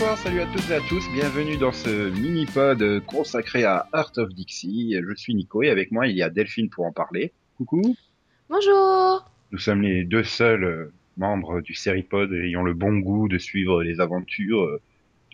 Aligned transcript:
Bonjour, 0.00 0.16
bonsoir, 0.16 0.18
salut 0.18 0.40
à 0.40 0.46
toutes 0.46 0.70
et 0.70 0.74
à 0.74 0.80
tous, 0.88 1.04
bienvenue 1.12 1.58
dans 1.58 1.72
ce 1.72 2.08
mini-pod 2.18 3.04
consacré 3.04 3.64
à 3.64 3.86
Art 3.92 4.12
of 4.16 4.30
Dixie. 4.32 4.96
Je 5.06 5.14
suis 5.14 5.34
Nico 5.34 5.62
et 5.62 5.68
avec 5.68 5.92
moi 5.92 6.06
il 6.06 6.16
y 6.16 6.22
a 6.22 6.30
Delphine 6.30 6.70
pour 6.70 6.86
en 6.86 6.92
parler. 6.92 7.32
Coucou. 7.58 7.94
Bonjour. 8.48 9.30
Nous 9.52 9.58
sommes 9.58 9.82
les 9.82 10.04
deux 10.04 10.24
seuls 10.24 10.64
euh, 10.64 10.92
membres 11.18 11.60
du 11.60 11.74
Seripod 11.74 12.32
ayant 12.32 12.62
le 12.62 12.72
bon 12.72 12.98
goût 12.98 13.28
de 13.28 13.36
suivre 13.36 13.82
les 13.82 14.00
aventures 14.00 14.62
euh, 14.62 14.80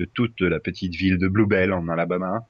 de 0.00 0.04
toute 0.04 0.40
la 0.40 0.58
petite 0.58 0.96
ville 0.96 1.18
de 1.18 1.28
Bluebell 1.28 1.72
en 1.72 1.88
Alabama. 1.88 2.44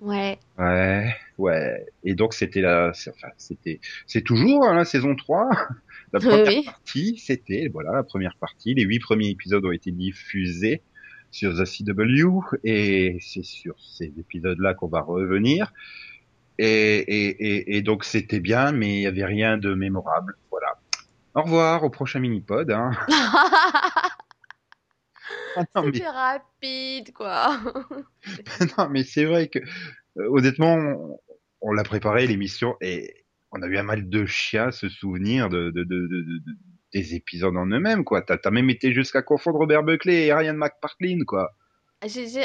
Ouais. 0.00 0.38
Ouais, 0.58 1.14
ouais. 1.38 1.84
Et 2.04 2.14
donc 2.14 2.32
c'était 2.34 2.60
la, 2.60 2.92
c'est- 2.94 3.10
enfin 3.10 3.28
c'était, 3.38 3.80
c'est 4.06 4.22
toujours 4.22 4.64
hein, 4.68 4.74
la 4.74 4.84
saison 4.84 5.16
3. 5.16 5.48
La 6.12 6.20
Oui, 6.20 6.26
première 6.28 6.46
oui. 6.46 6.64
partie, 6.64 7.18
c'était 7.18 7.68
voilà 7.72 7.90
la 7.92 8.04
première 8.04 8.36
partie. 8.36 8.74
Les 8.74 8.84
huit 8.84 9.00
premiers 9.00 9.28
épisodes 9.30 9.64
ont 9.64 9.72
été 9.72 9.90
diffusés 9.90 10.80
sur 11.36 11.54
The 11.54 11.64
CW 11.66 12.40
et 12.64 13.18
c'est 13.20 13.44
sur 13.44 13.74
ces 13.78 14.12
épisodes-là 14.18 14.74
qu'on 14.74 14.88
va 14.88 15.00
revenir. 15.00 15.72
Et, 16.58 16.66
et, 16.66 17.28
et, 17.28 17.76
et 17.76 17.82
donc 17.82 18.04
c'était 18.04 18.40
bien, 18.40 18.72
mais 18.72 18.96
il 18.96 19.02
y 19.02 19.06
avait 19.06 19.24
rien 19.26 19.58
de 19.58 19.74
mémorable. 19.74 20.36
Voilà. 20.50 20.68
Au 21.34 21.42
revoir 21.42 21.84
au 21.84 21.90
prochain 21.90 22.20
mini-pod. 22.20 22.70
Hein. 22.70 22.92
Ah, 25.74 25.82
mais, 25.82 26.06
rapide, 26.06 27.14
quoi. 27.14 27.58
non, 28.78 28.88
mais 28.90 29.04
c'est 29.04 29.24
vrai 29.24 29.48
que 29.48 29.58
euh, 29.58 30.28
honnêtement, 30.28 30.74
on, 30.74 31.18
on 31.62 31.72
l'a 31.72 31.82
préparé 31.82 32.26
l'émission 32.26 32.76
et 32.82 33.24
on 33.52 33.62
a 33.62 33.66
eu 33.66 33.78
un 33.78 33.82
mal 33.82 34.08
de 34.10 34.26
chien 34.26 34.70
se 34.70 34.90
souvenir 34.90 35.48
de, 35.48 35.70
de, 35.70 35.82
de, 35.82 35.84
de, 35.84 36.06
de- 36.22 36.38
de- 36.40 36.56
des 36.96 37.14
épisodes 37.14 37.56
en 37.56 37.66
eux-mêmes 37.66 38.04
quoi. 38.04 38.22
T'as 38.22 38.38
as 38.44 38.50
même 38.50 38.70
été 38.70 38.92
jusqu'à 38.92 39.22
confondre 39.22 39.58
Robert 39.58 39.82
Buckley 39.82 40.26
et 40.26 40.32
Ryan 40.34 40.54
McPartlin 40.54 41.18
quoi. 41.26 41.50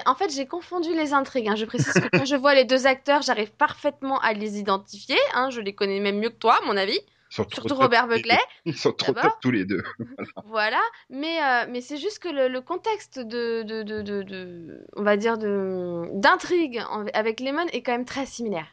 En 0.05 0.15
fait, 0.15 0.29
j'ai 0.33 0.45
confondu 0.45 0.89
les 0.93 1.13
intrigues. 1.13 1.47
hein. 1.49 1.55
Je 1.55 1.65
précise 1.65 1.93
que 1.93 2.07
quand 2.17 2.25
je 2.25 2.35
vois 2.35 2.55
les 2.55 2.65
deux 2.65 2.87
acteurs, 2.87 3.21
j'arrive 3.21 3.51
parfaitement 3.51 4.19
à 4.19 4.33
les 4.33 4.57
identifier. 4.59 5.17
hein. 5.33 5.49
Je 5.51 5.61
les 5.61 5.75
connais 5.75 5.99
même 5.99 6.19
mieux 6.19 6.29
que 6.29 6.37
toi, 6.37 6.57
à 6.61 6.65
mon 6.65 6.75
avis. 6.77 6.99
Surtout 7.29 7.61
top 7.67 7.77
Robert 7.77 8.07
Buckley. 8.07 8.37
Ils 8.65 8.75
sont 8.75 8.91
trop 8.91 9.13
top 9.13 9.33
tous 9.41 9.51
les 9.51 9.65
deux. 9.65 9.83
Voilà. 10.45 10.79
Mais, 11.09 11.37
euh, 11.43 11.65
mais 11.69 11.81
c'est 11.81 11.97
juste 11.97 12.19
que 12.19 12.29
le, 12.29 12.47
le 12.47 12.61
contexte 12.61 13.19
de, 13.19 13.63
de, 13.63 13.83
de, 13.83 14.01
de, 14.01 14.23
de- 14.23 14.85
on 14.95 15.03
va 15.03 15.15
dire, 15.17 15.37
d'intrigue 15.37 16.81
avec 17.13 17.39
Lemon 17.39 17.65
est 17.71 17.81
quand 17.83 17.91
même 17.93 18.05
très 18.05 18.25
similaire. 18.25 18.67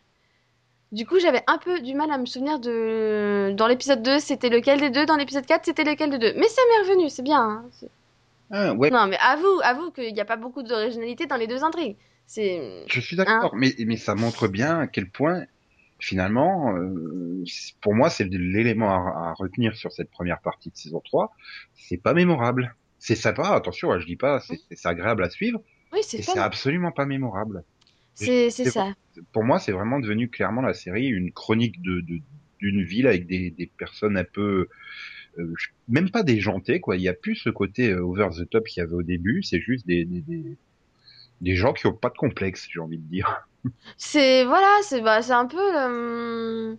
Du 0.91 1.05
coup, 1.07 1.19
j'avais 1.21 1.43
un 1.47 1.59
peu 1.59 1.81
du 1.81 1.95
mal 1.95 2.11
à 2.11 2.17
me 2.19 2.25
souvenir 2.27 2.59
de. 2.59 3.53
Dans 3.53 3.67
l'épisode 3.67 4.03
2, 4.03 4.19
c'était 4.21 4.49
lequel 4.49 4.81
des 4.81 4.91
deux. 4.91 5.05
Dans 5.07 5.17
l'épisode 5.17 5.45
4, 5.45 5.65
c'était 5.67 5.85
lequel 5.85 6.11
des 6.11 6.19
deux. 6.19 6.33
Mais 6.37 6.49
ça 6.49 6.63
m'est 6.71 6.89
revenu, 6.89 7.11
c'est 7.11 7.23
bien. 7.23 7.41
hein. 7.41 7.65
Ah, 8.51 8.73
ouais, 8.73 8.89
Non, 8.91 9.07
mais 9.07 9.19
avoue, 9.21 9.61
avoue 9.63 9.91
qu'il 9.91 10.15
n'y 10.15 10.21
a 10.21 10.25
pas 10.25 10.37
beaucoup 10.37 10.63
d'originalité 10.63 11.27
dans 11.27 11.37
les 11.37 11.47
deux 11.47 11.63
intrigues. 11.63 11.97
C'est. 12.27 12.85
je 12.87 13.01
suis 13.01 13.17
d'accord, 13.17 13.53
Hein 13.55 13.59
mais, 13.59 13.75
mais 13.87 13.97
ça 13.97 14.15
montre 14.15 14.49
bien 14.49 14.81
à 14.81 14.87
quel 14.87 15.09
point 15.11 15.45
finalement, 16.01 16.75
euh, 16.77 17.43
pour 17.81 17.95
moi, 17.95 18.09
c'est 18.09 18.25
l'élément 18.25 18.89
à, 18.91 19.31
à 19.31 19.35
retenir 19.35 19.75
sur 19.77 19.91
cette 19.93 20.11
première 20.11 20.41
partie 20.41 20.71
de 20.71 20.77
saison 20.77 21.01
3. 21.05 21.35
C'est 21.75 21.97
pas 21.97 22.15
mémorable. 22.15 22.75
C'est 23.01 23.15
sympa, 23.17 23.49
attention, 23.49 23.93
hein, 23.93 23.99
je 23.99 24.07
dis 24.07 24.17
pas, 24.17 24.41
c'est 24.41 24.59
c'est 24.71 24.89
agréable 24.89 25.23
à 25.25 25.31
suivre, 25.31 25.61
Oui, 25.93 26.01
c'est 26.03 26.19
et 26.19 26.23
c'est 26.23 26.39
absolument 26.39 26.93
pas 26.93 27.05
mémorable. 27.05 27.65
C'est 28.51 28.67
ça. 28.67 28.95
pour 29.33 29.45
moi, 29.45 29.59
c'est 29.59 29.73
vraiment 29.73 30.01
devenu 30.01 30.29
clairement 30.29 30.63
la 30.63 30.75
série 30.75 31.07
une 31.09 31.33
chronique 31.33 31.81
de 31.83 32.01
de- 32.01 32.21
d'une 32.61 32.83
ville 32.85 33.07
avec 33.07 33.27
des, 33.27 33.51
des 33.53 33.67
personnes 33.67 34.17
un 34.19 34.25
peu 34.25 34.69
euh, 35.39 35.55
même 35.89 36.11
pas 36.11 36.23
déjantées 36.25 36.81
quoi. 36.81 36.97
Il 36.97 37.03
y 37.03 37.09
a 37.09 37.15
plus 37.15 37.37
ce 37.37 37.51
côté 37.51 37.91
euh, 37.93 38.03
over 38.03 38.29
the 38.37 38.49
top 38.51 38.67
qu'il 38.67 38.81
y 38.83 38.85
avait 38.85 38.95
au 38.95 39.03
début. 39.05 39.43
C'est 39.43 39.61
juste 39.61 39.87
des, 39.87 40.05
des 40.05 40.23
des 40.23 40.59
des 41.43 41.57
gens 41.57 41.73
qui 41.75 41.87
ont 41.87 41.95
pas 41.95 42.11
de 42.11 42.17
complexe, 42.19 42.69
j'ai 42.73 42.81
envie 42.81 42.99
de 42.99 43.09
dire. 43.09 43.49
C'est. 43.97 44.45
Voilà, 44.45 44.69
c'est 44.83 45.01
bah, 45.01 45.23
c'est 45.23 45.33
un 45.33 45.47
peu. 45.47 45.59
euh, 45.61 46.75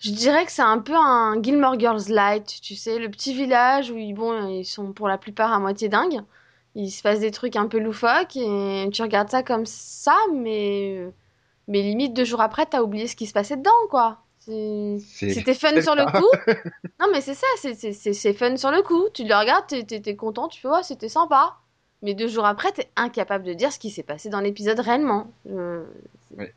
Je 0.00 0.12
dirais 0.12 0.46
que 0.46 0.52
c'est 0.52 0.62
un 0.62 0.78
peu 0.80 0.94
un 0.96 1.42
Gilmore 1.42 1.78
Girls 1.80 2.02
Light, 2.10 2.60
tu 2.62 2.76
sais, 2.76 2.98
le 2.98 3.10
petit 3.10 3.34
village 3.34 3.90
où 3.90 3.96
ils, 3.98 4.14
bon, 4.14 4.48
ils 4.60 4.64
sont 4.66 4.92
pour 4.92 5.08
la 5.08 5.18
plupart 5.18 5.52
à 5.52 5.60
moitié 5.60 5.88
dingues. 5.88 6.22
Il 6.74 6.90
se 6.90 7.02
passe 7.02 7.20
des 7.20 7.30
trucs 7.30 7.56
un 7.56 7.68
peu 7.68 7.78
loufoques 7.78 8.36
et 8.36 8.88
tu 8.92 9.02
regardes 9.02 9.30
ça 9.30 9.42
comme 9.42 9.66
ça, 9.66 10.16
mais. 10.34 11.06
Mais 11.68 11.80
limite, 11.82 12.12
deux 12.14 12.24
jours 12.24 12.40
après, 12.42 12.66
t'as 12.66 12.82
oublié 12.82 13.06
ce 13.06 13.16
qui 13.16 13.26
se 13.26 13.32
passait 13.32 13.56
dedans, 13.56 13.70
quoi. 13.90 14.18
C'était 14.40 15.54
fun 15.54 15.80
sur 15.80 15.94
le 15.94 16.04
coup. 16.10 16.26
Non, 17.00 17.06
mais 17.12 17.20
c'est 17.22 17.34
ça, 17.34 17.46
c'est- 17.58 17.74
c'est 17.74 17.92
c'est- 17.92 18.12
c'est 18.12 18.32
fun 18.34 18.56
sur 18.56 18.70
le 18.70 18.82
coup. 18.82 19.04
Tu 19.14 19.24
le 19.24 19.34
regardes, 19.34 19.66
t'es- 19.66 20.16
content, 20.16 20.48
tu 20.48 20.60
fais, 20.60 20.68
ouais, 20.68 20.82
c'était 20.82 21.08
sympa. 21.08 21.56
Mais 22.02 22.14
deux 22.14 22.28
jours 22.28 22.44
après, 22.44 22.70
t'es 22.72 22.88
incapable 22.96 23.44
de 23.44 23.54
dire 23.54 23.72
ce 23.72 23.78
qui 23.78 23.88
s'est 23.90 24.02
passé 24.02 24.28
dans 24.28 24.40
l'épisode 24.40 24.78
réellement. 24.80 25.32
Euh, 25.50 25.84
Ouais. 26.36 26.52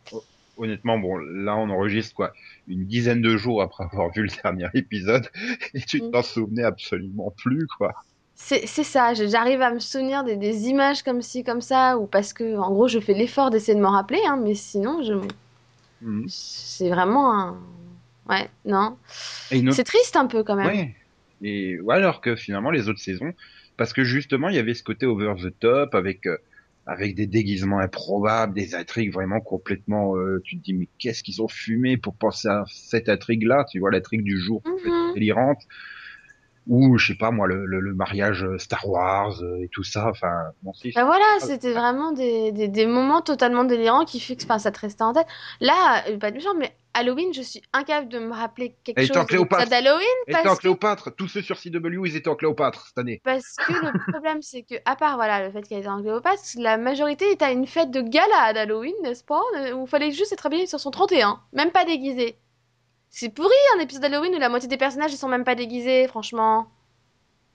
Honnêtement, 0.57 0.97
bon, 0.97 1.17
là 1.17 1.55
on 1.55 1.69
enregistre 1.69 2.15
quoi, 2.15 2.33
une 2.67 2.85
dizaine 2.85 3.21
de 3.21 3.37
jours 3.37 3.61
après 3.61 3.83
avoir 3.83 4.09
vu 4.11 4.23
le 4.23 4.27
dernier 4.43 4.67
épisode, 4.73 5.29
et 5.75 5.81
tu 5.81 6.01
Mm. 6.01 6.11
t'en 6.11 6.23
souvenais 6.23 6.63
absolument 6.63 7.31
plus 7.37 7.67
quoi. 7.77 7.93
C'est 8.39 8.67
ça, 8.67 9.13
j'arrive 9.15 9.61
à 9.61 9.71
me 9.71 9.79
souvenir 9.79 10.23
des, 10.23 10.37
des 10.37 10.67
images 10.67 11.01
comme 11.03 11.21
ci, 11.23 11.43
comme 11.43 11.59
ça, 11.59 11.97
ou 11.97 12.05
parce 12.05 12.33
que, 12.33 12.55
en 12.57 12.71
gros, 12.71 12.87
je 12.87 12.99
fais 12.99 13.13
l'effort 13.13 13.49
d'essayer 13.49 13.75
de 13.75 13.81
m'en 13.81 13.89
rappeler, 13.91 14.21
hein, 14.27 14.39
mais 14.41 14.53
sinon, 14.53 15.01
je... 15.03 15.13
Mhm. 16.01 16.25
c'est 16.29 16.89
vraiment 16.89 17.33
un. 17.33 17.57
Ouais, 18.29 18.47
non. 18.63 18.97
Autre 19.51 19.71
C'est 19.71 19.83
triste 19.83 20.15
un 20.15 20.27
peu 20.27 20.43
quand 20.43 20.55
même. 20.55 20.67
Ouais. 20.67 20.95
Et 21.41 21.79
ouais, 21.81 21.95
alors 21.95 22.21
que 22.21 22.35
finalement 22.35 22.69
les 22.71 22.87
autres 22.89 22.99
saisons, 22.99 23.33
parce 23.77 23.93
que 23.93 24.03
justement 24.03 24.49
il 24.49 24.55
y 24.55 24.59
avait 24.59 24.73
ce 24.75 24.83
côté 24.83 25.05
over 25.07 25.33
the 25.41 25.57
top 25.59 25.95
avec 25.95 26.25
euh, 26.27 26.37
avec 26.85 27.15
des 27.15 27.25
déguisements 27.27 27.79
improbables, 27.79 28.53
des 28.53 28.75
intrigues 28.75 29.11
vraiment 29.13 29.39
complètement. 29.39 30.15
euh, 30.15 30.41
tu 30.43 30.57
te 30.57 30.63
dis 30.63 30.73
mais 30.73 30.87
qu'est-ce 30.99 31.23
qu'ils 31.23 31.41
ont 31.41 31.47
fumé 31.47 31.97
pour 31.97 32.15
penser 32.15 32.47
à 32.47 32.63
cette 32.67 33.09
intrigue-là 33.09 33.65
Tu 33.71 33.79
vois 33.79 33.91
l'intrigue 33.91 34.23
du 34.23 34.37
jour 34.37 34.61
Mhm. 34.65 35.13
délirante 35.15 35.59
ou 36.67 36.97
je 36.97 37.07
sais 37.07 37.17
pas 37.17 37.31
moi 37.31 37.47
le, 37.47 37.65
le, 37.65 37.79
le 37.79 37.93
mariage 37.93 38.43
euh, 38.43 38.57
Star 38.57 38.87
Wars 38.87 39.41
euh, 39.41 39.63
et 39.63 39.69
tout 39.69 39.83
ça. 39.83 40.09
Enfin 40.09 40.31
bon 40.63 40.73
si. 40.73 40.91
Bah 40.93 41.05
voilà, 41.05 41.25
Ah, 41.37 41.39
c'était 41.45 41.73
vraiment 41.73 42.11
des, 42.11 42.51
des, 42.51 42.67
des 42.67 42.85
moments 42.85 43.21
totalement 43.21 43.63
délirants 43.63 44.05
qui 44.05 44.19
fixent, 44.19 44.45
enfin, 44.45 44.59
ça 44.59 44.71
te 44.71 44.79
restait 44.79 45.03
en 45.03 45.13
tête. 45.13 45.27
Là, 45.59 46.03
euh, 46.09 46.17
pas 46.17 46.31
de 46.31 46.35
méchant, 46.35 46.53
mais 46.57 46.75
Halloween, 46.93 47.31
je 47.33 47.41
suis 47.43 47.61
incapable 47.73 48.09
de 48.09 48.17
me 48.19 48.33
rappeler 48.33 48.75
quelque 48.83 48.99
chose 49.01 49.09
était 49.09 49.19
en 49.19 49.23
de 49.43 49.69
d'Halloween 49.69 50.07
en 50.29 50.31
parce 50.31 50.55
que, 50.55 50.61
Cléopâtre, 50.61 51.15
tous 51.15 51.27
ceux 51.27 51.41
sur 51.43 51.57
CW, 51.59 52.07
ils 52.07 52.15
étaient 52.15 52.27
en 52.29 52.35
Cléopâtre 52.35 52.87
cette 52.87 52.97
année. 52.97 53.21
parce 53.23 53.55
que 53.55 53.71
le 53.71 53.91
problème, 54.11 54.41
c'est 54.41 54.63
que, 54.63 54.75
à 54.85 54.95
part 54.95 55.15
voilà, 55.15 55.45
le 55.45 55.51
fait 55.51 55.61
qu'elle 55.61 55.79
était 55.79 55.87
en 55.87 56.01
Cléopâtre, 56.01 56.41
la 56.57 56.77
majorité 56.77 57.25
est 57.29 57.41
à 57.43 57.51
une 57.51 57.67
fête 57.67 57.91
de 57.91 58.01
gala 58.01 58.53
d'Halloween, 58.53 58.95
n'est-ce 59.03 59.23
pas? 59.23 59.41
Où 59.75 59.83
il 59.85 59.87
fallait 59.89 60.11
juste 60.11 60.33
être 60.33 60.45
habillé 60.47 60.65
sur 60.65 60.79
son 60.79 60.89
31, 60.89 61.39
même 61.53 61.71
pas 61.71 61.85
déguisé. 61.85 62.39
C'est 63.09 63.29
pourri 63.29 63.55
un 63.75 63.79
épisode 63.79 64.03
d'Halloween 64.03 64.35
où 64.35 64.39
la 64.39 64.49
moitié 64.49 64.67
des 64.69 64.77
personnages 64.77 65.13
ils 65.13 65.17
sont 65.17 65.29
même 65.29 65.43
pas 65.43 65.55
déguisés, 65.55 66.07
franchement. 66.07 66.67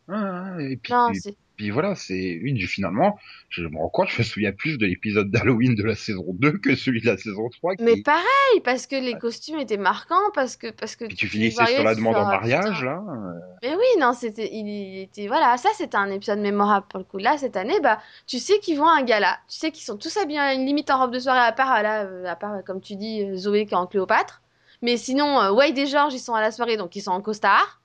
Ah, 0.08 0.56
et 0.60 0.76
puis, 0.76 0.92
Non, 0.92 1.10
et 1.12 1.36
puis 1.56 1.70
voilà, 1.70 1.94
c'est 1.94 2.40
du 2.42 2.66
finalement, 2.66 3.18
je 3.50 3.62
me 3.62 3.76
rends 3.76 3.88
compte, 3.88 4.08
je 4.08 4.18
me 4.18 4.24
souviens 4.24 4.52
plus 4.52 4.78
de 4.78 4.86
l'épisode 4.86 5.30
d'Halloween 5.30 5.74
de 5.74 5.84
la 5.84 5.94
saison 5.94 6.24
2 6.28 6.58
que 6.58 6.74
celui 6.74 7.00
de 7.02 7.06
la 7.06 7.16
saison 7.16 7.48
3 7.50 7.76
qui, 7.76 7.84
Mais 7.84 8.02
pareil, 8.02 8.60
parce 8.64 8.86
que 8.86 8.96
les 8.96 9.14
costumes 9.16 9.58
étaient 9.58 9.76
marquants, 9.76 10.30
parce 10.34 10.56
que, 10.56 10.70
parce 10.70 10.96
que 10.96 11.04
puis 11.04 11.14
tu 11.14 11.26
tu 11.26 11.28
finissais 11.28 11.66
sur 11.66 11.84
la 11.84 11.94
demande 11.94 12.16
en 12.16 12.24
mariage, 12.26 12.82
là. 12.82 13.02
euh, 13.06 13.38
Mais 13.62 13.74
oui, 13.76 14.00
non, 14.00 14.12
c'était, 14.12 14.48
il, 14.52 14.98
était, 15.02 15.28
voilà, 15.28 15.56
ça 15.56 15.68
c'était 15.76 15.96
un 15.96 16.10
épisode 16.10 16.40
mémorable 16.40 16.86
pour 16.88 16.98
le 16.98 17.04
coup. 17.04 17.18
Là, 17.18 17.36
cette 17.38 17.56
année, 17.56 17.78
bah, 17.80 18.00
tu 18.26 18.38
sais 18.38 18.58
qu'ils 18.58 18.78
vont 18.78 18.88
à 18.88 18.98
un 18.98 19.02
gala, 19.04 19.38
tu 19.48 19.58
sais 19.58 19.70
qu'ils 19.70 19.84
sont 19.84 19.98
tous 19.98 20.16
habillés 20.16 20.40
à 20.40 20.54
une 20.54 20.66
limite 20.66 20.90
en 20.90 20.98
robe 20.98 21.12
de 21.12 21.20
soirée, 21.20 21.46
à 21.46 21.52
part, 21.52 21.82
là, 21.82 22.04
euh, 22.04 22.24
à 22.26 22.34
part, 22.34 22.64
comme 22.64 22.80
tu 22.80 22.96
dis, 22.96 23.22
euh, 23.22 23.36
Zoé 23.36 23.66
qui 23.66 23.74
est 23.74 23.76
en 23.76 23.86
Cléopâtre. 23.86 24.42
Mais 24.82 24.96
sinon, 24.96 25.40
euh, 25.40 25.50
Wade 25.52 25.78
et 25.78 25.86
George, 25.86 26.12
ils 26.14 26.18
sont 26.18 26.34
à 26.34 26.40
la 26.40 26.50
soirée, 26.50 26.76
donc 26.76 26.94
ils 26.96 27.00
sont 27.02 27.12
en 27.12 27.20
costard. 27.22 27.80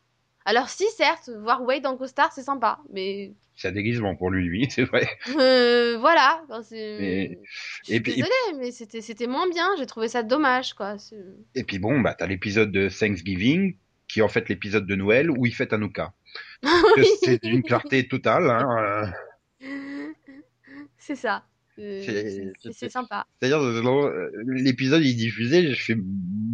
Alors 0.45 0.69
si, 0.69 0.85
certes, 0.95 1.29
voir 1.41 1.61
Wade 1.63 1.85
en 1.85 1.97
costard, 1.97 2.31
c'est 2.33 2.41
sympa, 2.43 2.79
mais 2.91 3.33
C'est 3.55 3.67
un 3.67 3.71
déguisement 3.71 4.15
pour 4.15 4.29
lui, 4.31 4.49
oui, 4.49 4.67
c'est 4.71 4.83
vrai. 4.85 5.07
euh, 5.37 5.97
voilà. 5.99 6.41
Enfin, 6.49 6.61
Mais- 6.71 7.37
et 7.89 7.99
puis- 7.99 8.15
désolée, 8.15 8.57
mais 8.57 8.71
c'était, 8.71 9.27
moins 9.27 9.49
bien. 9.49 9.69
J'ai 9.77 9.85
trouvé 9.85 10.07
ça 10.07 10.23
dommage, 10.23 10.73
quoi. 10.73 10.95
Et 11.55 11.63
puis 11.63 11.79
bon, 11.79 11.99
bah 12.01 12.13
t'as 12.17 12.27
l'épisode 12.27 12.71
de 12.71 12.87
Thanksgiving, 12.89 13.75
qui 14.07 14.19
est 14.19 14.23
en 14.23 14.29
fait 14.29 14.47
l'épisode 14.47 14.85
de 14.87 14.95
Noël 14.95 15.29
où 15.29 15.45
il 15.45 15.53
fait 15.53 15.73
Hanouka. 15.73 16.13
C'est 17.23 17.43
d'une 17.43 17.61
clarté 17.61 18.07
totale. 18.07 18.49
Hein. 18.49 19.11
euh, 19.61 20.07
C'est 20.97 21.15
ça. 21.15 21.43
C'est- 21.77 22.89
sympa. 22.89 23.25
C'est-à-dire, 23.39 23.61
euh, 23.61 24.31
l'épisode 24.47 25.03
il 25.03 25.11
est 25.11 25.13
diffusé, 25.13 25.73
je 25.73 25.83
fais 25.83 25.97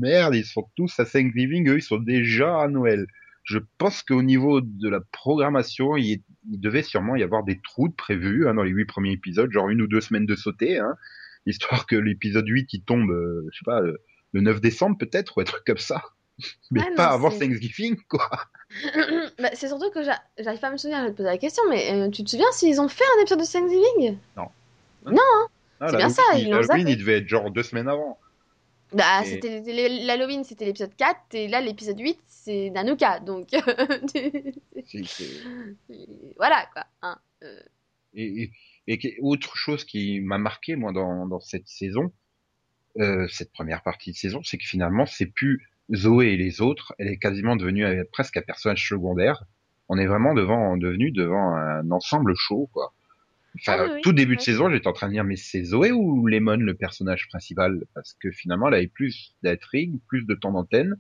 merde, 0.02 0.36
ils 0.36 0.46
sont 0.46 0.68
tous 0.76 1.00
à 1.00 1.06
Thanksgiving, 1.06 1.70
eux 1.70 1.78
ils 1.78 1.82
sont 1.82 1.98
déjà 1.98 2.60
à 2.62 2.68
Noël. 2.68 3.06
Je 3.44 3.58
pense 3.78 4.04
qu'au 4.04 4.22
niveau 4.22 4.62
de 4.62 4.90
la 4.90 5.00
programmation, 5.12 5.98
il, 5.98 6.22
il 6.52 6.60
devait 6.60 6.84
sûrement 6.84 7.16
y 7.16 7.24
avoir 7.24 7.44
des 7.44 7.60
trous 7.62 7.90
de 7.90 7.94
prévus 7.94 8.48
hein, 8.48 8.54
dans 8.54 8.64
les 8.64 8.72
huit 8.72 8.86
premiers 8.86 9.12
épisodes, 9.12 9.52
genre 9.52 9.70
une 9.70 9.82
ou 9.82 9.88
deux 9.88 10.02
semaines 10.02 10.26
de 10.26 10.36
sauter, 10.36 10.80
hein, 10.80 10.96
histoire 11.46 11.86
que 11.86 11.96
l'épisode 11.96 12.48
8 12.48 12.74
il 12.74 12.84
tombe, 12.84 13.12
euh, 13.12 13.46
je 13.52 13.58
sais 13.60 13.66
pas, 13.66 13.82
euh, 13.82 13.98
le 14.34 14.42
9 14.42 14.62
décembre 14.62 14.98
peut-être, 14.98 15.38
ou 15.38 15.42
un 15.42 15.46
truc 15.46 15.64
comme 15.66 15.78
ça. 15.78 16.02
Mais 16.72 16.82
pas 16.96 17.08
non, 17.10 17.14
avant 17.16 17.30
Thanksgiving, 17.32 17.98
quoi. 18.10 18.30
Bah, 19.40 19.50
c'est 19.54 19.68
surtout 19.68 19.92
que 19.92 20.04
j'a- 20.04 20.22
j'arrive 20.40 20.60
pas 20.60 20.70
à 20.70 20.72
me 20.72 20.78
souvenir, 20.78 21.00
je 21.02 21.06
vais 21.06 21.12
te 21.12 21.18
poser 21.18 21.30
la 21.30 21.38
question, 21.38 21.62
mais 21.70 21.92
euh, 21.94 22.10
tu 22.10 22.24
te 22.24 22.30
souviens 22.30 22.52
s'ils 22.54 22.80
ont 22.82 22.88
fait 22.88 23.04
un 23.18 23.22
épisode 23.22 23.40
de 23.40 23.46
Thanksgiving? 23.46 24.18
Non. 24.38 24.48
Non, 25.06 25.18
hein. 25.18 25.48
Ah, 25.80 25.88
C'est 25.90 25.98
bien 25.98 26.10
ça, 26.10 26.22
il- 26.36 26.48
ils 26.48 26.64
zappé. 26.64 26.82
il 26.88 26.98
devait 26.98 27.18
être 27.18 27.28
genre 27.28 27.52
deux 27.52 27.64
semaines 27.64 27.88
avant. 27.88 28.18
Bah, 28.94 29.22
Et- 29.24 29.28
c'était 29.30 29.62
l'Halloween, 30.06 30.44
c'était 30.44 30.66
l'épisode 30.66 30.96
4, 30.96 31.18
et 31.34 31.48
là, 31.48 31.62
l'épisode 31.62 32.00
8, 32.00 32.20
c'est 32.28 32.70
Nanoka, 32.70 33.20
donc... 33.20 33.48
Voilà, 36.38 36.66
quoi. 36.74 36.86
hein. 37.02 37.18
Euh, 37.44 37.60
Et, 38.14 38.44
et, 38.44 38.52
et 38.88 38.98
que- 39.00 39.22
autre 39.22 39.56
chose 39.58 39.84
qui 39.86 40.20
m'a 40.22 40.38
marqué 40.38 40.76
moi 40.76 40.92
dans, 40.92 41.26
dans 41.28 41.40
cette 41.40 41.68
saison, 41.68 42.12
euh, 43.00 43.28
cette 43.28 43.52
première 43.52 43.82
partie 43.82 44.12
de 44.12 44.18
saison, 44.18 44.42
c'est 44.44 44.58
que 44.58 44.66
finalement 44.66 45.06
c'est 45.06 45.26
plus 45.26 45.68
Zoé 45.94 46.34
et 46.34 46.38
les 46.38 46.62
autres, 46.62 46.94
elle 47.00 47.08
est 47.08 47.18
quasiment 47.18 47.56
devenue 47.56 47.86
euh, 47.86 48.04
presque 48.12 48.38
un 48.38 48.42
personnage 48.42 48.88
secondaire. 48.88 49.44
On 49.90 49.98
est 49.98 50.06
vraiment 50.06 50.34
devant, 50.34 50.78
devenu 50.78 51.12
devant 51.12 51.56
un 51.56 51.90
ensemble 51.92 52.34
chaud 52.38 52.70
quoi. 52.72 52.94
Enfin, 53.60 53.78
Ah 53.80 53.86
oui, 53.86 53.92
oui, 53.96 54.02
tout 54.02 54.14
début 54.14 54.36
de 54.36 54.42
saison, 54.42 54.70
j'étais 54.72 54.88
en 54.88 54.94
train 54.94 55.08
de 55.08 55.14
dire 55.14 55.24
mais 55.24 55.36
c'est 55.36 55.64
Zoé 55.64 55.92
ou 55.92 56.26
Lemon 56.28 56.58
le 56.58 56.74
personnage 56.76 57.28
principal? 57.30 57.84
Parce 57.94 58.14
que 58.14 58.32
finalement 58.32 58.68
elle 58.70 58.76
avait 58.76 58.88
plus 58.88 59.36
d'intrigue, 59.44 60.00
plus 60.08 60.26
de 60.26 60.34
temps 60.36 60.52
d'antenne. 60.52 60.96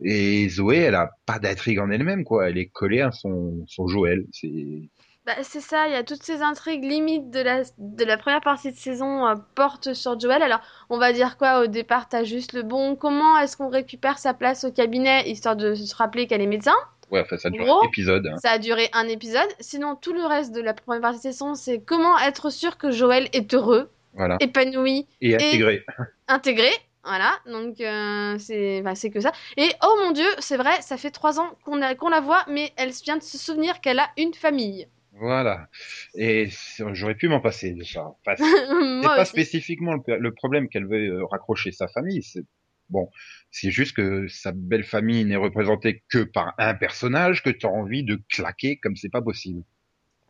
Et 0.00 0.48
Zoé, 0.48 0.78
elle 0.78 0.94
a 0.96 1.10
pas 1.26 1.38
d'intrigue 1.38 1.78
en 1.80 1.90
elle-même, 1.90 2.24
quoi. 2.24 2.48
Elle 2.48 2.58
est 2.58 2.68
collée 2.68 3.00
à 3.00 3.10
son, 3.12 3.64
son 3.66 3.86
Joël. 3.88 4.26
C'est, 4.32 4.90
Bah, 5.26 5.34
c'est 5.42 5.60
ça, 5.60 5.86
il 5.86 5.92
y 5.92 5.96
a 5.96 6.02
toutes 6.04 6.22
ces 6.24 6.40
intrigues 6.42 6.82
limites 6.84 7.30
de 7.30 7.40
la, 7.40 7.62
de 7.78 8.04
la 8.04 8.16
première 8.16 8.40
partie 8.40 8.72
de 8.72 8.76
saison 8.76 9.26
euh, 9.28 9.34
portent 9.54 9.92
sur 9.94 10.18
Joel. 10.18 10.42
Alors, 10.42 10.60
on 10.90 10.98
va 10.98 11.12
dire 11.12 11.36
quoi? 11.36 11.60
Au 11.62 11.66
départ 11.66 12.08
T'as 12.08 12.24
juste 12.24 12.52
le 12.54 12.62
bon, 12.62 12.96
comment 12.96 13.38
est-ce 13.38 13.56
qu'on 13.56 13.68
récupère 13.68 14.18
sa 14.18 14.32
place 14.34 14.64
au 14.64 14.72
cabinet 14.72 15.28
histoire 15.30 15.56
de 15.56 15.74
se 15.74 15.94
rappeler 15.94 16.26
qu'elle 16.26 16.40
est 16.40 16.46
médecin? 16.46 16.74
Ouais, 17.10 17.20
enfin, 17.20 17.36
ça 17.36 17.50
dure 17.50 17.64
un 17.82 17.86
épisode. 17.86 18.26
hein. 18.26 18.36
Ça 18.42 18.50
a 18.52 18.58
duré 18.58 18.88
un 18.92 19.06
épisode. 19.08 19.48
Sinon, 19.60 19.96
tout 19.96 20.12
le 20.12 20.24
reste 20.24 20.54
de 20.54 20.60
la 20.60 20.74
première 20.74 21.00
partie 21.02 21.18
de 21.18 21.22
saison, 21.22 21.54
c'est 21.54 21.80
comment 21.80 22.18
être 22.18 22.50
sûr 22.50 22.78
que 22.78 22.90
Joël 22.90 23.28
est 23.32 23.52
heureux, 23.54 23.90
Voilà. 24.14 24.36
épanoui, 24.40 25.06
Et 25.20 25.34
intégré. 25.34 25.84
intégré. 26.28 26.70
Voilà, 27.04 27.32
donc 27.46 27.80
euh, 27.80 28.36
c'est 28.38 28.82
bah, 28.82 28.94
c'est 28.94 29.08
que 29.10 29.20
ça. 29.20 29.32
Et 29.56 29.70
oh 29.82 29.96
mon 30.04 30.10
dieu, 30.10 30.26
c'est 30.40 30.58
vrai, 30.58 30.82
ça 30.82 30.98
fait 30.98 31.10
trois 31.10 31.40
ans 31.40 31.50
qu'on 31.64 31.80
qu'on 31.96 32.08
la 32.10 32.20
voit, 32.20 32.44
mais 32.48 32.72
elle 32.76 32.90
vient 32.90 33.16
de 33.16 33.22
se 33.22 33.38
souvenir 33.38 33.80
qu'elle 33.80 33.98
a 33.98 34.10
une 34.18 34.34
famille. 34.34 34.86
Voilà. 35.12 35.68
Et 36.14 36.48
j'aurais 36.92 37.14
pu 37.14 37.28
m'en 37.28 37.40
passer 37.40 37.72
de 37.72 37.82
ça. 37.82 38.12
Enfin, 38.26 38.34
c'est 38.36 39.06
pas 39.06 39.22
aussi. 39.22 39.30
spécifiquement 39.30 39.94
le, 40.06 40.18
le 40.18 40.34
problème 40.34 40.68
qu'elle 40.68 40.86
veut 40.86 41.08
euh, 41.20 41.24
raccrocher 41.26 41.72
sa 41.72 41.88
famille. 41.88 42.22
C'est 42.22 42.44
bon, 42.90 43.10
c'est 43.50 43.70
juste 43.70 43.96
que 43.96 44.28
sa 44.28 44.52
belle 44.52 44.84
famille 44.84 45.24
n'est 45.24 45.36
représentée 45.36 46.04
que 46.08 46.24
par 46.24 46.54
un 46.58 46.74
personnage 46.74 47.42
que 47.42 47.50
tu 47.50 47.66
as 47.66 47.70
envie 47.70 48.04
de 48.04 48.20
claquer 48.30 48.78
comme 48.78 48.96
c'est 48.96 49.10
pas 49.10 49.22
possible. 49.22 49.62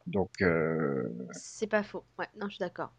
Donc 0.07 0.31
euh, 0.43 1.05
C'est 1.31 1.67
pas 1.67 1.83
faux. 1.83 2.05
Ouais, 2.19 2.27
non, 2.39 2.47
je 2.49 2.55
suis 2.55 2.61
d'accord. 2.61 2.93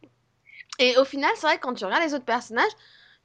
Et 0.79 0.95
au 0.97 1.05
final, 1.05 1.31
c'est 1.35 1.47
vrai 1.47 1.57
que 1.57 1.61
quand 1.63 1.73
tu 1.75 1.85
regardes 1.85 2.03
les 2.03 2.13
autres 2.15 2.25
personnages, 2.25 2.71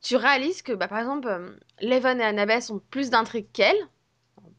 tu 0.02 0.16
réalises 0.16 0.62
que, 0.62 0.72
bah, 0.72 0.88
par 0.88 0.98
exemple, 1.00 1.28
euh, 1.28 1.50
Leven 1.80 2.20
et 2.20 2.24
Annabeth 2.24 2.70
ont 2.70 2.80
plus 2.90 3.10
d'intrigues 3.10 3.48
qu'elle, 3.52 3.76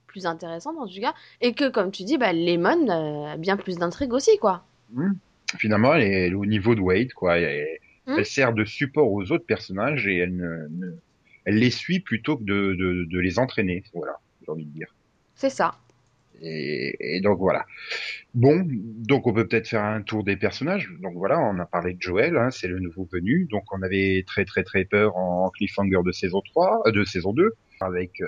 plus 0.08 0.26
intéressantes 0.26 0.78
en 0.80 0.88
tout 0.88 1.02
cas, 1.02 1.14
et 1.42 1.54
que, 1.56 1.70
comme 1.70 1.92
tu 1.92 2.04
dis, 2.04 2.18
bah, 2.18 2.34
Lemon 2.34 2.90
euh, 2.90 3.34
a 3.34 3.38
bien 3.38 3.58
plus 3.58 3.78
d'intrigues 3.78 4.14
aussi, 4.14 4.38
quoi. 4.40 4.66
hmm, 4.90 5.14
finalement, 5.58 5.94
elle 5.96 6.04
est 6.04 6.34
au 6.34 6.46
niveau 6.46 6.76
de 6.76 6.82
Wade, 6.82 7.14
quoi. 7.14 7.38
Elle, 7.40 7.80
Hmm. 8.08 8.20
elle 8.20 8.26
sert 8.26 8.54
de 8.54 8.66
support 8.66 9.12
aux 9.12 9.32
autres 9.32 9.46
personnages 9.48 10.08
et 10.08 10.18
elle 10.18 10.36
ne, 10.36 10.68
les 11.46 11.70
suit 11.70 12.00
plutôt 12.00 12.38
que 12.38 12.44
de, 12.44 12.76
de, 12.76 13.06
de 13.06 13.20
les 13.20 13.40
entraîner. 13.40 13.84
Voilà, 13.94 14.20
j'ai 14.42 14.52
envie 14.52 14.66
de 14.66 14.72
dire. 14.72 14.96
C'est 15.36 15.50
ça. 15.50 15.76
Et, 16.42 17.18
et 17.18 17.22
donc 17.22 17.40
voilà. 17.40 17.66
Bon, 18.34 18.68
donc 18.68 19.28
on 19.28 19.34
peut 19.34 19.48
peut-être 19.48 19.68
faire 19.68 19.84
un 19.84 20.02
tour 20.02 20.24
des 20.24 20.36
personnages. 20.36 20.92
Donc 21.02 21.14
voilà, 21.16 21.40
on 21.40 21.58
a 21.60 21.66
parlé 21.66 21.94
de 21.94 22.02
Joël, 22.02 22.38
hein, 22.38 22.52
c'est 22.52 22.68
le 22.68 22.80
nouveau 22.80 23.08
venu. 23.12 23.48
Donc 23.52 23.64
on 23.72 23.82
avait 23.82 24.24
très 24.28 24.46
très 24.46 24.64
très 24.64 24.86
peur 24.86 25.16
en 25.18 25.50
cliffhanger 25.50 26.04
de 26.04 26.12
saison 26.12 26.42
3, 26.42 26.84
euh, 26.88 26.92
de 26.92 27.04
saison 27.04 27.34
2, 27.34 27.54
avec 27.82 28.22
euh, 28.22 28.28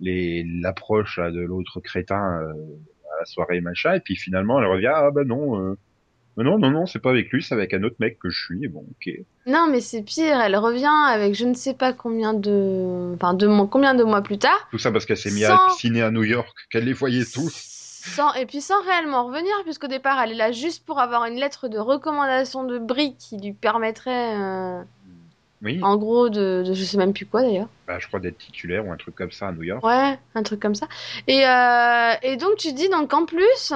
les 0.00 0.44
l'approche 0.44 1.18
de 1.18 1.40
l'autre 1.40 1.80
crétin 1.80 2.40
euh, 2.42 2.52
à 3.14 3.20
la 3.20 3.24
soirée 3.24 3.60
machin. 3.60 3.94
Et 3.94 4.00
puis 4.00 4.16
finalement 4.16 4.60
elle 4.60 4.68
revient, 4.68 4.92
ah 4.94 5.10
bah 5.10 5.24
non, 5.24 5.60
euh, 5.60 5.78
non 6.38 6.58
non 6.58 6.70
non, 6.70 6.86
c'est 6.86 6.98
pas 6.98 7.10
avec 7.10 7.30
lui, 7.30 7.42
c'est 7.42 7.54
avec 7.54 7.74
un 7.74 7.82
autre 7.82 7.96
mec 7.98 8.18
que 8.18 8.30
je 8.30 8.44
suis. 8.44 8.68
Bon, 8.68 8.80
ok. 8.90 9.12
Non, 9.46 9.66
mais 9.70 9.80
c'est 9.80 10.02
pire, 10.02 10.40
elle 10.40 10.56
revient 10.56 10.86
avec 11.08 11.34
je 11.34 11.44
ne 11.44 11.54
sais 11.54 11.74
pas 11.74 11.92
combien 11.92 12.32
de... 12.34 13.12
Enfin, 13.14 13.34
de 13.34 13.46
mois... 13.46 13.66
combien 13.70 13.94
de 13.94 14.04
mois 14.04 14.22
plus 14.22 14.38
tard. 14.38 14.68
Tout 14.70 14.78
ça 14.78 14.90
parce 14.90 15.04
qu'elle 15.04 15.16
s'est 15.18 15.30
mise 15.30 15.46
Sans- 15.46 15.54
à 15.56 15.70
ciné 15.70 16.00
à 16.02 16.10
New 16.10 16.24
York, 16.24 16.56
qu'elle 16.70 16.84
les 16.84 16.92
voyait 16.94 17.24
tous. 17.24 17.52
Sans... 18.04 18.32
Et 18.34 18.46
puis 18.46 18.60
sans 18.60 18.82
réellement 18.82 19.26
revenir, 19.26 19.52
puisqu'au 19.64 19.86
départ, 19.88 20.20
elle 20.22 20.32
est 20.32 20.36
là 20.36 20.52
juste 20.52 20.84
pour 20.86 20.98
avoir 21.00 21.24
une 21.26 21.36
lettre 21.36 21.68
de 21.68 21.78
recommandation 21.78 22.64
de 22.64 22.78
Brie 22.78 23.14
qui 23.18 23.36
lui 23.38 23.52
permettrait, 23.52 24.34
euh, 24.40 24.82
Oui, 25.62 25.78
en 25.82 25.96
gros, 25.96 26.28
de... 26.28 26.64
de... 26.66 26.72
Je 26.74 26.82
sais 26.82 26.96
même 26.96 27.12
plus 27.12 27.26
quoi 27.26 27.42
d'ailleurs. 27.42 27.68
bah, 27.86 27.98
je 28.00 28.08
crois 28.08 28.18
d'être 28.20 28.38
titulaire 28.38 28.86
ou 28.86 28.90
un 28.92 28.96
truc 28.96 29.14
comme 29.14 29.30
ça 29.32 29.48
à 29.48 29.52
New 29.52 29.62
York. 29.62 29.84
Ouais, 29.84 30.18
un 30.34 30.42
truc 30.42 30.58
comme 30.60 30.74
ça. 30.74 30.88
Et, 31.28 31.46
euh, 31.46 32.12
et 32.22 32.36
donc 32.36 32.56
tu 32.56 32.72
dis 32.72 32.88
donc 32.88 33.12
en 33.14 33.24
plus, 33.26 33.72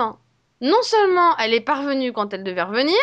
non 0.61 0.83
seulement 0.83 1.37
elle 1.39 1.55
est 1.55 1.61
parvenue 1.61 2.13
quand 2.13 2.33
elle 2.35 2.45
devait 2.45 2.63
revenir, 2.63 2.97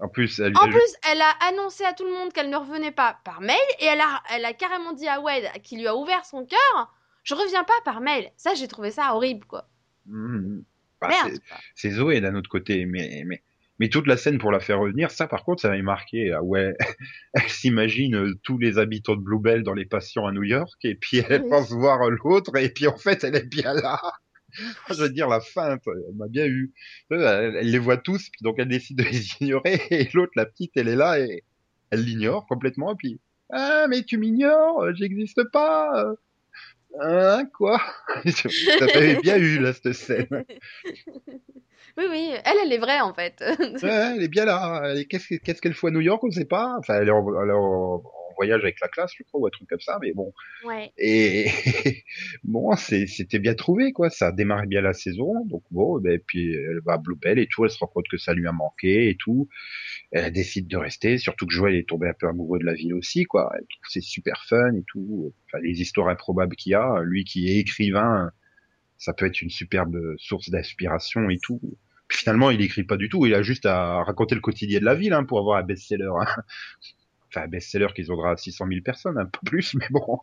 En 0.00 0.08
plus, 0.08 0.38
elle, 0.40 0.56
en 0.56 0.68
plus 0.68 0.94
elle 1.10 1.20
a 1.20 1.30
annoncé 1.48 1.84
à 1.84 1.92
tout 1.92 2.04
le 2.04 2.12
monde 2.12 2.32
qu'elle 2.32 2.50
ne 2.50 2.56
revenait 2.56 2.92
pas 2.92 3.18
par 3.24 3.40
mail, 3.40 3.56
et 3.80 3.86
elle 3.86 4.00
a, 4.00 4.22
elle 4.34 4.44
a 4.44 4.52
carrément 4.52 4.92
dit 4.92 5.08
à 5.08 5.20
Wade, 5.20 5.44
qui 5.62 5.76
lui 5.76 5.86
a 5.86 5.96
ouvert 5.96 6.24
son 6.24 6.44
cœur, 6.46 6.94
je 7.24 7.34
reviens 7.34 7.64
pas 7.64 7.74
par 7.84 8.00
mail. 8.00 8.30
Ça, 8.36 8.54
j'ai 8.54 8.68
trouvé 8.68 8.90
ça 8.90 9.14
horrible, 9.14 9.44
quoi. 9.46 9.68
Mhm. 10.06 10.64
Bah, 11.00 11.08
Merde. 11.08 11.38
c'est- 11.76 11.90
Zoé 11.90 12.20
d'un 12.20 12.34
autre 12.34 12.48
côté, 12.50 12.84
mais, 12.86 13.22
mais, 13.26 13.42
mais 13.78 13.88
toute 13.88 14.06
la 14.08 14.16
scène 14.16 14.38
pour 14.38 14.50
la 14.50 14.58
faire 14.60 14.80
revenir, 14.80 15.10
ça 15.12 15.28
par 15.28 15.44
contre, 15.44 15.62
ça 15.62 15.68
m'avait 15.68 15.82
marqué. 15.82 16.32
Ah 16.32 16.42
ouais, 16.42 16.74
elle 17.34 17.48
s'imagine 17.48 18.16
euh, 18.16 18.34
tous 18.42 18.58
les 18.58 18.78
habitants 18.78 19.14
de 19.14 19.20
Bluebell 19.20 19.62
dans 19.62 19.74
les 19.74 19.84
patients 19.84 20.26
à 20.26 20.32
New 20.32 20.42
York, 20.44 20.76
et 20.84 20.94
puis 20.96 21.18
elle 21.28 21.42
Oui. 21.42 21.50
pense 21.50 21.70
voir 21.70 21.98
l'autre, 22.10 22.56
et 22.56 22.70
puis 22.70 22.86
en 22.88 22.96
fait, 22.96 23.22
elle 23.24 23.36
est 23.36 23.46
bien 23.48 23.74
là. 23.74 24.00
Je 24.90 25.02
veux 25.02 25.10
dire, 25.10 25.28
la 25.28 25.40
feinte, 25.40 25.82
elle 25.86 26.14
m'a 26.16 26.28
bien 26.28 26.46
eu. 26.46 26.72
Elle, 27.10 27.20
elle 27.60 27.70
les 27.70 27.78
voit 27.78 27.96
tous, 27.96 28.28
puis 28.30 28.40
donc 28.42 28.56
elle 28.58 28.68
décide 28.68 28.98
de 28.98 29.04
les 29.04 29.26
ignorer, 29.40 29.80
et 29.90 30.08
l'autre, 30.14 30.32
la 30.36 30.46
petite, 30.46 30.72
elle 30.76 30.88
est 30.88 30.96
là, 30.96 31.18
et 31.20 31.44
elle 31.90 32.04
l'ignore 32.04 32.46
complètement, 32.46 32.92
et 32.92 32.96
puis, 32.96 33.20
ah, 33.50 33.86
mais 33.88 34.02
tu 34.02 34.18
m'ignores, 34.18 34.82
euh, 34.82 34.92
j'existe 34.94 35.42
pas. 35.52 36.04
euh. 36.04 36.14
Hein, 37.00 37.44
quoi? 37.54 37.80
Ça 38.26 38.86
t'avait 38.86 39.20
bien 39.20 39.36
eu, 39.36 39.58
là, 39.58 39.72
cette 39.72 39.92
scène. 39.92 40.26
oui, 41.96 42.04
oui, 42.10 42.30
elle, 42.44 42.56
elle 42.64 42.72
est 42.72 42.78
vraie 42.78 43.00
en 43.00 43.12
fait. 43.14 43.42
Ouais, 43.82 44.14
elle 44.16 44.22
est 44.22 44.28
bien 44.28 44.44
là. 44.46 44.94
Qu'est-ce 45.08 45.28
que- 45.28 45.34
qu'est-ce 45.36 45.60
qu'elle 45.60 45.74
fout 45.74 45.90
à 45.90 45.92
New 45.92 46.00
York 46.00 46.22
On 46.24 46.30
sait 46.30 46.44
pas. 46.46 46.76
Enfin, 46.78 46.94
elle 47.00 47.08
est, 47.08 47.12
en, 47.12 47.42
elle 47.42 47.50
est 47.50 47.52
en 47.52 48.02
voyage 48.38 48.62
avec 48.62 48.80
la 48.80 48.88
classe, 48.88 49.12
je 49.16 49.22
crois, 49.24 49.40
ou 49.40 49.46
un 49.46 49.50
truc 49.50 49.68
comme 49.68 49.80
ça. 49.80 49.98
Mais 50.00 50.12
bon. 50.12 50.32
ouais. 50.64 50.92
Et 50.96 51.46
bon, 52.44 52.74
c'était 52.76 53.38
bien 53.38 53.54
trouvé, 53.54 53.92
quoi. 53.92 54.08
Ça 54.10 54.28
a 54.28 54.32
démarré 54.32 54.66
bien 54.66 54.80
la 54.80 54.92
saison. 54.92 55.44
Donc 55.46 55.62
bon, 55.70 55.98
ben, 56.00 56.18
puis 56.26 56.54
elle 56.54 56.80
va 56.84 56.94
à 56.94 56.98
Bluebell 56.98 57.38
et 57.38 57.46
tout. 57.46 57.64
Elle 57.64 57.70
se 57.70 57.78
rend 57.78 57.88
compte 57.88 58.06
que 58.10 58.16
ça 58.18 58.32
lui 58.34 58.46
a 58.46 58.52
manqué 58.52 59.10
et 59.10 59.16
tout. 59.16 59.48
Elle 60.12 60.32
décide 60.32 60.68
de 60.68 60.76
rester. 60.76 61.18
Surtout 61.18 61.46
que 61.46 61.52
Joël 61.52 61.74
est 61.74 61.88
tombé 61.88 62.08
un 62.08 62.14
peu 62.18 62.28
amoureux 62.28 62.58
de 62.58 62.64
la 62.64 62.74
ville 62.74 62.94
aussi, 62.94 63.24
quoi. 63.24 63.50
Elle 63.54 63.66
trouve 63.66 63.82
que 63.82 63.92
c'est 63.92 64.00
super 64.00 64.44
fun 64.48 64.72
et 64.74 64.84
tout. 64.86 65.34
Enfin, 65.46 65.58
les 65.62 65.80
histoires 65.80 66.08
improbables 66.08 66.56
qu'il 66.56 66.72
y 66.72 66.74
a. 66.74 67.00
Lui 67.02 67.24
qui 67.24 67.48
est 67.50 67.58
écrivain, 67.58 68.30
ça 68.96 69.12
peut 69.12 69.26
être 69.26 69.42
une 69.42 69.50
superbe 69.50 69.98
source 70.18 70.50
d'inspiration 70.50 71.28
et 71.30 71.38
tout. 71.38 71.60
Finalement, 72.10 72.50
il 72.50 72.62
écrit 72.62 72.84
pas 72.84 72.96
du 72.96 73.08
tout. 73.10 73.26
Il 73.26 73.34
a 73.34 73.42
juste 73.42 73.66
à 73.66 74.02
raconter 74.02 74.34
le 74.34 74.40
quotidien 74.40 74.80
de 74.80 74.84
la 74.86 74.94
ville 74.94 75.12
hein, 75.12 75.24
pour 75.24 75.38
avoir 75.40 75.58
un 75.58 75.62
best-seller. 75.62 76.08
hein. 76.20 76.42
Enfin, 77.28 77.46
best-seller 77.48 77.88
qui 77.94 78.02
se 78.04 78.08
vendra 78.08 78.32
à 78.32 78.36
600 78.36 78.66
000 78.68 78.80
personnes, 78.82 79.18
un 79.18 79.26
peu 79.26 79.38
plus, 79.44 79.74
mais 79.78 79.86
bon. 79.90 80.18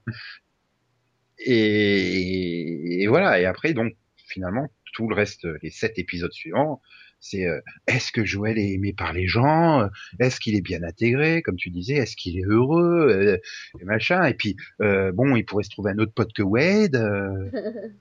Et, 1.40 3.04
et 3.04 3.08
voilà. 3.08 3.40
Et 3.40 3.46
après, 3.46 3.74
donc, 3.74 3.94
finalement, 4.28 4.70
tout 4.94 5.08
le 5.10 5.16
reste, 5.16 5.48
les 5.62 5.70
sept 5.70 6.00
épisodes 6.00 6.32
suivants, 6.32 6.82
c'est 7.20 7.46
euh, 7.48 7.60
est-ce 7.88 8.12
que 8.12 8.24
Joël 8.24 8.58
est 8.60 8.72
aimé 8.74 8.94
par 8.94 9.12
les 9.14 9.28
gens? 9.28 9.88
Est-ce 10.20 10.40
qu'il 10.40 10.56
est 10.56 10.62
bien 10.62 10.84
intégré, 10.84 11.42
comme 11.42 11.56
tu 11.56 11.70
disais 11.70 11.96
Est-ce 11.96 12.16
qu'il 12.16 12.38
est 12.38 12.46
heureux? 12.46 13.08
Euh, 13.10 13.38
Et 13.82 13.86
machin. 13.86 14.24
Et 14.26 14.34
puis, 14.34 14.56
euh, 14.82 15.12
bon, 15.12 15.36
il 15.36 15.44
pourrait 15.46 15.64
se 15.64 15.70
trouver 15.70 15.92
un 15.92 15.98
autre 16.00 16.14
pote 16.14 16.34
que 16.34 16.44
Wade. 16.44 16.96
euh, 16.96 17.50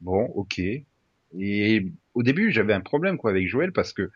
Bon, 0.00 0.24
ok. 0.34 0.60
Et 1.38 1.86
au 2.14 2.22
début, 2.22 2.50
j'avais 2.52 2.72
un 2.72 2.80
problème 2.80 3.18
quoi 3.18 3.30
avec 3.30 3.46
Joël 3.48 3.72
parce 3.72 3.92
que 3.92 4.10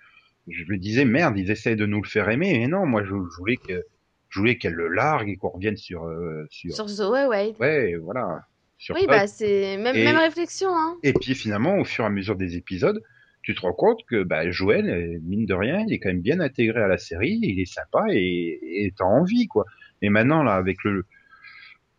je 0.49 0.65
me 0.65 0.77
disais 0.79 1.05
merde, 1.05 1.39
ils 1.39 1.51
essayent 1.51 1.77
de 1.77 1.87
nous 1.87 2.03
le 2.03 2.09
faire 2.09 2.29
aimer, 2.29 2.59
mais 2.59 2.67
non, 2.69 2.87
moi 2.87 3.03
je, 3.05 3.11
je 3.11 3.37
voulais 3.39 3.57
que 3.57 3.85
je 4.35 4.41
voulais 4.41 4.59
qu'elle 4.59 4.73
le 4.75 4.89
largue 4.89 5.29
et 5.29 5.37
qu'on 5.37 5.51
revienne 5.51 5.77
sur 5.77 6.05
euh, 6.07 6.45
sur 6.51 6.73
Sur 6.75 6.89
Zoé 6.89 7.25
Wade. 7.27 7.55
ouais, 7.61 7.95
voilà, 7.97 8.43
sur 8.79 8.97
Oui, 8.97 9.07
bah 9.07 9.29
c'est 9.29 9.77
même, 9.77 9.95
Et- 9.95 10.05
même 10.05 10.17
réflexion, 10.17 10.71
hein. 10.73 10.97
Et 11.05 11.13
puis 11.13 11.37
finalement, 11.37 11.79
au 11.79 11.85
fur 11.85 12.03
et 12.03 12.07
à 12.09 12.11
mesure 12.11 12.35
des 12.35 12.57
épisodes, 12.57 13.01
tu 13.43 13.55
te 13.55 13.61
rends 13.61 13.73
compte 13.73 14.01
que 14.09 14.25
bah, 14.25 14.51
Joël, 14.51 14.89
euh, 14.91 15.19
mine 15.23 15.47
de 15.47 15.55
rien, 15.55 15.85
il 15.87 15.93
est 15.93 16.01
quand 16.01 16.09
même 16.09 16.21
bien 16.21 16.41
intégré 16.41 16.81
à 16.81 16.89
la 16.89 16.99
série, 16.99 17.39
il 17.43 17.61
est 17.61 17.73
sympa 17.73 18.05
et 18.11 18.93
t'as 18.99 19.05
envie 19.05 19.47
quoi. 19.47 19.67
Et 20.03 20.09
maintenant 20.09 20.43
là, 20.43 20.55
avec 20.55 20.83
le 20.83 21.05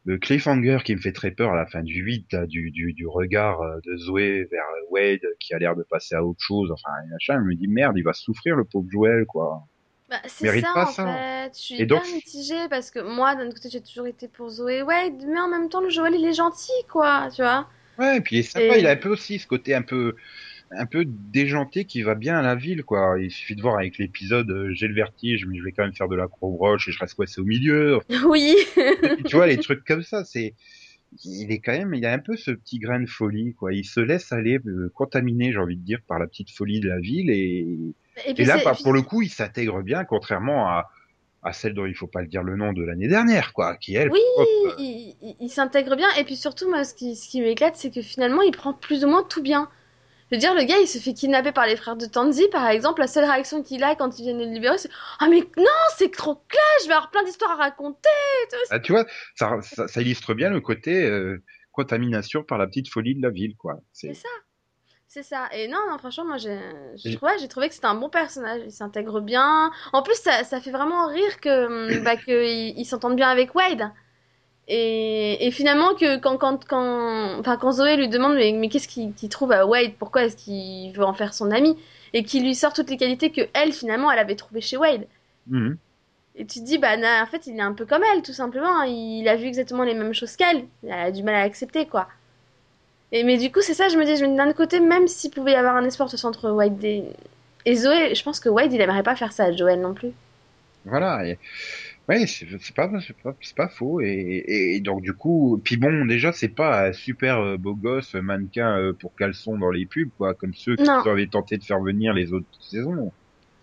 le 0.08 0.20
cliffhanger 0.20 0.80
qui 0.86 0.94
me 0.96 1.02
fait 1.02 1.14
très 1.14 1.32
peur 1.32 1.54
à 1.54 1.56
la 1.56 1.66
fin 1.66 1.82
du 1.82 1.96
8, 2.04 2.32
là, 2.34 2.46
du, 2.46 2.70
du, 2.70 2.94
du 2.94 3.08
regard 3.08 3.62
euh, 3.62 3.80
de 3.84 3.98
Zoé 3.98 4.44
vers 4.52 4.64
Wade 4.92 5.22
qui 5.40 5.54
a 5.56 5.58
l'air 5.58 5.76
de 5.76 5.82
passer 5.82 6.14
à 6.14 6.24
autre 6.24 6.42
chose, 6.44 6.72
enfin, 6.72 6.92
machin, 7.10 7.40
je 7.42 7.46
me 7.50 7.56
dis 7.56 7.68
merde, 7.68 7.98
il 7.98 8.04
va 8.04 8.14
souffrir 8.14 8.56
le 8.56 8.66
pauvre 8.66 8.88
Joel, 8.92 9.26
quoi. 9.26 9.64
Bah, 10.10 10.18
c'est 10.28 10.62
ça 10.62 10.68
pas 10.74 10.84
en 10.88 10.92
ça. 10.92 11.06
fait. 11.08 11.52
Je 11.56 11.60
suis 11.60 11.76
Et 11.76 11.84
hyper 11.84 11.98
donc- 12.02 12.14
mitigée 12.14 12.68
parce 12.70 12.92
que 12.92 13.00
moi, 13.00 13.36
d'un 13.36 13.50
côté, 13.50 13.70
j'ai 13.72 13.82
toujours 13.82 14.06
été 14.08 14.28
pour 14.28 14.50
Zoé 14.50 14.82
Wade, 14.84 15.24
mais 15.28 15.40
en 15.40 15.48
même 15.50 15.68
temps, 15.70 15.82
le 15.82 15.90
Joel, 15.90 16.14
il 16.16 16.26
est 16.26 16.34
gentil, 16.34 16.72
quoi, 16.92 17.30
tu 17.36 17.42
vois. 17.42 17.68
Ouais, 17.98 18.18
et 18.18 18.22
puis 18.22 18.36
il 18.36 18.40
est 18.40 18.44
sympa, 18.44 18.78
Et- 18.78 18.80
il 18.82 18.88
a 18.88 18.92
un 18.92 18.96
peu 18.98 19.10
aussi 19.10 19.40
ce 19.40 19.48
côté 19.48 19.74
un 19.74 19.82
peu 19.82 20.16
un 20.72 20.88
peu 20.88 21.06
déjanté 21.06 21.86
qui 21.86 22.02
va 22.02 22.16
bien 22.16 22.38
à 22.38 22.42
la 22.42 22.56
ville, 22.56 22.84
quoi. 22.84 23.16
Il 23.22 23.30
suffit 23.32 23.56
de 23.56 23.62
voir 23.62 23.78
avec 23.78 23.98
l'épisode 24.00 24.50
euh, 24.50 24.74
j'ai 24.74 24.88
le 24.88 24.96
vertige, 24.96 25.46
mais 25.46 25.58
je 25.58 25.64
vais 25.64 25.72
quand 25.72 25.84
même 25.84 25.94
faire 25.94 26.10
de 26.10 26.16
l'acrobroche 26.16 26.88
et 26.88 26.92
je 26.92 27.00
reste 27.00 27.14
coincé 27.16 27.40
au 27.40 27.46
milieu. 27.46 28.00
Oui. 28.28 28.56
tu 29.28 29.36
vois, 29.36 29.48
les 29.48 29.58
trucs 29.58 29.86
comme 29.86 30.02
ça, 30.04 30.24
c'est 30.26 30.54
il 31.24 31.52
est 31.52 31.60
quand 31.60 31.72
même, 31.72 31.94
il 31.94 32.06
a 32.06 32.12
un 32.12 32.20
peu 32.20 32.36
ce 32.36 32.52
petit 32.52 32.80
grain 32.80 33.00
de 33.00 33.06
folie, 33.06 33.54
quoi. 33.54 33.74
Il 33.74 33.86
se 33.86 34.00
laisse 34.02 34.32
aller, 34.34 34.60
euh, 34.66 34.92
contaminé, 34.94 35.52
j'ai 35.54 35.60
envie 35.60 35.78
de 35.78 35.84
dire, 35.86 36.00
par 36.08 36.20
la 36.20 36.28
petite 36.28 36.50
folie 36.52 36.80
de 36.82 36.90
la 36.90 37.00
ville, 37.00 37.30
et, 37.30 37.66
Et 38.26 38.46
là, 38.46 38.58
pour 38.84 38.94
le 38.94 39.02
coup, 39.02 39.22
il 39.22 39.30
s'intègre 39.30 39.82
bien, 39.82 40.06
contrairement 40.06 40.68
à, 40.70 40.90
à 41.44 41.54
celle 41.54 41.74
dont 41.74 41.86
il 41.86 41.96
faut 41.96 42.08
pas 42.08 42.22
le 42.22 42.28
dire 42.28 42.44
le 42.44 42.56
nom 42.56 42.74
de 42.74 42.84
l'année 42.84 43.08
dernière, 43.08 43.54
quoi, 43.54 43.76
qui 43.78 43.96
elle, 43.96 44.10
Oui, 44.10 44.20
hop, 44.38 44.48
euh, 44.66 44.76
il, 44.80 45.16
il- 45.22 45.36
il 45.40 45.50
s'intègre 45.50 45.96
bien. 45.96 46.10
Et 46.18 46.24
puis 46.24 46.36
surtout, 46.36 46.70
moi, 46.70 46.84
ce 46.84 46.94
qui, 46.94 47.16
ce 47.16 47.30
qui 47.30 47.42
m'éclate, 47.42 47.76
c'est 47.76 47.92
que 47.92 48.02
finalement, 48.02 48.42
il 48.42 48.52
prend 48.52 48.74
plus 48.74 49.04
ou 49.06 49.08
moins 49.10 49.24
tout 49.24 49.42
bien. 49.42 49.70
Je 50.32 50.36
veux 50.38 50.40
dire, 50.40 50.56
le 50.56 50.64
gars, 50.64 50.80
il 50.82 50.88
se 50.88 50.98
fait 50.98 51.14
kidnapper 51.14 51.52
par 51.52 51.68
les 51.68 51.76
frères 51.76 51.96
de 51.96 52.08
Tanzi, 52.08 52.48
par 52.52 52.68
exemple. 52.68 53.00
La 53.02 53.08
seule 53.08 53.26
réaction 53.26 53.62
qu'il 53.62 53.84
a 53.84 53.96
quand 53.96 54.18
ils 54.18 54.24
viennent 54.24 54.40
le 54.40 54.46
libérer, 54.52 54.78
c'est 54.80 54.90
Ah, 55.20 55.28
mais 55.30 55.42
non, 55.58 55.66
c'est 55.98 56.12
trop 56.12 56.36
clair, 56.48 56.64
je 56.82 56.88
vais 56.88 56.94
avoir 56.94 57.12
plein 57.12 57.24
d'histoires 57.24 57.52
à 57.52 57.56
raconter. 57.64 58.10
ah, 58.72 58.80
tu 58.80 58.92
vois, 58.92 59.06
ça, 59.36 59.60
ça, 59.62 59.88
ça 59.88 60.02
illustre 60.02 60.34
bien 60.34 60.50
le 60.50 60.62
côté 60.62 61.04
euh, 61.06 61.44
contamination 61.72 62.44
par 62.44 62.58
la 62.58 62.66
petite 62.66 62.90
folie 62.90 63.16
de 63.16 63.22
la 63.22 63.30
ville, 63.30 63.56
quoi. 63.56 63.76
C'est 63.94 64.14
ça. 64.16 64.30
C'est 65.16 65.24
ça. 65.24 65.48
Et 65.54 65.70
non, 65.70 65.78
non, 65.90 65.98
franchement, 65.98 66.26
moi, 66.26 66.36
j'ai 66.38 66.60
J'ai- 66.96 67.16
trouvé, 67.16 67.32
j'ai 67.40 67.48
trouvé 67.48 67.70
que 67.70 67.74
c'était 67.74 67.88
un 67.88 67.96
bon 67.96 68.10
personnage. 68.10 68.64
Il 68.66 68.72
s'intègre 68.74 69.22
bien. 69.22 69.72
En 69.94 70.04
plus, 70.04 70.16
ça, 70.16 70.44
ça 70.44 70.60
fait 70.60 70.72
vraiment 70.72 71.08
rire 71.08 71.40
que, 71.40 72.04
bah, 72.04 72.16
il, 72.28 73.16
bien 73.16 73.30
avec 73.30 73.56
Wade. 73.56 73.90
Et, 74.68 75.48
et 75.48 75.52
finalement, 75.52 75.96
que 75.96 76.18
quand, 76.18 76.36
quand, 76.38 76.66
quand, 76.68 77.40
enfin, 77.40 77.56
quand 77.56 77.72
Zoé 77.72 77.96
lui 77.96 78.10
demande 78.10 78.36
mais, 78.36 78.52
mais 78.52 78.68
qu'est-ce 78.68 78.90
qu'il 78.90 79.30
trouve 79.30 79.54
à 79.54 79.66
Wade, 79.66 79.94
pourquoi 79.98 80.26
est-ce 80.26 80.36
qu'il 80.36 80.92
veut 80.92 81.06
en 81.06 81.14
faire 81.14 81.34
son 81.34 81.50
ami, 81.50 81.78
et 82.12 82.26
qu'il 82.26 82.44
lui 82.44 82.54
sort 82.54 82.74
toutes 82.74 82.90
les 82.90 82.98
qualités 82.98 83.32
que 83.32 83.48
elle, 83.54 83.72
finalement, 83.72 84.12
elle 84.12 84.20
avait 84.20 84.36
trouvées 84.36 84.60
chez 84.60 84.76
Wade. 84.76 85.08
Mhm. 85.48 85.78
Et 86.36 86.46
tu 86.46 86.60
te 86.60 86.66
dis, 86.66 86.78
bah, 86.78 86.98
na- 86.98 87.24
en 87.24 87.26
fait, 87.26 87.48
il 87.48 87.56
est 87.58 87.62
un 87.62 87.72
peu 87.74 87.86
comme 87.86 88.04
elle, 88.14 88.22
tout 88.22 88.34
simplement. 88.34 88.82
Il 88.82 89.26
a 89.30 89.38
vu 89.38 89.46
exactement 89.46 89.84
les 89.86 89.94
mêmes 89.94 90.14
choses 90.14 90.36
qu'elle. 90.36 90.66
Il 90.84 90.92
a 90.92 91.10
du 91.10 91.24
mal 91.24 91.36
à 91.36 91.42
accepter, 91.44 91.86
quoi. 91.88 92.10
Et, 93.12 93.24
mais 93.24 93.38
du 93.38 93.52
coup, 93.52 93.62
c'est 93.62 93.74
ça, 93.74 93.88
je 93.90 93.98
me 93.98 94.06
dis, 94.06 94.16
je 94.18 94.26
d'un 94.26 94.52
côté, 94.54 94.80
même 94.80 95.08
s'il 95.08 95.32
pouvait 95.32 95.52
y 95.54 95.56
avoir 95.56 95.76
un 95.76 95.86
espoir 95.86 96.10
de 96.10 96.26
entre 96.26 96.50
Wade 96.52 96.84
et... 96.84 97.04
et 97.66 97.76
Zoé, 97.76 98.16
je 98.16 98.24
pense 98.24 98.40
que 98.40 98.50
Wade, 98.50 98.74
il 98.74 98.82
aimerait 98.82 99.04
pas 99.04 99.16
faire 99.16 99.32
ça 99.32 99.46
à 99.46 99.52
Joel 99.52 99.80
non 99.82 99.94
plus. 99.94 100.12
Voilà. 100.86 101.26
Et... 101.28 101.38
Ouais, 102.08 102.28
c'est 102.28 102.46
pas, 102.76 102.88
pas, 103.24 103.34
pas 103.56 103.68
faux. 103.70 104.00
Et, 104.02 104.06
et, 104.08 104.76
et 104.76 104.80
donc 104.80 105.02
du 105.02 105.14
coup, 105.14 105.60
puis 105.64 105.76
bon, 105.78 106.06
déjà 106.06 106.32
c'est 106.32 106.50
pas 106.50 106.88
un 106.88 106.94
super 106.94 107.40
euh, 107.40 107.58
beau 107.58 107.74
gosse 107.74 108.14
euh, 108.14 108.22
mannequin 108.22 108.78
euh, 108.78 108.94
pour 108.94 109.16
caleçon 109.16 109.58
dans 109.58 109.72
les 109.72 109.88
pubs, 109.88 110.10
quoi, 110.18 110.36
comme 110.36 110.54
ceux 110.54 110.76
qui 110.76 110.84
Non. 110.84 111.00
avaient 111.00 111.26
tenté 111.26 111.58
de 111.58 111.64
faire 111.64 111.80
venir 111.80 112.14
les 112.14 112.32
autres 112.32 112.46
saisons. 112.62 113.12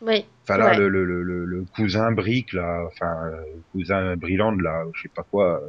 Oui. 0.00 0.24
Enfin 0.42 0.56
là, 0.58 0.70
Ouais. 0.70 0.76
le, 0.76 0.88
le, 0.88 1.04
le, 1.04 1.44
le, 1.44 1.64
cousin 1.76 2.10
Brick 2.10 2.52
là, 2.52 2.82
enfin 2.88 3.30
cousin 3.70 4.16
Brilland 4.16 4.56
là, 4.60 4.86
je 4.94 5.02
sais 5.02 5.08
pas 5.08 5.22
quoi. 5.22 5.62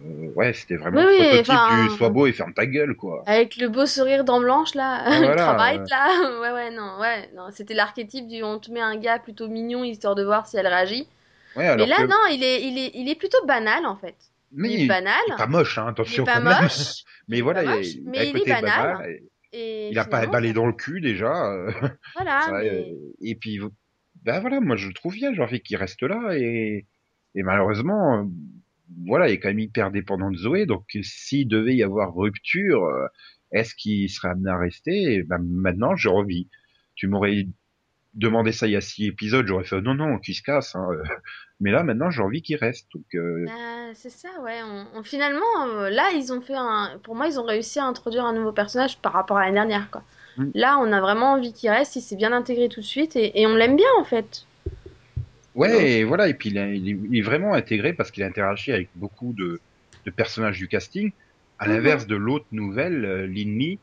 Ouais, 0.00 0.52
c'était 0.52 0.76
vraiment 0.76 1.04
Oui, 1.06 1.40
enfin, 1.40 1.84
du 1.88 1.96
sois 1.96 2.10
beau 2.10 2.26
et 2.26 2.32
ferme 2.32 2.52
ta 2.54 2.66
gueule, 2.66 2.94
quoi. 2.96 3.22
Avec 3.26 3.56
le 3.56 3.68
beau 3.68 3.86
sourire 3.86 4.24
dents 4.24 4.40
blanches, 4.40 4.74
là, 4.74 5.02
Ah, 5.06 5.18
voilà, 5.18 5.36
travail, 5.36 5.78
ouais. 5.78 5.84
là. 5.90 6.40
Ouais, 6.40 6.52
ouais, 6.52 6.70
non, 6.70 6.98
ouais, 7.00 7.30
non. 7.34 7.48
C'était 7.52 7.74
l'archétype 7.74 8.26
du 8.28 8.42
on 8.42 8.58
te 8.58 8.70
met 8.70 8.80
un 8.80 8.96
gars 8.96 9.18
plutôt 9.18 9.48
mignon, 9.48 9.84
histoire 9.84 10.14
de 10.14 10.24
voir 10.24 10.46
si 10.46 10.56
elle 10.56 10.66
réagit. 10.66 11.08
Ouais, 11.56 11.66
alors 11.66 11.86
Mais 11.86 11.86
là, 11.86 11.98
que... 11.98 12.06
non, 12.08 12.16
il 12.30 12.42
est, 12.42 12.62
il 12.62 12.78
est, 12.78 12.90
il 12.94 13.08
est 13.08 13.14
plutôt 13.14 13.44
banal, 13.46 13.86
en 13.86 13.96
fait. 13.96 14.16
mais 14.52 14.72
il 14.72 14.82
est 14.82 14.86
banal. 14.86 15.14
il 15.28 15.32
est 15.32 15.36
pas 15.36 15.46
moche, 15.46 15.78
hein, 15.78 15.86
Il 15.86 15.90
attention. 15.90 16.22
est 16.24 16.26
pas 16.26 16.34
quand 16.34 16.42
même. 16.42 16.62
moche. 16.62 17.04
mais 17.28 17.40
voilà, 17.40 17.62
il, 17.64 17.68
moche, 17.70 17.86
il 17.94 18.04
mais 18.04 18.18
a 18.18 18.20
un 18.22 18.24
il 18.24 18.36
est 18.36 18.44
banal. 18.46 18.92
banal, 18.98 19.10
et 19.10 19.88
Et 19.88 19.90
il 19.90 19.98
a 19.98 20.04
pas 20.04 20.26
balai 20.26 20.52
dans 20.52 20.66
le 20.66 20.72
cul 20.72 21.00
déjà. 21.00 21.52
euh, 21.52 21.70
Voilà, 22.14 22.40
ça, 22.40 22.52
mais... 22.52 22.68
euh, 22.70 23.14
et 23.22 23.36
puis, 23.36 23.60
ben 24.24 24.40
voilà, 24.40 24.60
moi 24.60 24.76
je 24.76 24.88
le 24.88 24.94
trouve 24.94 25.14
bien, 25.14 25.32
j'ai 25.34 25.42
envie 25.42 25.60
qu'il 25.60 25.76
reste 25.76 26.02
là 26.02 26.36
et, 26.36 26.86
et 27.36 27.42
malheureusement, 27.42 28.18
euh, 28.20 28.24
voilà, 29.06 29.28
il 29.28 29.34
est 29.34 29.38
quand 29.40 29.48
même 29.48 29.58
hyper 29.58 29.90
dépendant 29.90 30.30
de 30.30 30.36
Zoé, 30.36 30.66
donc 30.66 30.84
s'il 31.02 31.48
devait 31.48 31.74
y 31.74 31.82
avoir 31.82 32.14
rupture, 32.14 32.84
euh, 32.84 33.06
est-ce 33.52 33.74
qu'il 33.74 34.08
serait 34.10 34.28
amené 34.28 34.50
à 34.50 34.58
rester? 34.58 35.14
Et 35.14 35.22
ben, 35.22 35.38
Maintenant, 35.40 35.96
je 35.96 36.08
revis. 36.08 36.48
Tu 36.94 37.08
m'aurais 37.08 37.46
demandé 38.14 38.52
ça 38.52 38.66
il 38.66 38.72
y 38.72 38.76
a 38.76 38.80
six 38.80 39.06
épisodes, 39.06 39.46
j'aurais 39.46 39.64
fait 39.64 39.80
non, 39.80 39.94
non, 39.94 40.18
qu'il 40.18 40.34
se 40.34 40.42
casse. 40.42 40.74
Hein. 40.76 40.88
Mais 41.60 41.70
là, 41.70 41.82
maintenant, 41.82 42.10
j'ai 42.10 42.22
envie 42.22 42.42
qu'il 42.42 42.56
reste. 42.56 42.88
Donc, 42.94 43.04
euh, 43.14 43.44
Bah, 43.46 43.94
c'est 43.94 44.10
ça, 44.10 44.28
ouais. 44.42 44.60
On, 44.64 44.98
on- 44.98 45.02
finalement, 45.02 45.66
euh, 45.68 45.88
là, 45.90 46.10
ils 46.14 46.32
ont 46.32 46.40
fait 46.40 46.54
un. 46.56 46.98
Pour 47.02 47.14
moi, 47.14 47.26
ils 47.28 47.38
ont 47.40 47.44
réussi 47.44 47.78
à 47.78 47.84
introduire 47.84 48.24
un 48.24 48.32
nouveau 48.32 48.52
personnage 48.52 48.98
par 48.98 49.12
rapport 49.12 49.38
à 49.38 49.42
l'année 49.42 49.54
dernière, 49.54 49.90
quoi. 49.90 50.02
Mm. 50.36 50.50
Là, 50.54 50.78
on 50.80 50.92
a 50.92 51.00
vraiment 51.00 51.32
envie 51.32 51.52
qu'il 51.52 51.70
reste. 51.70 51.96
Il 51.96 52.02
s'est 52.02 52.16
bien 52.16 52.32
intégré 52.32 52.68
tout 52.68 52.80
de 52.80 52.84
suite 52.86 53.16
et, 53.16 53.40
et 53.40 53.46
on 53.46 53.54
l'aime 53.54 53.76
bien, 53.76 53.88
en 53.98 54.04
fait. 54.04 54.46
Ouais, 55.54 55.92
et 56.00 56.04
voilà, 56.04 56.28
et 56.28 56.34
puis 56.34 56.50
il, 56.50 56.58
est- 56.58 56.76
il 56.78 57.22
vraiment 57.24 57.54
intégré 57.54 57.92
parce 57.94 58.10
qu'il 58.10 58.24
interagit 58.24 58.72
avec 58.72 58.90
beaucoup 58.94 59.32
de, 59.34 59.62
de 60.04 60.10
personnages 60.10 60.58
du 60.58 60.68
casting. 60.68 61.12
À 61.58 61.66
Mhm. 61.66 61.74
l'inverse 61.74 62.06
de 62.06 62.16
l'autre 62.16 62.46
nouvelle, 62.50 63.04
euh, 63.04 63.26
Linley, 63.26 63.80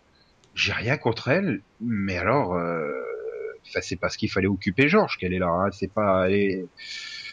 j'ai 0.55 0.73
rien 0.73 0.97
contre 0.97 1.29
elle, 1.29 1.63
mais 1.79 2.17
alors, 2.17 2.55
euh, 2.55 2.89
c'est 3.81 3.97
parce 3.99 4.17
qu'il 4.17 4.31
fallait 4.31 4.47
occuper 4.47 4.87
Georges 4.89 5.17
qu'elle 5.17 5.33
est 5.33 5.39
là. 5.39 5.47
Hein, 5.49 5.69
c'est 5.71 5.93
pas, 5.93 6.27
elle, 6.29 6.35
est- 6.35 6.69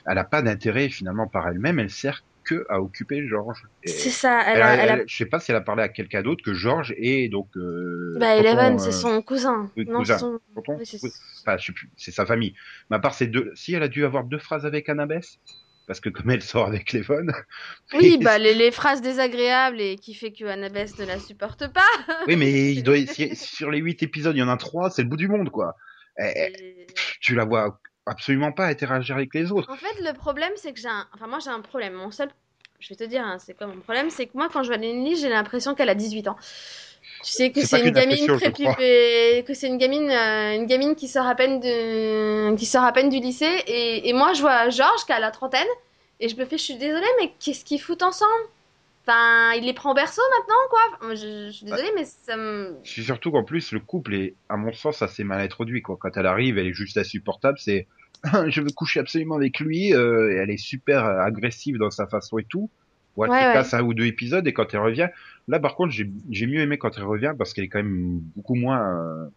elle 0.07 0.19
a 0.19 0.25
pas 0.25 0.43
d'intérêt 0.43 0.89
finalement 0.91 1.29
par 1.29 1.49
elle-même. 1.49 1.79
Elle 1.79 1.91
sert 1.91 2.23
que 2.49 2.67
à 2.69 2.81
occuper 2.81 3.27
Georges. 3.29 3.63
Et 3.83 3.89
C'est 3.89 4.11
ça. 4.11 4.43
Elle 4.47 4.57
elle 4.57 4.63
a, 4.63 4.75
elle 4.99 5.05
je 5.07 5.17
sais 5.17 5.27
pas 5.27 5.39
si 5.41 5.51
elle 5.51 5.57
a 5.57 5.61
parlé 5.61 5.83
à 5.83 5.89
quelqu'un 5.89 6.23
d'autre 6.23 6.43
que 6.45 6.55
Georges 6.55 6.95
et 6.97 7.29
donc. 7.29 7.49
Euh, 7.57 8.15
Bah, 8.19 8.37
tonton, 8.37 8.41
Eleven, 8.49 8.75
euh, 8.75 8.79
c'est 8.79 8.93
son 8.93 9.21
cousin. 9.23 9.71
Non, 9.77 9.99
cousin. 9.99 10.15
c'est 10.15 10.21
son. 10.21 10.41
tonton 10.55 10.77
Oui, 10.79 10.87
c'est-. 10.87 10.99
Enfin, 11.43 11.57
je 11.59 11.67
sais 11.67 11.73
plus, 11.73 11.91
c'est 11.97 12.11
sa 12.13 12.25
famille. 12.27 12.55
Mais 12.91 12.97
à 12.97 13.01
part 13.01 13.15
ces 13.15 13.27
deux, 13.27 13.53
si 13.55 13.75
elle 13.75 13.83
a 13.83 13.89
dû 13.89 14.05
avoir 14.05 14.25
deux 14.25 14.39
phrases 14.39 14.65
avec 14.67 14.89
Annabeth, 14.89 15.27
parce 15.87 16.01
que 16.01 16.09
comme 16.11 16.31
elle 16.31 16.43
sort 16.43 16.67
avec 16.67 16.93
Levon. 16.93 17.27
Oui, 17.95 18.19
bah, 18.23 18.39
les, 18.39 18.55
les 18.55 18.71
phrases 18.71 19.01
désagréables 19.01 19.81
et 19.81 19.97
qui 19.97 20.15
fait 20.15 20.33
que 20.33 20.45
Annabeth 20.45 20.99
ne 20.99 21.07
la 21.07 21.19
supporte 21.19 21.73
pas. 21.73 21.81
oui, 22.27 22.37
mais 22.37 22.73
il 22.75 22.83
doit, 22.83 22.97
si- 23.07 23.35
sur 23.37 23.71
les 23.71 23.79
huit 23.79 24.03
épisodes, 24.03 24.37
il 24.37 24.41
y 24.41 24.43
en 24.43 24.49
a 24.51 24.57
trois, 24.59 24.91
c'est 24.91 25.03
le 25.03 25.09
bout 25.09 25.17
du 25.17 25.29
monde, 25.29 25.51
quoi. 25.51 25.75
Eh, 26.21 26.25
eh, 26.37 26.63
Et- 26.63 26.87
tu 27.21 27.35
la 27.35 27.45
vois 27.45 27.81
absolument 28.09 28.53
pas 28.53 28.67
interagir 28.67 29.17
avec 29.17 29.35
les 29.35 29.53
autres. 29.53 29.71
En 29.71 29.77
fait, 29.77 30.01
le 30.01 30.13
problème, 30.13 30.53
c'est 30.57 30.73
que 30.73 30.81
j'ai 30.81 30.89
un... 30.89 31.07
Enfin, 31.15 31.27
moi, 31.27 31.39
j'ai 31.43 31.51
un 31.51 31.61
problème. 31.61 31.95
Mon 31.95 32.11
seul... 32.11 32.29
Je 32.81 32.91
vais 32.91 32.97
te 32.97 33.05
dire, 33.05 33.23
hein, 33.25 33.39
c'est 33.39 33.55
quoi 33.55 33.67
mon 33.67 33.81
problème 33.81 34.09
C'est 34.09 34.27
que 34.27 34.37
moi, 34.37 34.49
quand 34.53 34.63
je 34.63 34.69
vois 34.69 34.77
Lily, 34.77 35.17
j'ai 35.17 35.29
l'impression 35.29 35.75
qu'elle 35.75 35.89
a 35.89 35.97
18 35.97 36.29
ans. 36.29 36.37
Tu 37.25 37.33
sais 37.33 37.51
que 37.51 37.61
C'est 37.61 37.79
une 37.79 37.87
qu'une 37.87 37.95
gamine 37.95 38.27
prépubé... 38.27 39.45
que 39.47 39.55
c'est 39.55 39.67
une 39.67 39.79
gamine, 39.79 40.11
euh, 40.11 40.55
une 40.55 40.67
gamine 40.67 40.95
qui 40.95 41.09
sort 41.09 41.27
à 41.27 41.35
peine 41.35 41.59
de, 41.59 42.55
qui 42.55 42.67
sort 42.67 42.85
à 42.85 42.93
peine 42.93 43.09
du 43.09 43.19
lycée. 43.19 43.63
Et, 43.67 44.09
et 44.09 44.13
moi, 44.13 44.33
je 44.35 44.41
vois 44.43 44.69
Georges 44.71 45.05
qui 45.05 45.13
a 45.13 45.19
la 45.19 45.33
trentaine, 45.33 45.67
et 46.21 46.29
je 46.29 46.37
me 46.37 46.45
fais, 46.45 46.59
je 46.59 46.63
suis 46.63 46.77
désolée, 46.77 47.07
mais 47.21 47.33
qu'est-ce 47.41 47.65
qu'ils 47.65 47.81
foutent 47.81 48.03
ensemble? 48.03 48.45
Enfin, 49.07 49.53
il 49.55 49.65
les 49.65 49.73
prend 49.73 49.93
au 49.93 49.95
berceau 49.95 50.21
maintenant, 50.39 50.55
quoi? 50.69 51.15
Je 51.15 51.51
suis 51.51 51.65
désolée, 51.65 51.91
mais 51.97 52.05
ça 52.05 52.37
me. 52.37 52.77
C'est 52.85 53.03
surtout 53.03 53.33
qu'en 53.33 53.43
plus, 53.43 53.73
le 53.73 53.81
couple 53.81 54.15
est, 54.15 54.35
à 54.49 54.57
mon 54.57 54.73
sens, 54.73 55.01
assez 55.01 55.25
mal 55.25 55.41
introduit, 55.41 55.81
quoi. 55.81 55.97
Quand 55.99 56.17
elle 56.17 56.27
arrive, 56.27 56.59
elle 56.59 56.67
est 56.67 56.75
juste 56.75 56.99
insupportable, 56.99 57.59
c'est, 57.59 57.87
je 58.49 58.61
veux 58.61 58.71
coucher 58.71 59.01
absolument 59.01 59.37
avec 59.37 59.61
lui, 59.61 59.95
euh, 59.95 60.33
et 60.33 60.37
elle 60.37 60.51
est 60.51 60.57
super 60.57 61.05
euh, 61.05 61.21
agressive 61.21 61.79
dans 61.79 61.91
sa 61.91 62.07
façon 62.07 62.39
et 62.39 62.45
tout. 62.45 62.71
Ou 63.17 63.25
elle 63.25 63.31
Ouais, 63.31 63.37
ouais. 63.37 63.75
un 63.75 63.83
ou 63.83 63.95
deux 63.95 64.07
épisodes, 64.07 64.47
et 64.47 64.53
quand 64.53 64.73
elle 64.75 64.81
revient, 64.81 65.09
là, 65.49 65.59
par 65.59 65.75
contre, 65.75 65.93
j'ai, 65.93 66.09
j'ai 66.31 66.47
mieux 66.47 66.61
aimé 66.61 66.79
quand 66.79 66.97
elle 66.97 67.05
revient, 67.05 67.33
parce 67.37 67.53
qu'elle 67.53 67.65
est 67.65 67.69
quand 67.69 67.83
même 67.83 68.21
beaucoup 68.37 68.55
moins, 68.55 68.81
euh, 68.81 69.29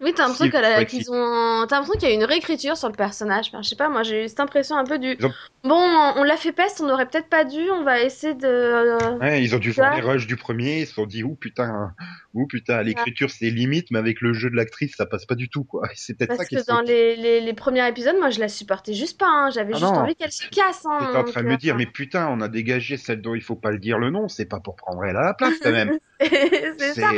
Oui, 0.00 0.12
t'as 0.14 0.28
l'impression 0.28 0.84
qu'ils 0.84 1.10
ont. 1.10 1.66
T'as 1.66 1.76
l'impression 1.76 1.98
qu'il 1.98 2.08
y 2.08 2.12
a 2.12 2.14
une 2.14 2.24
réécriture 2.24 2.76
sur 2.76 2.88
le 2.88 2.94
personnage. 2.94 3.46
Enfin, 3.48 3.62
je 3.62 3.68
sais 3.68 3.76
pas, 3.76 3.88
moi 3.88 4.02
j'ai 4.02 4.24
eu 4.24 4.28
cette 4.28 4.40
impression 4.40 4.76
un 4.76 4.84
peu 4.84 4.98
du. 4.98 5.16
Ont- 5.22 5.32
Bon, 5.64 5.76
on, 6.16 6.24
l'a 6.24 6.36
fait 6.36 6.52
peste, 6.52 6.80
on 6.80 6.90
aurait 6.90 7.06
peut-être 7.06 7.28
pas 7.28 7.44
dû, 7.44 7.70
on 7.70 7.84
va 7.84 8.02
essayer 8.02 8.34
de. 8.34 9.18
Ouais, 9.20 9.42
ils 9.42 9.54
ont 9.54 9.58
dû 9.58 9.70
voir 9.70 9.94
les 9.94 10.02
rushs 10.02 10.26
du 10.26 10.36
premier, 10.36 10.80
ils 10.80 10.86
se 10.86 10.94
sont 10.94 11.06
dit, 11.06 11.22
ouh 11.22 11.36
putain, 11.36 11.94
ouh 12.34 12.46
putain, 12.46 12.82
l'écriture 12.82 13.30
c'est 13.30 13.50
limite, 13.50 13.90
mais 13.90 13.98
avec 13.98 14.20
le 14.20 14.32
jeu 14.32 14.50
de 14.50 14.56
l'actrice, 14.56 14.94
ça 14.96 15.06
passe 15.06 15.26
pas 15.26 15.34
du 15.34 15.48
tout, 15.48 15.64
quoi. 15.64 15.88
C'est 15.94 16.14
peut-être 16.16 16.34
ça 16.34 16.44
Parce 16.44 16.48
qui 16.48 16.56
que 16.56 16.64
dans 16.66 16.80
les, 16.80 17.16
les, 17.16 17.40
les 17.40 17.52
premiers 17.54 17.86
épisodes, 17.88 18.16
moi 18.18 18.30
je 18.30 18.40
la 18.40 18.48
supportais 18.48 18.94
juste 18.94 19.18
pas. 19.18 19.26
hein. 19.28 19.50
J'avais 19.50 19.72
Ah 19.72 19.78
juste 19.80 19.94
non. 19.94 19.98
envie 19.98 20.14
qu'elle 20.16 20.32
se 20.32 20.46
casse. 20.48 20.84
Hein, 20.86 20.90
J'étais 21.00 21.16
en 21.16 21.24
train 21.24 21.42
de 21.42 21.48
me 21.48 21.56
dire, 21.56 21.74
euh, 21.74 21.78
mais 21.78 21.86
putain, 21.86 22.28
on 22.30 22.40
a 22.40 22.48
dégagé 22.48 22.96
celle 22.96 23.22
dont 23.22 23.34
il 23.34 23.40
faut 23.42 23.56
pas 23.56 23.70
le 23.70 23.78
dire 23.78 23.98
le 23.98 24.10
nom, 24.10 24.28
c'est 24.28 24.46
pas 24.46 24.60
pour 24.60 24.76
prendre 24.76 25.04
elle 25.04 25.16
à 25.16 25.22
la 25.22 25.34
place, 25.34 25.58
quand 25.60 25.72
même. 25.72 25.98
c'est 26.20 26.94
ça. 26.94 27.08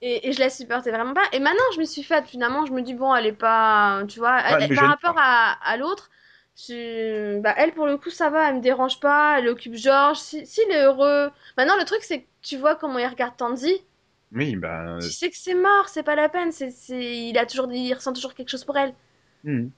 Et, 0.00 0.28
et 0.28 0.32
je 0.32 0.40
la 0.40 0.50
supportais 0.50 0.90
vraiment 0.90 1.14
pas. 1.14 1.24
Et 1.32 1.38
maintenant, 1.40 1.62
je 1.74 1.80
me 1.80 1.84
suis 1.84 2.02
faite, 2.02 2.26
finalement, 2.26 2.66
je 2.66 2.72
me 2.72 2.82
dis, 2.82 2.94
bon, 2.94 3.14
elle 3.14 3.26
est 3.26 3.32
pas. 3.32 4.02
Tu 4.08 4.18
vois, 4.18 4.34
Ah, 4.36 4.56
elle 4.60 4.74
par 4.74 4.88
rapport 4.90 5.14
à, 5.18 5.52
à 5.66 5.76
l'autre, 5.76 6.10
Tu- 6.56 7.40
Bah, 7.40 7.54
elle, 7.56 7.72
pour 7.74 7.86
le 7.86 7.96
coup, 7.98 8.10
ça 8.10 8.30
va, 8.30 8.48
elle 8.50 8.56
me 8.56 8.60
dérange 8.60 9.00
pas, 9.00 9.38
elle 9.38 9.48
occupe 9.48 9.74
Georges. 9.74 10.18
Si, 10.18 10.46
s'il 10.46 10.70
est 10.70 10.82
heureux. 10.84 11.30
Maintenant, 11.56 11.76
le 11.78 11.84
truc, 11.84 12.02
c'est 12.02 12.22
que 12.22 12.26
tu 12.42 12.56
vois 12.58 12.76
comment 12.76 12.98
il 12.98 13.06
regarde 13.06 13.36
Tandy. 13.36 13.72
Oui, 14.34 14.56
ben, 14.56 14.98
Tu 15.00 15.10
sais 15.10 15.30
que 15.30 15.36
c'est 15.36 15.54
mort, 15.54 15.88
c'est 15.88 16.02
pas 16.02 16.16
la 16.16 16.28
peine. 16.28 16.52
C'est, 16.52 16.70
c'est... 16.70 17.28
Il 17.28 17.38
a 17.38 17.46
toujours, 17.46 17.72
il 17.72 17.94
ressent 17.94 18.12
toujours 18.12 18.34
quelque 18.34 18.50
chose 18.50 18.64
pour 18.64 18.76
elle. 18.76 18.94
hmm. 19.44 19.68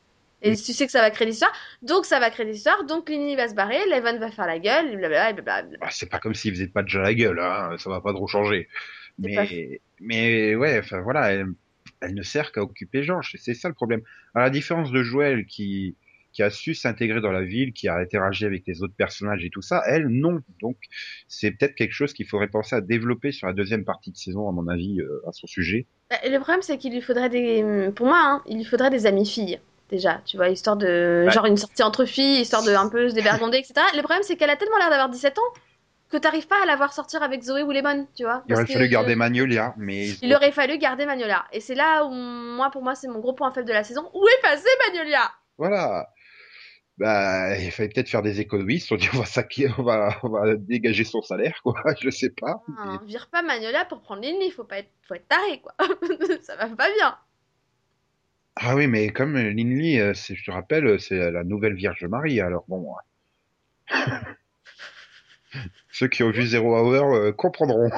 Et 0.42 0.54
tu 0.54 0.72
sais 0.72 0.86
que 0.86 0.92
ça 0.92 1.00
va 1.00 1.10
créer 1.10 1.26
l'histoire. 1.26 1.52
Donc, 1.82 2.04
ça 2.04 2.20
va 2.20 2.30
créer 2.30 2.46
l'histoire. 2.46 2.84
Donc, 2.84 3.08
Lily 3.08 3.36
va 3.36 3.48
se 3.48 3.54
barrer, 3.54 3.78
Levan 3.88 4.18
va 4.18 4.30
faire 4.30 4.46
la 4.46 4.58
gueule, 4.58 4.96
blablabla. 4.96 5.64
Ah, 5.80 5.88
c'est 5.90 6.08
pas 6.10 6.18
comme 6.18 6.34
s'il 6.34 6.52
faisait 6.52 6.68
pas 6.68 6.82
déjà 6.82 7.00
la 7.02 7.14
gueule, 7.14 7.40
hein. 7.40 7.74
Ça 7.78 7.90
va 7.90 8.00
pas 8.00 8.12
trop 8.12 8.26
changer. 8.26 8.68
Pas 9.22 9.44
Mais, 9.46 9.80
mais 10.00 10.54
ouais, 10.54 10.78
enfin 10.78 11.00
voilà, 11.00 11.32
elle, 11.32 11.46
elle 12.00 12.14
ne 12.14 12.22
sert 12.22 12.52
qu'à 12.52 12.62
occuper 12.62 13.02
Georges. 13.02 13.34
C'est 13.38 13.54
ça 13.54 13.68
le 13.68 13.74
problème. 13.74 14.02
À 14.34 14.40
la 14.40 14.50
différence 14.50 14.92
de 14.92 15.02
Joël 15.02 15.46
qui 15.46 15.96
qui 16.36 16.42
a 16.42 16.50
su 16.50 16.74
s'intégrer 16.74 17.22
dans 17.22 17.32
la 17.32 17.40
ville, 17.40 17.72
qui 17.72 17.88
a 17.88 17.94
interagi 17.96 18.44
avec 18.44 18.64
les 18.66 18.82
autres 18.82 18.92
personnages 18.94 19.42
et 19.42 19.48
tout 19.48 19.62
ça, 19.62 19.82
elle 19.86 20.06
non. 20.08 20.40
Donc 20.60 20.76
c'est 21.28 21.50
peut-être 21.50 21.74
quelque 21.74 21.94
chose 21.94 22.12
qu'il 22.12 22.26
faudrait 22.26 22.48
penser 22.48 22.76
à 22.76 22.82
développer 22.82 23.32
sur 23.32 23.46
la 23.46 23.54
deuxième 23.54 23.86
partie 23.86 24.10
de 24.12 24.18
saison, 24.18 24.46
à 24.46 24.52
mon 24.52 24.68
avis, 24.68 25.00
euh, 25.00 25.22
à 25.26 25.32
son 25.32 25.46
sujet. 25.46 25.86
Bah, 26.10 26.16
Le 26.24 26.36
problème, 26.38 26.60
c'est 26.60 26.76
qu'il 26.76 26.92
lui 26.92 27.00
faudrait 27.00 27.30
des. 27.30 27.90
Pour 27.96 28.04
moi, 28.06 28.20
hein, 28.22 28.42
il 28.46 28.58
lui 28.58 28.64
faudrait 28.66 28.90
des 28.90 29.06
amies 29.06 29.26
filles. 29.26 29.58
Déjà, 29.88 30.20
tu 30.26 30.36
vois, 30.36 30.50
histoire 30.50 30.76
de. 30.76 31.22
Ouais. 31.24 31.32
Genre 31.32 31.46
une 31.46 31.56
sortie 31.56 31.82
entre 31.82 32.04
filles, 32.04 32.42
histoire 32.42 32.62
de 32.64 32.70
un 32.72 32.90
peu 32.90 33.08
se 33.08 33.14
dévergonder, 33.14 33.56
etc. 33.56 33.72
Le 33.94 34.02
problème, 34.02 34.22
c'est 34.22 34.36
qu'elle 34.36 34.50
a 34.50 34.56
tellement 34.56 34.76
l'air 34.76 34.90
d'avoir 34.90 35.08
17 35.08 35.38
ans 35.38 35.60
que 36.10 36.18
t'arrives 36.18 36.46
pas 36.48 36.62
à 36.62 36.66
la 36.66 36.76
voir 36.76 36.92
sortir 36.92 37.22
avec 37.22 37.42
Zoé 37.42 37.62
ou 37.62 37.72
Lemon, 37.72 38.06
tu 38.14 38.24
vois. 38.24 38.44
Il 38.46 38.54
aurait 38.54 38.66
fallu 38.66 38.84
que- 38.86 38.92
garder 38.92 39.16
Magnolia, 39.16 39.72
mais 39.78 40.10
Il 40.20 40.34
aurait 40.34 40.52
fallu 40.52 40.76
garder 40.76 41.06
Magnolia. 41.06 41.46
Et 41.52 41.60
c'est 41.60 41.74
là 41.74 42.04
où, 42.04 42.10
moi, 42.12 42.70
pour 42.70 42.82
moi, 42.82 42.94
c'est 42.94 43.08
mon 43.08 43.20
gros 43.20 43.32
point 43.32 43.50
faible 43.52 43.66
de 43.66 43.72
la 43.72 43.82
saison. 43.84 44.08
Où 44.12 44.22
est 44.28 44.42
passé 44.42 44.66
Magnolia? 44.86 45.22
Voilà. 45.58 46.06
Bah, 46.98 47.58
il 47.58 47.70
fallait 47.72 47.90
peut-être 47.90 48.08
faire 48.08 48.22
des 48.22 48.40
économies. 48.40 48.82
On 48.90 48.96
dit 48.96 49.08
on 49.12 49.18
va 49.18 49.26
saquer, 49.26 49.68
on 49.78 49.82
va, 49.82 50.18
on 50.22 50.28
va 50.30 50.56
dégager 50.56 51.04
son 51.04 51.20
salaire, 51.20 51.60
quoi. 51.62 51.74
Je 52.00 52.08
sais 52.10 52.30
pas. 52.30 52.62
Ah, 52.78 52.98
Vire 53.04 53.28
pas 53.30 53.42
Magnolia 53.42 53.84
pour 53.84 54.00
prendre 54.00 54.22
Lily, 54.22 54.50
faut 54.50 54.64
pas 54.64 54.78
être, 54.78 54.90
faut 55.06 55.14
être 55.14 55.28
taré, 55.28 55.60
quoi. 55.60 55.74
Ça 56.42 56.56
va 56.56 56.68
pas 56.68 56.90
bien. 56.94 57.18
Ah 58.56 58.74
oui, 58.74 58.86
mais 58.86 59.10
comme 59.10 59.36
Linley, 59.36 60.00
euh, 60.00 60.14
je 60.14 60.42
te 60.42 60.50
rappelle, 60.50 60.98
c'est 60.98 61.30
la 61.30 61.44
nouvelle 61.44 61.74
Vierge 61.74 62.04
Marie, 62.06 62.40
alors 62.40 62.64
bon. 62.68 62.94
euh. 63.92 63.94
Ceux 65.90 66.08
qui 66.08 66.22
ont 66.22 66.30
vu 66.30 66.46
Zero 66.46 66.74
Hour 66.76 67.14
euh, 67.14 67.32
comprendront. 67.32 67.90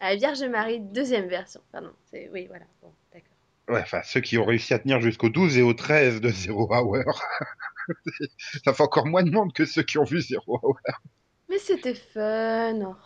La 0.00 0.16
Vierge 0.16 0.42
Marie, 0.44 0.80
deuxième 0.80 1.28
version. 1.28 1.60
Pardon. 1.72 1.92
C'est... 2.10 2.28
Oui, 2.32 2.46
voilà. 2.48 2.64
Bon. 2.82 2.92
Ouais, 3.70 3.80
enfin, 3.80 4.00
ceux 4.02 4.20
qui 4.20 4.36
ont 4.36 4.44
réussi 4.44 4.74
à 4.74 4.80
tenir 4.80 5.00
jusqu'au 5.00 5.28
12 5.28 5.58
et 5.58 5.62
au 5.62 5.74
13 5.74 6.20
de 6.20 6.28
Zero 6.30 6.68
Hour. 6.74 7.22
Ça 8.64 8.74
fait 8.74 8.82
encore 8.82 9.06
moins 9.06 9.22
de 9.22 9.30
monde 9.30 9.52
que 9.52 9.64
ceux 9.64 9.82
qui 9.82 9.96
ont 9.98 10.04
vu 10.04 10.20
Zero 10.20 10.58
Hour. 10.62 10.80
Mais 11.48 11.58
c'était 11.58 11.94
fun. 11.94 12.96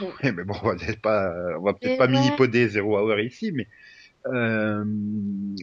Oh. 0.00 0.06
Eh, 0.22 0.32
mais 0.32 0.44
bon, 0.44 0.54
on 0.62 0.68
va 0.68 0.76
peut-être 0.76 1.00
pas, 1.00 1.32
on 1.58 1.62
va 1.62 1.74
peut-être 1.74 1.92
Mais 1.92 1.98
pas 1.98 2.06
ouais. 2.06 2.12
mini-poder 2.12 2.68
Zero 2.68 2.98
Hour 2.98 3.20
ici, 3.20 3.52
mais 3.52 3.68
euh, 4.26 4.84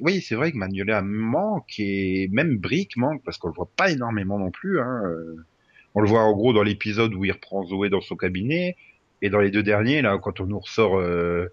oui, 0.01 0.22
c'est 0.22 0.36
vrai 0.36 0.51
que 0.51 0.57
Magnolia 0.57 1.01
manque 1.01 1.79
et 1.79 2.29
même 2.31 2.57
Brick 2.57 2.95
manque 2.95 3.24
parce 3.24 3.38
qu'on 3.38 3.48
le 3.50 3.53
voit 3.55 3.69
pas 3.75 3.89
énormément 3.89 4.38
non 4.38 4.51
plus. 4.51 4.79
Hein. 4.79 5.01
On 5.95 6.01
le 6.01 6.07
voit 6.07 6.22
en 6.22 6.33
gros 6.33 6.53
dans 6.53 6.63
l'épisode 6.63 7.13
où 7.13 7.25
il 7.25 7.31
reprend 7.31 7.63
Zoé 7.65 7.89
dans 7.89 8.01
son 8.01 8.15
cabinet 8.15 8.75
et 9.21 9.30
dans 9.30 9.39
les 9.39 9.51
deux 9.51 9.63
derniers 9.63 10.01
là, 10.01 10.17
quand 10.21 10.39
on 10.39 10.45
nous 10.45 10.60
ressort 10.60 10.99
euh, 10.99 11.51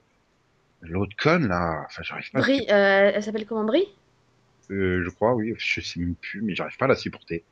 l'autre 0.83 1.15
conne 1.17 1.49
là, 1.49 1.83
enfin 1.87 2.03
j'arrive 2.03 2.31
pas. 2.31 2.39
à 2.39 2.43
Brie, 2.43 2.67
euh, 2.71 3.13
elle 3.15 3.23
s'appelle 3.23 3.47
comment 3.47 3.65
Brie? 3.65 3.87
Euh, 4.71 5.03
je 5.05 5.11
crois, 5.11 5.35
oui, 5.35 5.55
je 5.59 5.81
sais 5.81 6.01
même 6.01 6.15
plus, 6.15 6.43
mais 6.43 6.55
j'arrive 6.55 6.77
pas 6.77 6.85
à 6.85 6.89
la 6.89 6.95
supporter. 6.97 7.45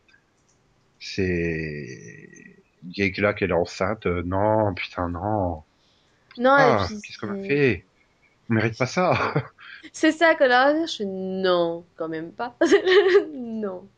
C'est 1.01 2.57
que 2.95 3.21
là 3.21 3.35
qu'elle 3.35 3.51
est 3.51 3.55
enceinte. 3.55 4.07
euh, 4.07 4.23
non, 4.25 4.73
putain, 4.75 5.09
non. 5.09 5.63
Non, 6.39 6.51
Ah, 6.57 6.87
qu'est-ce 6.89 7.19
qu'on 7.19 7.33
a 7.33 7.47
fait? 7.47 7.85
On 8.49 8.55
mérite 8.55 8.79
pas 8.79 8.87
ça. 8.87 9.13
C'est 9.93 10.13
ça 10.13 10.35
qu'on 10.35 10.51
a 10.51 10.59
à 10.59 10.73
dire. 10.75 10.87
Je 10.87 10.97
fais 10.99 11.05
non, 11.05 11.85
quand 11.97 12.09
même 12.09 12.33
pas. 12.33 12.57
non. 13.35 13.89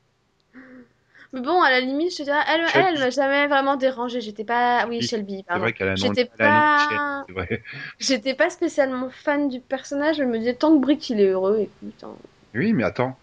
Mais 1.32 1.40
bon, 1.42 1.62
à 1.62 1.70
la 1.70 1.80
limite, 1.80 2.12
je 2.12 2.18
te 2.18 2.22
dirais, 2.24 2.42
elle, 2.48 2.62
elle, 2.74 2.98
m'a 2.98 3.10
jamais 3.10 3.46
vraiment 3.46 3.76
dérangée. 3.76 4.20
J'étais 4.20 4.44
pas. 4.44 4.86
Oui, 4.88 5.00
Shelby. 5.00 5.44
Pardon. 5.44 5.62
vrai 5.62 5.72
qu'elle 5.72 5.88
a 5.88 5.92
un 5.92 5.94
nom, 5.94 6.12
J'étais 6.12 6.24
pas-. 6.24 7.24
J'étais 8.00 8.34
pas 8.34 8.50
spécialement 8.50 9.10
fan 9.10 9.48
du 9.48 9.60
personnage. 9.60 10.16
Je 10.16 10.24
me 10.24 10.38
disais, 10.38 10.54
tant 10.54 10.74
que 10.76 10.80
Brick 10.80 11.08
il 11.10 11.20
est 11.20 11.28
heureux, 11.28 11.60
écoute. 11.60 12.02
hein. 12.02 12.16
Oui, 12.54 12.72
mais 12.72 12.84
attends. 12.84 13.16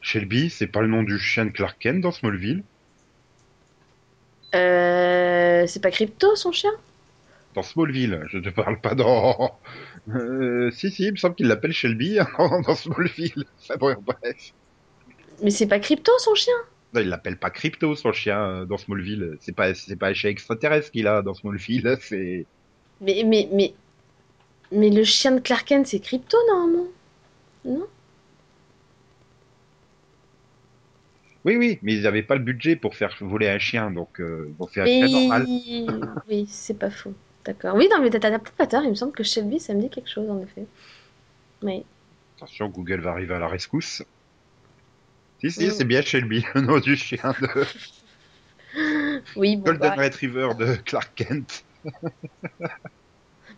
Shelby, 0.00 0.50
c'est 0.50 0.66
pas 0.66 0.80
le 0.80 0.88
nom 0.88 1.04
du 1.04 1.18
chien 1.18 1.46
de 1.46 1.50
Clark 1.50 1.78
Kent 1.78 2.00
dans 2.00 2.10
Smallville? 2.10 2.64
Euh, 4.54 5.64
c'est 5.66 5.80
pas 5.80 5.90
Crypto 5.90 6.34
son 6.34 6.50
chien? 6.50 6.72
Dans 7.54 7.62
Smallville, 7.62 8.24
je 8.28 8.38
te 8.38 8.48
parle 8.48 8.80
pas 8.80 8.94
dans... 8.94 9.60
Euh, 10.08 10.72
si, 10.72 10.90
si, 10.90 11.04
il 11.04 11.12
me 11.12 11.16
semble 11.16 11.36
qu'il 11.36 11.46
l'appelle 11.46 11.72
Shelby 11.72 12.18
dans 12.38 12.74
Smallville. 12.74 13.44
Bon, 13.78 13.94
bref. 14.02 14.52
Mais 15.40 15.50
c'est 15.50 15.68
pas 15.68 15.78
Crypto 15.78 16.10
son 16.18 16.34
chien? 16.34 16.52
Non, 16.92 17.00
il 17.00 17.08
l'appelle 17.08 17.38
pas 17.38 17.50
Crypto, 17.50 17.94
son 17.96 18.12
chien, 18.12 18.38
euh, 18.40 18.64
dans 18.66 18.76
Smallville. 18.76 19.36
C'est 19.40 19.54
pas, 19.54 19.74
c'est 19.74 19.96
pas 19.96 20.08
un 20.08 20.14
chien 20.14 20.30
extraterrestre 20.30 20.90
qu'il 20.90 21.06
a 21.06 21.22
dans 21.22 21.34
Smallville, 21.34 21.96
c'est... 22.00 22.46
Mais, 23.00 23.24
mais, 23.24 23.48
mais. 23.52 23.74
Mais 24.70 24.90
le 24.90 25.04
chien 25.04 25.32
de 25.32 25.40
Clark 25.40 25.66
Kent, 25.66 25.86
c'est 25.86 26.00
Crypto 26.00 26.36
normalement 26.48 26.88
Non? 27.64 27.86
Oui, 31.44 31.56
oui, 31.56 31.78
mais 31.82 31.94
ils 31.94 32.06
avaient 32.06 32.22
pas 32.22 32.36
le 32.36 32.40
budget 32.42 32.76
pour 32.76 32.94
faire 32.94 33.16
voler 33.20 33.48
un 33.48 33.58
chien, 33.58 33.90
donc 33.90 34.20
euh, 34.20 34.48
ils 34.48 34.62
ont 34.62 34.66
fait 34.68 34.80
un 34.80 34.86
chien 34.86 35.08
normal. 35.08 35.46
Oui, 36.28 36.46
c'est 36.48 36.78
pas 36.78 36.90
faux. 36.90 37.14
D'accord. 37.44 37.74
Oui, 37.74 37.88
non, 37.90 38.00
mais 38.00 38.10
t'as 38.10 38.38
pas 38.38 38.66
tort. 38.66 38.84
Il 38.84 38.90
me 38.90 38.94
semble 38.94 39.12
que 39.12 39.24
Shelby, 39.24 39.58
ça 39.58 39.74
me 39.74 39.80
dit 39.80 39.90
quelque 39.90 40.08
chose 40.08 40.30
en 40.30 40.40
effet. 40.40 40.64
Oui. 41.62 41.84
Attention, 42.36 42.68
Google 42.68 43.00
va 43.00 43.10
arriver 43.10 43.34
à 43.34 43.38
la 43.40 43.48
rescousse. 43.48 44.02
Si, 45.42 45.50
si, 45.50 45.66
Mm. 45.66 45.70
c'est 45.70 45.84
bien 45.84 46.00
Shelby, 46.02 46.44
le 46.54 46.62
nom 46.62 46.78
du 46.80 46.96
chien 46.96 47.34
de 47.40 47.64
Oui, 49.36 49.56
bon, 49.56 49.64
Golden 49.66 49.80
bah, 49.80 49.96
Retriever 49.96 50.54
de 50.58 50.76
Clark 50.76 51.12
Kent. 51.16 51.64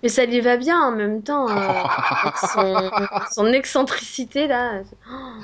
Mais 0.03 0.09
ça 0.09 0.27
lui 0.27 0.40
va 0.40 0.57
bien 0.57 0.81
en 0.81 0.92
même 0.92 1.23
temps. 1.23 1.49
euh, 1.51 1.85
avec 2.23 2.37
son, 2.38 2.92
son 3.25 3.47
excentricité 3.53 4.47
là. 4.47 4.83
Oh, 5.11 5.40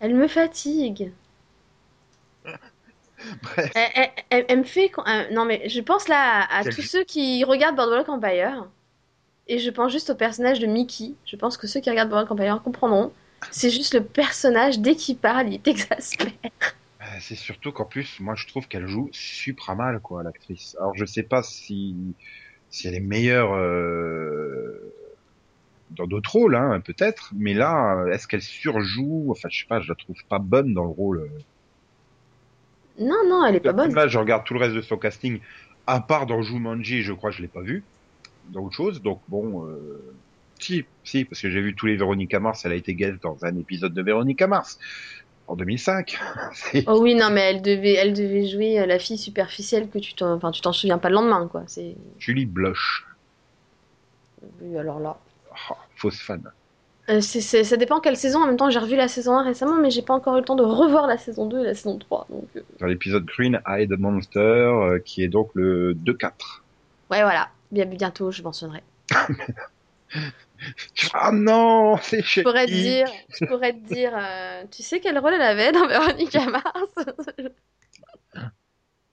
elle 0.00 0.14
me 0.14 0.28
fatigue. 0.28 1.12
Bref, 3.42 3.72
Elle, 3.74 3.90
elle- 3.94 4.10
elle- 4.30 4.44
elle 4.48 4.58
me 4.58 4.64
fait. 4.64 4.90
euh, 4.98 5.30
non, 5.32 5.44
mais 5.44 5.68
je 5.68 5.80
pense 5.80 6.08
là 6.08 6.42
à, 6.42 6.58
à 6.60 6.64
tous 6.64 6.82
ceux 6.82 7.04
qui 7.04 7.44
regardent 7.44 7.76
Boardwalk 7.76 8.08
Empire. 8.08 8.68
Et 9.48 9.58
je 9.60 9.70
pense 9.70 9.92
juste 9.92 10.10
au 10.10 10.14
personnage 10.16 10.60
de 10.60 10.66
Mickey. 10.66 11.14
Je 11.26 11.36
pense 11.36 11.56
que 11.58 11.66
ceux 11.68 11.80
qui 11.80 11.90
regardent 11.90 12.10
Boardwalk 12.10 12.32
Empire 12.32 12.62
comprendront. 12.64 13.12
C'est 13.50 13.70
juste 13.70 13.94
le 13.94 14.02
personnage, 14.02 14.78
dès 14.80 14.96
qu'il 14.96 15.16
parle, 15.16 15.52
il 15.52 15.60
t'exaspère. 15.60 16.30
euh, 17.00 17.04
c'est 17.20 17.34
surtout 17.34 17.72
qu'en 17.72 17.84
plus, 17.84 18.20
moi 18.20 18.34
je 18.34 18.46
trouve 18.46 18.68
qu'elle 18.68 18.86
joue 18.86 19.08
supra 19.12 19.74
mal, 19.74 20.00
quoi, 20.00 20.22
l'actrice. 20.22 20.76
Alors 20.78 20.94
je 20.96 21.04
sais 21.04 21.22
pas 21.22 21.42
si, 21.42 21.94
si 22.70 22.88
elle 22.88 22.94
est 22.94 23.00
meilleure 23.00 23.54
euh, 23.54 24.92
dans 25.90 26.06
d'autres 26.06 26.32
rôles, 26.32 26.56
hein, 26.56 26.80
peut-être, 26.80 27.32
mais 27.36 27.54
là, 27.54 28.04
est-ce 28.12 28.26
qu'elle 28.26 28.42
surjoue? 28.42 29.28
Enfin, 29.30 29.48
je 29.50 29.60
sais 29.60 29.66
pas, 29.68 29.80
je 29.80 29.88
la 29.88 29.94
trouve 29.94 30.16
pas 30.28 30.38
bonne 30.38 30.74
dans 30.74 30.84
le 30.84 30.90
rôle. 30.90 31.30
Non, 32.98 33.28
non, 33.28 33.44
elle 33.46 33.56
est 33.56 33.60
pas 33.60 33.72
bonne. 33.72 33.94
Là, 33.94 34.08
je 34.08 34.18
regarde 34.18 34.44
tout 34.44 34.54
le 34.54 34.60
reste 34.60 34.74
de 34.74 34.80
son 34.80 34.96
casting, 34.96 35.40
à 35.86 36.00
part 36.00 36.26
dans 36.26 36.42
Jumanji, 36.42 37.02
je 37.02 37.12
crois 37.12 37.30
que 37.30 37.36
je 37.36 37.42
l'ai 37.42 37.48
pas 37.48 37.60
vu, 37.60 37.84
dans 38.50 38.62
autre 38.62 38.74
chose. 38.74 39.02
Donc 39.02 39.20
bon, 39.28 39.66
euh, 39.66 40.02
si, 40.58 40.84
si, 41.04 41.24
parce 41.24 41.40
que 41.40 41.50
j'ai 41.50 41.60
vu 41.60 41.74
tous 41.74 41.86
les 41.86 41.96
Véronica 41.96 42.40
Mars, 42.40 42.64
elle 42.64 42.72
a 42.72 42.76
été 42.76 42.94
guest 42.94 43.22
dans 43.22 43.44
un 43.44 43.56
épisode 43.56 43.94
de 43.94 44.02
Véronica 44.02 44.46
Mars 44.46 44.78
en 45.48 45.56
2005. 45.56 46.18
C'est- 46.52 46.84
Oh 46.86 47.00
oui, 47.00 47.14
non, 47.14 47.30
mais 47.30 47.42
elle 47.42 47.62
devait, 47.62 47.94
elle 47.94 48.12
devait 48.12 48.46
jouer 48.46 48.80
euh, 48.80 48.86
la 48.86 48.98
fille 48.98 49.18
superficielle 49.18 49.88
que 49.88 49.98
tu 49.98 50.14
t'en, 50.14 50.32
enfin, 50.34 50.50
tu 50.50 50.60
t'en 50.60 50.72
souviens 50.72 50.98
pas 50.98 51.08
le 51.08 51.14
lendemain, 51.16 51.48
quoi. 51.50 51.62
C'est, 51.66 51.94
Julie 52.18 52.46
Bloch, 52.46 53.04
oui, 54.60 54.76
alors 54.78 55.00
là. 55.00 55.16
Oh, 55.70 55.74
fausse 55.96 56.20
fan. 56.20 56.42
Euh, 57.08 57.20
c'est, 57.20 57.40
c'est- 57.40 57.62
ça 57.64 57.76
dépend 57.76 58.00
quelle 58.00 58.16
saison. 58.16 58.42
En 58.42 58.46
même 58.46 58.56
temps, 58.56 58.68
j'ai 58.68 58.80
revu 58.80 58.96
la 58.96 59.06
saison 59.08 59.36
1 59.38 59.44
récemment, 59.44 59.76
mais 59.80 59.90
j'ai 59.90 60.02
pas 60.02 60.14
encore 60.14 60.34
eu 60.36 60.40
le 60.40 60.44
temps 60.44 60.56
de 60.56 60.64
revoir 60.64 61.06
la 61.06 61.16
saison 61.18 61.46
2 61.46 61.60
et 61.60 61.64
la 61.64 61.74
saison 61.74 61.96
3. 61.98 62.26
Donc, 62.30 62.48
euh, 62.56 62.60
Dans 62.80 62.86
l'épisode 62.86 63.24
Green 63.24 63.60
Eyed 63.66 63.92
Monster, 63.98 64.40
euh, 64.40 64.98
qui 64.98 65.22
est 65.22 65.28
donc 65.28 65.50
le 65.54 65.94
2-4. 65.94 66.64
ouais, 67.10 67.22
voilà. 67.22 67.48
Bien, 67.70 67.84
bientôt, 67.86 68.30
je 68.32 68.42
mentionnerai. 68.42 68.82
Ah 71.12 71.32
non, 71.32 71.96
c'est 72.02 72.22
chez 72.22 72.40
Je 72.40 72.44
pourrais 72.44 72.66
te 72.66 72.72
dire, 72.72 73.12
je 73.30 73.40
pourrais 73.46 73.72
te 73.72 73.78
dire, 73.78 74.12
euh, 74.16 74.64
tu 74.70 74.82
sais 74.82 75.00
quel 75.00 75.18
rôle 75.18 75.34
elle 75.34 75.42
avait 75.42 75.72
dans 75.72 75.86
Véronica 75.86 76.46
Mars? 76.46 76.94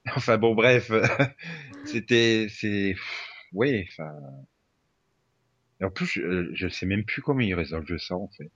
Enfin 0.16 0.38
bon, 0.38 0.54
bref, 0.54 0.92
c'était, 1.86 2.48
c'est, 2.50 2.96
oui, 3.54 3.86
enfin. 3.90 4.12
Et 5.80 5.86
en 5.86 5.92
plus, 5.92 6.08
je, 6.08 6.50
je 6.56 6.68
sais 6.68 6.86
même 6.88 7.04
plus 7.06 7.22
comment 7.22 7.42
ils 7.42 7.54
résolvent 7.54 7.98
ça 8.00 8.16
en 8.16 8.28
fait. 8.30 8.52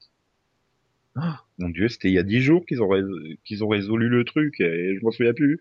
Ah, 1.15 1.43
mon 1.57 1.69
dieu, 1.69 1.89
c'était 1.89 2.09
il 2.09 2.13
y 2.13 2.19
a 2.19 2.23
dix 2.23 2.41
jours 2.41 2.65
qu'ils 2.65 2.81
ont, 2.81 2.87
rés- 2.87 3.39
qu'ils 3.43 3.63
ont 3.63 3.67
résolu 3.67 4.09
le 4.09 4.23
truc 4.23 4.59
et 4.59 4.95
je 4.97 5.03
m'en 5.03 5.11
souviens 5.11 5.33
plus. 5.33 5.59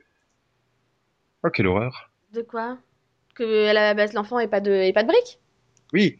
Oh, 1.43 1.51
quelle 1.51 1.67
horreur. 1.67 2.13
De 2.33 2.43
quoi? 2.43 2.79
Que 3.35 3.67
à 3.69 3.73
la 3.73 3.95
base 3.95 4.13
l'enfant 4.13 4.39
ait 4.39 4.49
pas 4.49 4.61
de, 4.61 4.93
pas 4.93 5.03
de 5.03 5.09
briques? 5.09 5.39
Oui, 5.93 6.19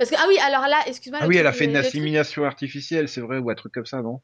Parce 0.00 0.10
que, 0.10 0.16
ah 0.18 0.26
oui, 0.28 0.38
alors 0.40 0.68
là, 0.68 0.80
excuse-moi, 0.88 1.20
ah 1.20 1.28
oui, 1.28 1.36
elle 1.36 1.46
a 1.46 1.52
fait 1.52 1.66
une 1.66 1.76
insémination 1.76 2.44
artificielle, 2.44 3.08
c'est 3.08 3.20
vrai, 3.20 3.38
ou 3.38 3.48
un 3.50 3.54
truc 3.54 3.72
comme 3.72 3.86
ça, 3.86 4.02
non? 4.02 4.20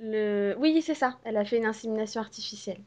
le... 0.00 0.54
Oui, 0.58 0.82
c'est 0.82 0.94
ça, 0.94 1.18
elle 1.24 1.36
a 1.36 1.44
fait 1.44 1.58
une 1.58 1.66
insémination 1.66 2.20
artificielle. 2.20 2.80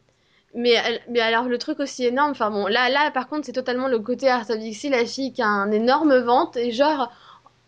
Mais, 0.56 0.72
elle- 0.72 1.02
mais 1.10 1.22
alors 1.22 1.46
le 1.46 1.58
truc 1.58 1.80
aussi 1.80 2.06
énorme, 2.06 2.32
enfin 2.32 2.52
bon, 2.52 2.68
là, 2.68 2.90
là 2.90 3.12
par 3.12 3.28
contre 3.30 3.46
c'est 3.46 3.54
totalement 3.54 3.88
le 3.90 4.00
côté 4.00 4.30
Art 4.30 4.50
of 4.50 4.60
Dixie, 4.60 4.90
la 4.90 5.06
fille 5.06 5.34
qui 5.34 5.42
a 5.44 5.48
un 5.48 5.72
énorme 5.72 6.18
ventre 6.20 6.58
et 6.60 6.72
genre, 6.72 7.12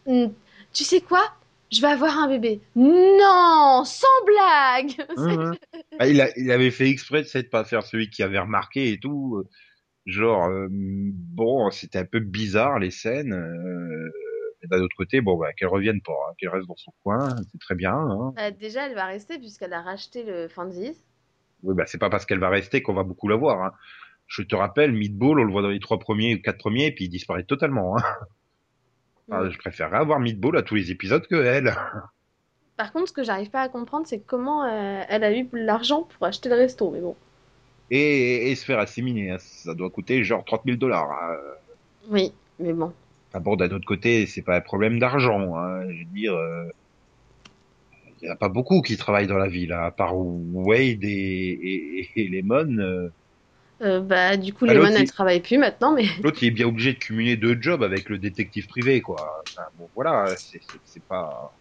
hmm, 0.07 0.27
tu 0.73 0.83
sais 0.85 1.01
quoi? 1.01 1.21
Je 1.71 1.81
vais 1.81 1.87
avoir 1.87 2.19
un 2.19 2.29
bébé. 2.29 2.61
Non, 2.75 3.83
sans 3.85 4.07
blague. 4.25 5.07
Hein, 5.15 5.51
hein. 5.53 5.57
Ah, 5.99 6.07
il 6.07 6.21
a, 6.21 6.29
il 6.37 6.51
avait 6.51 6.71
fait 6.71 6.89
exprès 6.89 7.23
de 7.23 7.29
ne 7.37 7.41
pas 7.43 7.63
faire 7.65 7.83
celui 7.83 8.09
qui 8.09 8.23
avait 8.23 8.39
remarqué 8.39 8.91
et 8.91 8.99
tout. 8.99 9.37
euh, 9.39 9.49
Genre, 10.07 10.45
euh, 10.49 10.67
bon, 10.71 11.71
c'était 11.71 11.99
un 11.99 12.05
peu 12.05 12.19
bizarre 12.19 12.79
les 12.79 12.91
scènes. 12.91 13.33
Euh, 13.33 14.11
et 14.67 14.77
d'un 14.77 14.81
autre 14.83 14.95
côté, 14.97 15.21
bon, 15.21 15.37
bah, 15.37 15.53
qu'elle 15.53 15.67
revienne 15.69 16.01
pas, 16.01 16.13
hein, 16.13 16.33
qu'elle 16.37 16.49
reste 16.49 16.67
dans 16.67 16.75
son 16.75 16.91
coin, 17.03 17.29
c'est 17.51 17.59
très 17.59 17.75
bien. 17.75 17.93
Hein. 17.95 18.33
Euh, 18.39 18.51
déjà, 18.51 18.87
elle 18.87 18.95
va 18.95 19.05
rester 19.05 19.37
puisqu'elle 19.39 19.73
a 19.73 19.81
racheté 19.81 20.23
le 20.23 20.47
Fanzis. 20.47 21.01
Oui, 21.63 21.73
bah, 21.75 21.85
c'est 21.87 21.97
pas 21.97 22.09
parce 22.09 22.25
qu'elle 22.25 22.39
va 22.39 22.49
rester 22.49 22.81
qu'on 22.81 22.93
va 22.93 23.03
beaucoup 23.03 23.27
la 23.27 23.35
voir. 23.35 23.63
Hein. 23.63 23.71
Je 24.27 24.41
te 24.41 24.55
rappelle, 24.55 24.91
Meatball, 24.91 25.39
on 25.39 25.43
le 25.43 25.51
voit 25.51 25.61
dans 25.61 25.69
les 25.69 25.79
trois 25.79 25.99
premiers 25.99 26.35
ou 26.35 26.41
quatre 26.41 26.57
premiers, 26.57 26.87
et 26.87 26.91
puis 26.91 27.05
il 27.05 27.09
disparaît 27.09 27.43
totalement. 27.43 27.97
Hein. 27.97 28.01
Ah, 29.31 29.41
Mm. 29.43 29.49
je 29.51 29.57
préférerais 29.57 29.97
avoir 29.97 30.19
Meatball 30.19 30.57
à 30.57 30.61
tous 30.61 30.75
les 30.75 30.91
épisodes 30.91 31.25
que 31.27 31.35
elle. 31.35 31.75
Par 32.77 32.93
contre, 32.93 33.07
ce 33.09 33.13
que 33.13 33.23
j'arrive 33.23 33.49
pas 33.49 33.61
à 33.61 33.69
comprendre, 33.69 34.05
c'est 34.07 34.19
comment 34.19 34.63
euh, 34.63 35.01
elle 35.09 35.23
a 35.23 35.35
eu 35.35 35.47
l'argent 35.51 36.03
pour 36.03 36.25
acheter 36.27 36.47
le 36.47 36.55
resto. 36.55 36.91
Mais 36.91 37.01
bon, 37.01 37.15
Et, 37.89 38.51
et 38.51 38.55
se 38.55 38.63
faire 38.63 38.79
asséminer, 38.79 39.31
hein. 39.31 39.37
ça 39.39 39.73
doit 39.73 39.89
coûter 39.89 40.23
genre 40.23 40.45
30 40.45 40.61
000 40.65 40.77
dollars. 40.77 41.09
Oui, 42.09 42.31
mais 42.59 42.71
bon. 42.73 42.93
Ah 43.37 43.39
bon, 43.39 43.55
d'un 43.55 43.69
autre 43.69 43.85
côté, 43.85 44.25
c'est 44.25 44.41
pas 44.41 44.55
un 44.57 44.61
problème 44.61 44.97
d'argent. 44.97 45.55
Hein. 45.57 45.83
Je 45.91 45.99
veux 45.99 46.05
dire, 46.05 46.33
euh, 46.33 46.63
il 48.19 48.25
y 48.27 48.29
en 48.31 48.33
a 48.33 48.35
pas 48.35 48.49
beaucoup 48.49 48.81
qui 48.81 48.97
travaillent 48.97 49.27
dans 49.27 49.37
la 49.37 49.47
ville, 49.47 49.71
hein, 49.73 49.83
à 49.83 49.91
part 49.91 50.17
Wade 50.17 51.03
et, 51.03 51.05
et, 51.05 52.09
et 52.15 52.27
Lemon. 52.29 52.79
euh. 52.79 53.09
Euh, 53.83 53.99
bah, 54.01 54.37
du 54.37 54.53
coup, 54.53 54.65
Bah, 54.65 54.73
Lemon, 54.73 54.87
elle 54.87 55.03
il- 55.03 55.11
travaille 55.11 55.39
plus 55.39 55.59
maintenant, 55.59 55.93
mais 55.93 56.05
L'autre, 56.23 56.41
il 56.41 56.47
est 56.47 56.51
bien 56.51 56.65
obligé 56.67 56.93
de 56.93 56.97
cumuler 56.97 57.37
deux 57.37 57.61
jobs 57.61 57.83
avec 57.83 58.09
le 58.09 58.17
détective 58.17 58.65
privé, 58.67 59.01
quoi. 59.01 59.43
Enfin, 59.55 59.67
bon, 59.77 59.87
voilà, 59.93 60.33
c'est 60.83 61.03
pas. 61.07 61.53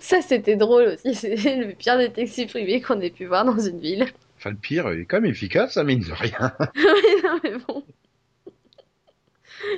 ça, 0.00 0.22
c'était 0.22 0.56
drôle 0.56 0.84
aussi. 0.94 1.14
C'est 1.14 1.56
le 1.56 1.74
pire 1.74 1.98
détective 1.98 2.48
privé 2.48 2.80
qu'on 2.80 3.02
ait 3.02 3.10
pu 3.10 3.26
voir 3.26 3.44
dans 3.44 3.58
une 3.58 3.80
ville. 3.80 4.06
Enfin, 4.38 4.50
le 4.50 4.56
pire, 4.56 4.90
il 4.94 5.00
est 5.00 5.06
quand 5.06 5.20
même 5.20 5.30
efficace, 5.30 5.74
ça 5.74 5.84
mine 5.84 6.00
de 6.00 6.12
rien. 6.12 6.52
Oui, 6.74 7.22
non, 7.22 7.40
mais 7.42 7.52
bon. 7.68 7.84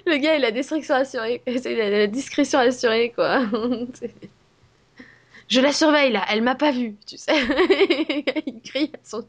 Le 0.07 0.17
gars, 0.19 0.37
il 0.37 0.45
a 0.45 0.51
discrétion 0.51 0.95
assurée. 0.95 1.43
Il 1.47 1.81
a 1.81 1.91
la 1.91 2.07
discrétion 2.07 2.59
assurée, 2.59 3.13
quoi. 3.15 3.47
Je 5.49 5.61
la 5.61 5.73
surveille, 5.73 6.13
là. 6.13 6.25
Elle 6.29 6.43
m'a 6.43 6.57
pas 6.57 6.73
vu, 6.73 6.97
tu 7.07 7.17
sais. 7.17 7.33
Il 8.47 8.61
crie 8.65 8.91
à 8.95 8.99
son... 9.05 9.27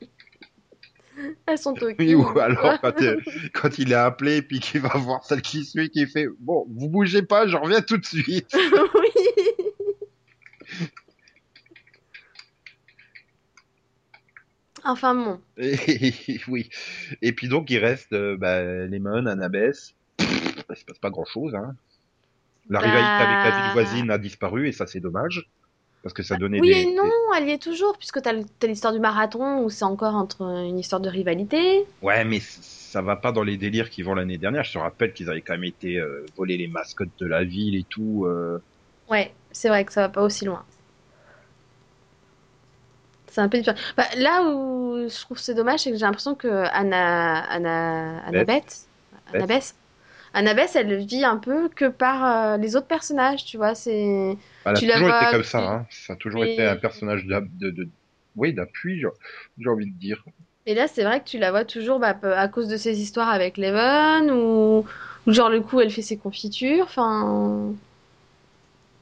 à 1.45 1.57
son 1.57 1.73
toki. 1.73 1.95
Oui, 1.99 2.15
ou 2.15 2.39
alors, 2.39 2.79
quand, 2.81 3.01
euh, 3.01 3.19
quand 3.53 3.77
il 3.77 3.91
est 3.91 3.95
appelé, 3.95 4.41
puis 4.41 4.59
qu'il 4.59 4.81
va 4.81 4.97
voir 4.97 5.23
celle 5.23 5.41
qui 5.41 5.63
suit, 5.63 5.89
qui 5.89 6.07
fait 6.07 6.27
Bon, 6.39 6.65
vous 6.69 6.89
bougez 6.89 7.21
pas, 7.21 7.47
je 7.47 7.55
reviens 7.55 7.81
tout 7.81 7.97
de 7.97 8.05
suite. 8.05 8.55
oui. 8.55 9.11
Enfin 14.87 15.13
bon. 15.13 15.41
Et, 15.57 16.39
oui. 16.47 16.69
Et 17.21 17.33
puis 17.33 17.49
donc, 17.49 17.69
il 17.69 17.79
reste 17.79 18.13
euh, 18.13 18.37
bah, 18.37 18.63
Lemon, 18.63 19.25
Annabeth. 19.25 19.93
Il 20.69 20.75
se 20.77 20.85
passe 20.85 20.99
pas 20.99 21.09
grand 21.09 21.25
chose. 21.25 21.55
Hein. 21.55 21.75
La 22.69 22.79
Bah. 22.79 22.85
rivalité 22.85 23.23
avec 23.23 23.43
la 23.43 23.51
ville 23.51 23.71
voisine 23.73 24.11
a 24.11 24.17
disparu 24.17 24.67
et 24.67 24.71
ça 24.71 24.85
c'est 24.85 24.99
dommage. 24.99 25.45
Parce 26.03 26.13
que 26.13 26.23
ça 26.23 26.35
donnait 26.35 26.59
Oui 26.61 26.69
des, 26.69 26.83
et 26.83 26.95
non, 26.95 27.03
elle 27.35 27.47
y 27.49 27.51
est 27.51 27.61
toujours, 27.61 27.97
puisque 27.97 28.17
le- 28.17 28.43
t'as 28.59 28.67
l'histoire 28.67 28.93
du 28.93 28.99
marathon 28.99 29.63
où 29.63 29.69
c'est 29.69 29.83
encore 29.85 30.15
entre 30.15 30.41
une 30.43 30.79
histoire 30.79 31.01
de 31.01 31.09
rivalité. 31.09 31.85
Ouais, 32.01 32.23
mais 32.23 32.39
ça 32.39 33.01
va 33.01 33.15
pas 33.15 33.31
dans 33.31 33.43
les 33.43 33.57
délires 33.57 33.89
qu'ils 33.89 34.05
vont 34.05 34.13
l'année 34.13 34.37
dernière. 34.37 34.63
Je 34.63 34.73
te 34.73 34.77
rappelle 34.77 35.13
qu'ils 35.13 35.29
avaient 35.29 35.41
quand 35.41 35.53
même 35.53 35.63
été 35.63 35.97
euh, 35.97 36.25
voler 36.35 36.57
les 36.57 36.67
mascottes 36.67 37.09
de 37.19 37.25
la 37.25 37.43
ville 37.43 37.75
et 37.75 37.83
tout. 37.89 38.25
euh. 38.25 38.59
Ouais, 39.09 39.31
c'est 39.51 39.69
vrai 39.69 39.85
que 39.85 39.91
ça 39.93 40.01
va 40.01 40.09
pas 40.09 40.21
aussi 40.23 40.45
loin. 40.45 40.63
C'est 43.29 43.41
un 43.41 43.49
peu 43.49 43.57
différent. 43.57 43.77
Bah, 43.95 44.05
là 44.17 44.43
où 44.43 45.07
je 45.07 45.21
trouve 45.21 45.37
c'est 45.37 45.53
dommage, 45.53 45.81
c'est 45.81 45.91
que 45.91 45.97
j'ai 45.97 46.05
l'impression 46.05 46.35
que 46.35 46.47
Anna, 46.47 47.39
Anna, 47.43 48.19
Annabeth, 48.25 48.87
Annabeth, 49.33 49.75
Annabeth, 50.37 50.75
elle 50.75 50.95
vit 51.05 51.25
un 51.25 51.37
peu 51.37 51.69
que 51.69 51.85
par 51.85 52.53
euh, 52.53 52.57
les 52.57 52.75
autres 52.75 52.87
personnages, 52.87 53.45
tu 53.45 53.57
vois. 53.57 53.75
C'est 53.75 54.37
Elle 54.65 54.75
a 54.75 54.81
Tu 54.81 54.85
toujours 54.85 55.09
été 55.09 55.27
comme 55.27 55.43
ça. 55.43 55.67
Hein. 55.67 55.87
Ça 55.89 56.13
a 56.13 56.15
toujours 56.15 56.45
été 56.45 56.63
un 56.63 56.75
personnage 56.75 57.25
de, 57.25 57.71
de, 57.71 57.89
oui, 58.35 58.53
d'appui, 58.53 59.01
j'ai 59.57 59.69
envie 59.69 59.91
de 59.91 59.97
dire. 59.97 60.23
et 60.67 60.73
là, 60.75 60.87
c'est 60.87 61.03
vrai 61.03 61.19
que 61.21 61.25
tu 61.29 61.39
la 61.39 61.49
vois 61.51 61.65
toujours 61.65 61.99
bah, 61.99 62.15
à 62.23 62.47
cause 62.47 62.67
de 62.67 62.77
ses 62.77 62.99
histoires 63.01 63.29
avec 63.29 63.57
Leven 63.57 64.29
ou, 64.31 64.85
ou 65.25 65.31
genre 65.31 65.49
le 65.49 65.61
coup, 65.61 65.79
elle 65.79 65.89
fait 65.91 66.01
ses 66.01 66.17
confitures. 66.17 66.83
Enfin, 66.85 67.73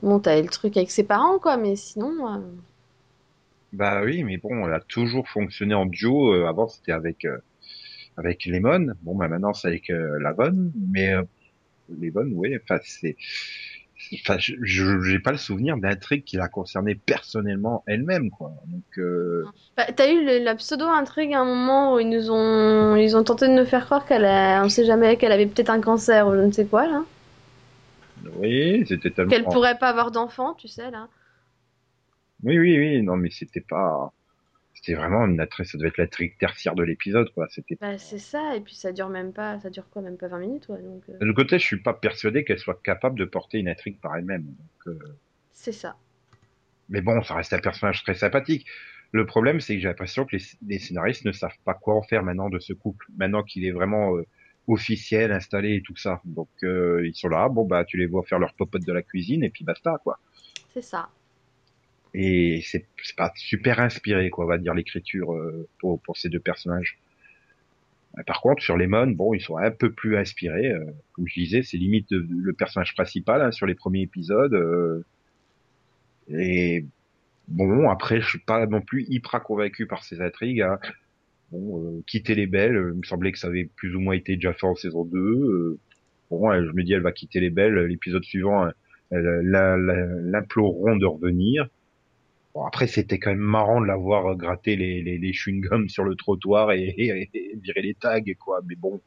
bon, 0.01 0.19
t'as 0.19 0.41
le 0.41 0.47
truc 0.47 0.77
avec 0.77 0.91
ses 0.91 1.03
parents, 1.03 1.39
quoi, 1.39 1.57
mais 1.57 1.75
sinon. 1.75 2.33
euh, 2.33 2.39
Bah 3.71 4.01
oui, 4.03 4.23
mais 4.23 4.37
bon, 4.37 4.65
elle 4.65 4.73
a 4.73 4.79
toujours 4.81 5.27
fonctionné 5.29 5.73
en 5.75 5.85
duo. 5.85 6.33
euh, 6.33 6.47
avant, 6.47 6.67
c'était 6.67 6.91
avec 6.93 7.25
euh, 7.25 7.37
avec 8.17 8.45
Lemon. 8.45 8.93
Bon, 9.01 9.15
bah 9.15 9.27
maintenant, 9.27 9.53
c'est 9.53 9.67
avec 9.67 9.89
euh, 9.89 10.19
Lavon. 10.19 10.71
Mais 10.91 11.13
euh, 11.13 11.23
Lemon, 11.89 12.29
oui. 12.33 12.55
Enfin, 12.63 12.79
c'est. 12.83 13.17
Enfin, 14.13 14.37
je 14.37 14.53
j'ai 15.01 15.19
pas 15.19 15.31
le 15.31 15.37
souvenir 15.37 15.77
d'intrigue 15.77 16.23
qui 16.25 16.35
la 16.37 16.47
concernait 16.47 16.95
personnellement 16.95 17.83
elle-même, 17.87 18.29
quoi. 18.29 18.51
Donc, 18.67 18.83
euh, 18.99 19.45
Bah, 19.77 19.85
t'as 19.95 20.11
eu 20.11 20.23
le- 20.23 20.43
la 20.43 20.55
pseudo-intrigue 20.55 21.33
à 21.33 21.39
un 21.39 21.45
moment 21.45 21.95
où 21.95 21.99
ils 21.99 22.09
nous 22.09 22.29
ont, 22.29 22.95
ils 22.95 23.17
ont 23.17 23.23
tenté 23.23 23.47
de 23.47 23.53
nous 23.53 23.65
faire 23.65 23.85
croire 23.85 24.05
qu'elle 24.05 24.25
a, 24.25 24.63
on 24.63 24.69
sait 24.69 24.85
jamais, 24.85 25.17
qu'elle 25.17 25.31
avait 25.31 25.47
peut-être 25.47 25.69
un 25.71 25.81
cancer 25.81 26.27
ou 26.27 26.35
je 26.35 26.41
ne 26.41 26.51
sais 26.51 26.65
quoi, 26.65 26.87
là. 26.87 27.03
oui, 28.37 28.85
c'était 28.87 29.11
tellement. 29.11 29.31
Qu'elle 29.31 29.43
pourrait 29.43 29.77
pas 29.77 29.89
avoir 29.89 30.11
d'enfant, 30.11 30.53
tu 30.53 30.67
sais, 30.67 30.91
là. 30.91 31.07
Oui, 32.43 32.59
oui, 32.59 32.77
oui. 32.77 33.01
Non, 33.01 33.15
mais 33.15 33.29
c'était 33.31 33.61
pas. 33.61 34.13
C'était 34.85 34.99
vraiment 34.99 35.25
une 35.25 35.41
intrigue. 35.41 35.65
Ça 35.65 35.79
devait 35.79 35.87
être 35.87 35.97
l'intrigue 35.97 36.37
tertiaire 36.37 36.75
de 36.75 36.83
l'épisode, 36.83 37.31
quoi. 37.33 37.47
C'était. 37.49 37.75
Bah, 37.81 37.97
c'est 37.97 38.19
ça, 38.19 38.55
et 38.55 38.61
puis 38.61 38.75
ça 38.75 38.91
dure 38.91 39.09
même 39.09 39.33
pas, 39.33 39.59
ça 39.59 39.71
dure 39.71 39.89
quoi, 39.89 40.03
même 40.03 40.17
pas 40.17 40.27
20 40.27 40.37
minutes, 40.37 40.69
ouais, 40.69 40.79
donc, 40.79 41.01
euh, 41.09 41.17
De 41.25 41.31
côté, 41.31 41.57
je 41.57 41.65
suis 41.65 41.81
pas 41.81 41.93
persuadé 41.93 42.43
qu'elle 42.43 42.59
soit 42.59 42.79
capable 42.83 43.17
de 43.17 43.25
porter 43.25 43.57
une 43.57 43.67
intrigue 43.67 43.99
par 43.99 44.15
elle-même. 44.15 44.45
Euh, 44.85 44.99
c'est 45.51 45.71
ça. 45.71 45.95
Mais 46.89 47.01
bon, 47.01 47.23
ça 47.23 47.33
reste 47.33 47.51
un 47.53 47.59
personnage 47.59 48.03
très 48.03 48.13
sympathique. 48.13 48.67
Le 49.11 49.25
problème, 49.25 49.59
c'est 49.59 49.73
que 49.73 49.81
j'ai 49.81 49.87
l'impression 49.87 50.23
que 50.23 50.35
les, 50.35 50.43
les 50.67 50.77
scénaristes 50.77 51.25
ne 51.25 51.31
savent 51.31 51.57
pas 51.63 51.73
quoi 51.73 51.95
en 51.95 52.03
faire 52.03 52.21
maintenant 52.21 52.49
de 52.49 52.59
ce 52.59 52.73
couple, 52.73 53.07
maintenant 53.17 53.41
qu'il 53.41 53.65
est 53.65 53.71
vraiment 53.71 54.15
euh, 54.15 54.27
officiel, 54.67 55.31
installé 55.31 55.77
et 55.77 55.81
tout 55.81 55.95
ça. 55.95 56.21
Donc 56.25 56.49
ils 56.61 57.15
sont 57.15 57.29
là, 57.29 57.49
bon 57.49 57.65
bah 57.65 57.85
tu 57.85 57.97
les 57.97 58.05
vois 58.05 58.23
faire 58.23 58.37
leur 58.37 58.53
popote 58.53 58.85
de 58.85 58.93
la 58.93 59.01
cuisine 59.01 59.43
et 59.43 59.49
puis 59.49 59.63
basta 59.63 59.99
quoi. 60.03 60.19
C'est 60.73 60.83
ça. 60.83 61.09
Et 62.15 62.61
c'est 62.65 62.87
pas 63.17 63.31
super 63.35 63.79
inspiré 63.79 64.31
quoi, 64.31 64.45
on 64.45 64.47
va 64.47 64.57
dire 64.57 64.73
l'écriture 64.73 65.33
euh, 65.35 65.67
pour 65.79 66.01
pour 66.01 66.17
ces 66.17 66.29
deux 66.29 66.39
personnages. 66.39 66.97
Euh, 68.17 68.23
Par 68.23 68.41
contre, 68.41 68.61
sur 68.63 68.77
Lemon, 68.77 69.07
bon, 69.07 69.33
ils 69.33 69.41
sont 69.41 69.57
un 69.57 69.71
peu 69.71 69.91
plus 69.91 70.17
inspirés. 70.17 70.71
euh, 70.71 70.85
comme 71.13 71.27
je 71.27 71.33
disais, 71.39 71.63
c'est 71.63 71.77
limite 71.77 72.07
le, 72.11 72.25
le 72.29 72.53
personnage 72.53 72.93
principal 72.95 73.41
hein, 73.41 73.51
sur 73.51 73.65
les 73.65 73.75
premiers 73.75 74.01
épisodes. 74.01 74.53
euh, 74.53 75.03
et 76.29 76.85
bon, 77.47 77.89
après, 77.89 78.21
je 78.21 78.27
suis 78.29 78.39
pas 78.39 78.65
non 78.67 78.81
plus 78.81 79.05
hyper 79.09 79.43
convaincu 79.43 79.87
par 79.87 80.03
ces 80.03 80.21
intrigues. 80.21 80.61
hein. 80.61 80.79
Bon, 81.51 81.83
euh, 81.99 82.03
quitter 82.07 82.35
les 82.35 82.47
belles, 82.47 82.77
euh, 82.77 82.91
il 82.93 82.99
me 82.99 83.03
semblait 83.05 83.31
que 83.33 83.39
ça 83.39 83.47
avait 83.47 83.65
plus 83.77 83.95
ou 83.95 83.99
moins 84.01 84.15
été 84.15 84.35
déjà 84.35 84.53
fait 84.53 84.67
en 84.67 84.75
saison 84.75 85.05
2. 85.05 85.19
euh, 85.19 85.79
bon, 86.31 86.51
je 86.53 86.71
me 86.73 86.83
dis, 86.83 86.93
elle 86.93 87.01
va 87.03 87.11
quitter 87.13 87.39
les 87.41 87.49
belles. 87.51 87.75
L'épisode 87.87 88.23
suivant, 88.25 88.67
la- 89.11 89.77
l'imploreront 89.77 90.97
de 90.97 91.05
revenir. 91.05 91.67
Bon, 92.55 92.65
après, 92.65 92.87
c'était 92.87 93.19
quand 93.19 93.29
même 93.29 93.37
marrant 93.37 93.79
de 93.81 93.85
la 93.85 93.97
voir 93.97 94.25
euh, 94.31 94.35
gratter 94.35 94.75
les, 94.75 95.03
les, 95.03 95.19
les 95.19 95.31
chewing-gums 95.31 95.89
sur 95.89 96.03
le 96.03 96.15
trottoir 96.15 96.71
et, 96.71 96.85
et, 96.97 97.29
et 97.35 97.55
virer 97.57 97.83
les 97.83 97.93
tags, 97.93 98.19
quoi. 98.39 98.61
Mais 98.65 98.75
bon, 98.75 98.99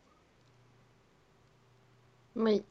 Oui. 2.37 2.63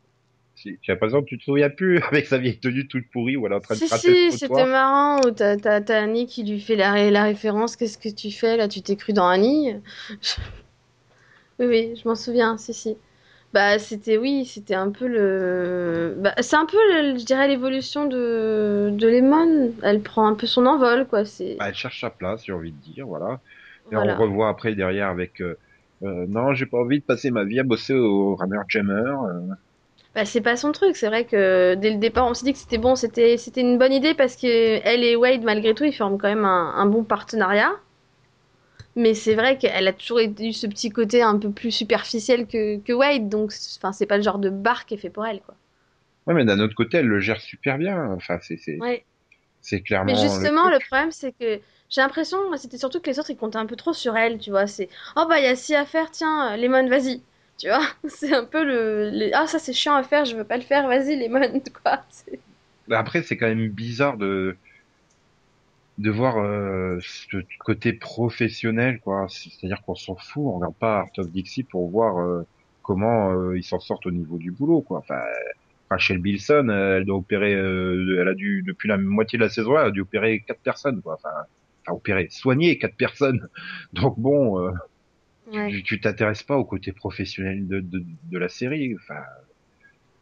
si- 0.55 0.77
j'ai 0.81 0.91
l'impression 0.91 1.21
que 1.21 1.27
tu 1.27 1.37
te 1.37 1.43
souviens 1.43 1.69
plus 1.69 1.99
avec 2.11 2.25
sa 2.27 2.37
vieille 2.37 2.59
tenue 2.59 2.87
toute 2.87 3.09
pourrie 3.11 3.37
où 3.37 3.45
elle 3.47 3.53
est 3.53 3.55
en 3.55 3.61
train 3.61 3.75
de 3.75 3.81
Si, 3.81 3.87
gratter 3.87 4.15
si, 4.15 4.31
c'était 4.31 4.65
marrant, 4.65 5.25
où 5.25 5.31
t'as, 5.31 5.57
t'as, 5.57 5.81
t'as 5.81 6.01
Annie 6.03 6.25
qui 6.25 6.43
lui 6.43 6.59
fait 6.59 6.75
la, 6.75 7.11
la 7.11 7.23
référence, 7.23 7.75
qu'est-ce 7.75 7.97
que 7.97 8.09
tu 8.09 8.31
fais, 8.31 8.57
là, 8.57 8.67
tu 8.67 8.81
t'es 8.81 8.95
cru 8.95 9.13
dans 9.13 9.27
Annie? 9.27 9.75
Je- 10.21 10.35
Oui, 11.59 11.65
oui, 11.67 11.95
je 12.01 12.07
m'en 12.07 12.15
souviens, 12.15 12.57
si, 12.57 12.73
si. 12.73 12.97
Bah, 13.53 13.79
c'était, 13.79 14.17
oui, 14.17 14.45
c'était 14.45 14.75
un 14.75 14.91
peu 14.91 15.07
le. 15.07 16.15
Bah, 16.19 16.33
c'est 16.41 16.55
un 16.55 16.65
peu, 16.65 16.77
le- 16.93 17.17
je 17.17 17.25
dirais, 17.25 17.47
l'évolution 17.47 18.05
de, 18.05 18.89
de 18.93 19.07
Lemon. 19.07 19.73
Elle 19.83 20.01
prend 20.03 20.27
un 20.27 20.35
peu 20.35 20.47
son 20.47 20.65
envol, 20.65 21.07
quoi. 21.07 21.25
C'est. 21.25 21.57
Bah, 21.57 21.67
elle 21.69 21.75
cherche 21.75 22.01
sa 22.01 22.09
place, 22.09 22.43
j'ai 22.45 22.53
envie 22.53 22.71
de 22.73 22.79
dire, 22.79 23.05
voilà. 23.07 23.41
Et 23.91 23.97
on 23.97 24.15
revoit 24.15 24.49
après 24.49 24.75
derrière 24.75 25.09
avec 25.09 25.41
euh, 25.41 25.57
euh, 26.03 26.25
non, 26.29 26.53
j'ai 26.53 26.65
pas 26.67 26.77
envie 26.79 26.99
de 26.99 27.05
passer 27.05 27.31
ma 27.31 27.45
vie 27.45 27.59
à 27.59 27.63
bosser 27.63 27.93
au 27.95 28.35
Rammer 28.35 28.59
Jammer. 28.69 28.93
euh. 28.93 29.55
Bah, 30.15 30.25
c'est 30.25 30.41
pas 30.41 30.57
son 30.57 30.71
truc. 30.71 30.95
C'est 30.95 31.07
vrai 31.07 31.25
que 31.25 31.75
dès 31.75 31.91
le 31.91 31.97
départ, 31.97 32.25
on 32.27 32.33
s'est 32.33 32.45
dit 32.45 32.53
que 32.53 32.59
c'était 32.59 32.77
bon, 32.77 32.95
c'était, 32.95 33.37
c'était 33.37 33.61
une 33.61 33.77
bonne 33.77 33.93
idée 33.93 34.13
parce 34.15 34.35
que 34.35 34.47
elle 34.47 35.03
et 35.03 35.15
Wade, 35.15 35.43
malgré 35.43 35.73
tout, 35.75 35.83
ils 35.85 35.93
forment 35.93 36.17
quand 36.17 36.27
même 36.27 36.45
un, 36.45 36.73
un 36.75 36.85
bon 36.87 37.03
partenariat. 37.03 37.71
Mais 38.97 39.13
c'est 39.13 39.35
vrai 39.35 39.57
qu'elle 39.57 39.87
a 39.87 39.93
toujours 39.93 40.19
eu 40.19 40.51
ce 40.53 40.67
petit 40.67 40.89
côté 40.89 41.21
un 41.21 41.39
peu 41.39 41.51
plus 41.51 41.71
superficiel 41.71 42.47
que, 42.47 42.79
que 42.79 42.91
Wade. 42.93 43.29
Donc, 43.29 43.53
c'est- 43.53 43.77
enfin, 43.79 43.93
c'est 43.93 44.05
pas 44.07 44.17
le 44.17 44.23
genre 44.23 44.39
de 44.39 44.49
bar 44.49 44.85
qui 44.85 44.95
est 44.95 44.97
fait 44.97 45.09
pour 45.09 45.25
elle, 45.25 45.41
quoi. 45.41 45.55
Ouais, 46.27 46.33
mais 46.35 46.45
d'un 46.45 46.59
autre 46.59 46.75
côté, 46.75 46.97
elle 46.97 47.07
le 47.07 47.19
gère 47.19 47.41
super 47.41 47.77
bien. 47.79 48.11
Enfin, 48.11 48.37
c'est 48.41 48.57
c'est 48.57 48.85
Ouais. 48.85 49.05
Mais 50.03 50.15
clairement 50.15 50.37
le 50.37 50.49
justement, 50.49 50.69
le 50.69 50.79
problème, 50.79 51.11
c'est 51.11 51.33
que 51.33 51.59
j'ai 51.89 52.01
l'impression, 52.01 52.37
c'était 52.57 52.77
surtout 52.77 52.99
que 53.01 53.09
les 53.09 53.19
autres, 53.19 53.29
ils 53.31 53.37
comptaient 53.37 53.57
un 53.57 53.65
peu 53.65 53.75
trop 53.75 53.93
sur 53.93 54.15
elle, 54.17 54.39
tu 54.39 54.49
vois. 54.51 54.67
C'est, 54.67 54.89
oh 55.15 55.25
bah, 55.29 55.39
il 55.39 55.43
y 55.45 55.47
a 55.47 55.55
ci 55.55 55.75
à 55.75 55.85
faire, 55.85 56.11
tiens, 56.11 56.53
euh, 56.53 56.57
Lemon, 56.57 56.87
vas-y. 56.89 57.21
Tu 57.57 57.67
vois, 57.67 57.81
c'est 58.07 58.33
un 58.33 58.45
peu 58.45 58.63
le, 58.63 59.31
ah, 59.33 59.47
ça 59.47 59.59
c'est 59.59 59.73
chiant 59.73 59.95
à 59.95 60.03
faire, 60.03 60.25
je 60.25 60.35
veux 60.35 60.43
pas 60.45 60.57
le 60.57 60.63
faire, 60.63 60.87
vas-y, 60.87 61.15
Lemon, 61.17 61.61
quoi. 61.83 62.01
Bah, 62.87 62.99
Après, 62.99 63.23
c'est 63.23 63.37
quand 63.37 63.47
même 63.47 63.69
bizarre 63.69 64.17
de 64.17 64.57
de 65.97 66.11
voir 66.11 66.37
euh, 66.39 66.99
ce 67.01 67.37
côté 67.59 67.93
professionnel, 67.93 68.99
quoi. 69.01 69.27
C'est-à-dire 69.29 69.81
qu'on 69.83 69.95
s'en 69.95 70.15
fout, 70.15 70.43
on 70.45 70.53
regarde 70.57 70.75
pas 70.75 70.99
Art 70.99 71.09
of 71.17 71.31
Dixie 71.31 71.63
pour 71.63 71.89
voir 71.89 72.19
euh, 72.19 72.43
comment 72.83 73.31
euh, 73.33 73.57
ils 73.57 73.63
s'en 73.63 73.79
sortent 73.79 74.05
au 74.05 74.11
niveau 74.11 74.37
du 74.37 74.51
boulot, 74.51 74.81
quoi. 74.81 74.99
Enfin, 74.99 75.21
Rachel 75.89 76.19
Bilson, 76.19 76.67
euh, 76.69 76.97
elle 76.97 77.05
doit 77.05 77.17
opérer, 77.17 77.55
euh, 77.55 78.19
elle 78.21 78.27
a 78.27 78.35
dû 78.35 78.63
depuis 78.65 78.87
la 78.89 78.97
moitié 78.97 79.37
de 79.39 79.43
la 79.43 79.49
saison, 79.49 79.77
elle 79.79 79.87
a 79.87 79.91
dû 79.91 80.01
opérer 80.01 80.41
quatre 80.41 80.61
personnes, 80.61 81.01
quoi. 81.01 81.15
Enfin, 81.15 81.29
enfin 81.85 81.95
opérer, 81.95 82.27
soigner 82.29 82.77
quatre 82.77 82.95
personnes. 82.97 83.47
Donc 83.93 84.19
bon, 84.19 84.59
euh, 84.61 84.71
Ouais. 85.47 85.69
tu 85.71 85.83
tu 85.83 86.01
t'intéresses 86.01 86.43
pas 86.43 86.57
au 86.57 86.65
côté 86.65 86.91
professionnel 86.91 87.67
de, 87.67 87.79
de, 87.79 88.03
de 88.23 88.37
la 88.37 88.49
série. 88.49 88.95
Enfin, 88.95 89.21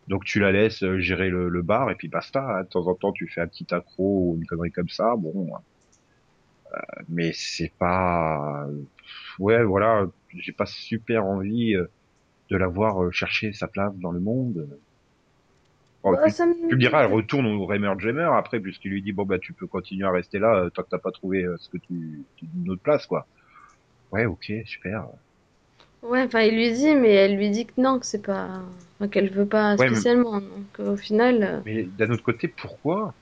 donc 0.08 0.26
tu 0.26 0.40
la 0.40 0.52
laisses 0.52 0.84
euh, 0.84 1.00
gérer 1.00 1.30
le, 1.30 1.50
le 1.50 1.62
bar 1.64 1.92
et 1.92 1.96
puis 1.96 2.08
basta. 2.10 2.42
hein. 2.42 2.64
De 2.64 2.70
temps 2.70 2.88
en 2.88 2.96
temps, 2.96 3.12
tu 3.14 3.28
fais 3.30 3.42
un 3.42 3.48
petit 3.48 3.68
accro 3.74 4.32
ou 4.34 4.38
une 4.38 4.46
connerie 4.48 4.72
comme 4.72 4.90
ça. 4.90 5.16
Bon, 5.18 5.50
euh, 6.74 6.78
mais 7.08 7.32
c'est 7.34 7.74
pas. 7.78 8.68
Ouais, 9.40 9.64
voilà, 9.64 10.06
j'ai 10.36 10.54
pas 10.54 10.66
super 10.66 11.26
envie 11.26 11.76
euh, 11.76 11.88
de 12.52 12.58
la 12.58 12.68
voir 12.68 13.04
euh, 13.04 13.12
chercher 13.12 13.54
sa 13.54 13.68
place 13.68 13.96
dans 14.00 14.12
le 14.12 14.20
monde. 14.22 14.70
Bon, 16.04 16.12
Bah, 16.12 16.18
tu, 16.24 16.32
me- 16.32 16.36
tu 16.70 16.76
me 16.76 16.80
diras, 16.80 17.04
elle 17.06 17.12
retourne 17.12 17.46
au 17.48 17.66
Raymer 17.66 17.94
Jammer 18.00 18.30
après, 18.34 18.60
puisqu'il 18.60 18.92
lui 18.92 19.02
dit 19.02 19.12
bon 19.12 19.26
bah 19.26 19.40
tu 19.40 19.54
peux 19.54 19.68
continuer 19.68 20.06
à 20.06 20.12
rester 20.12 20.40
là 20.40 20.56
euh, 20.66 20.70
tant 20.70 20.84
que 20.84 20.90
t'as 20.90 21.00
pas 21.00 21.12
trouvé 21.12 21.44
euh, 21.44 21.58
ce 21.58 21.70
que 21.70 21.78
tu, 21.78 22.28
tu 22.36 22.46
une 22.54 22.70
autre 22.70 22.82
place 22.84 23.06
quoi. 23.08 23.28
Ouais, 24.12 24.26
ok, 24.26 24.52
super. 24.66 25.08
Ouais, 26.08 26.22
enfin, 26.24 26.42
il 26.42 26.56
lui 26.56 26.72
dit, 26.72 26.94
mais 26.96 27.14
elle 27.14 27.36
lui 27.36 27.50
dit 27.50 27.66
que 27.66 27.74
non, 27.78 28.00
que 28.00 28.06
c'est 28.06 28.22
pas, 28.22 28.62
enfin, 29.00 29.08
qu'elle 29.08 29.30
veut 29.30 29.48
pas 29.48 29.76
Ouais, 29.76 29.90
mais 29.90 29.96
spécialement. 29.96 30.40
Donc, 30.40 30.80
au 30.80 30.96
final, 30.96 31.44
euh, 31.44 31.62
Mais 31.66 31.84
d'un 31.84 32.12
autre 32.12 32.24
côté, 32.24 32.48
pourquoi? 32.48 33.14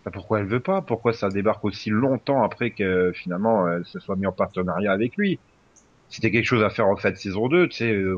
Enfin, 0.00 0.10
Pourquoi 0.12 0.40
elle 0.40 0.46
veut 0.46 0.60
pas? 0.60 0.82
Pourquoi 0.82 1.12
ça 1.12 1.28
débarque 1.28 1.64
aussi 1.64 1.90
longtemps 1.90 2.42
après 2.42 2.70
que 2.70 3.12
finalement 3.14 3.68
elle 3.68 3.84
se 3.84 3.98
soit 3.98 4.16
mis 4.16 4.26
en 4.26 4.32
partenariat 4.32 4.92
avec 4.92 5.16
lui? 5.16 5.38
C'était 6.08 6.30
quelque 6.30 6.46
chose 6.46 6.62
à 6.62 6.70
faire 6.70 6.86
en 6.86 6.96
fait 6.96 7.16
saison 7.16 7.48
2, 7.48 7.68
tu 7.68 7.78
sais. 7.78 7.92
euh, 7.92 8.16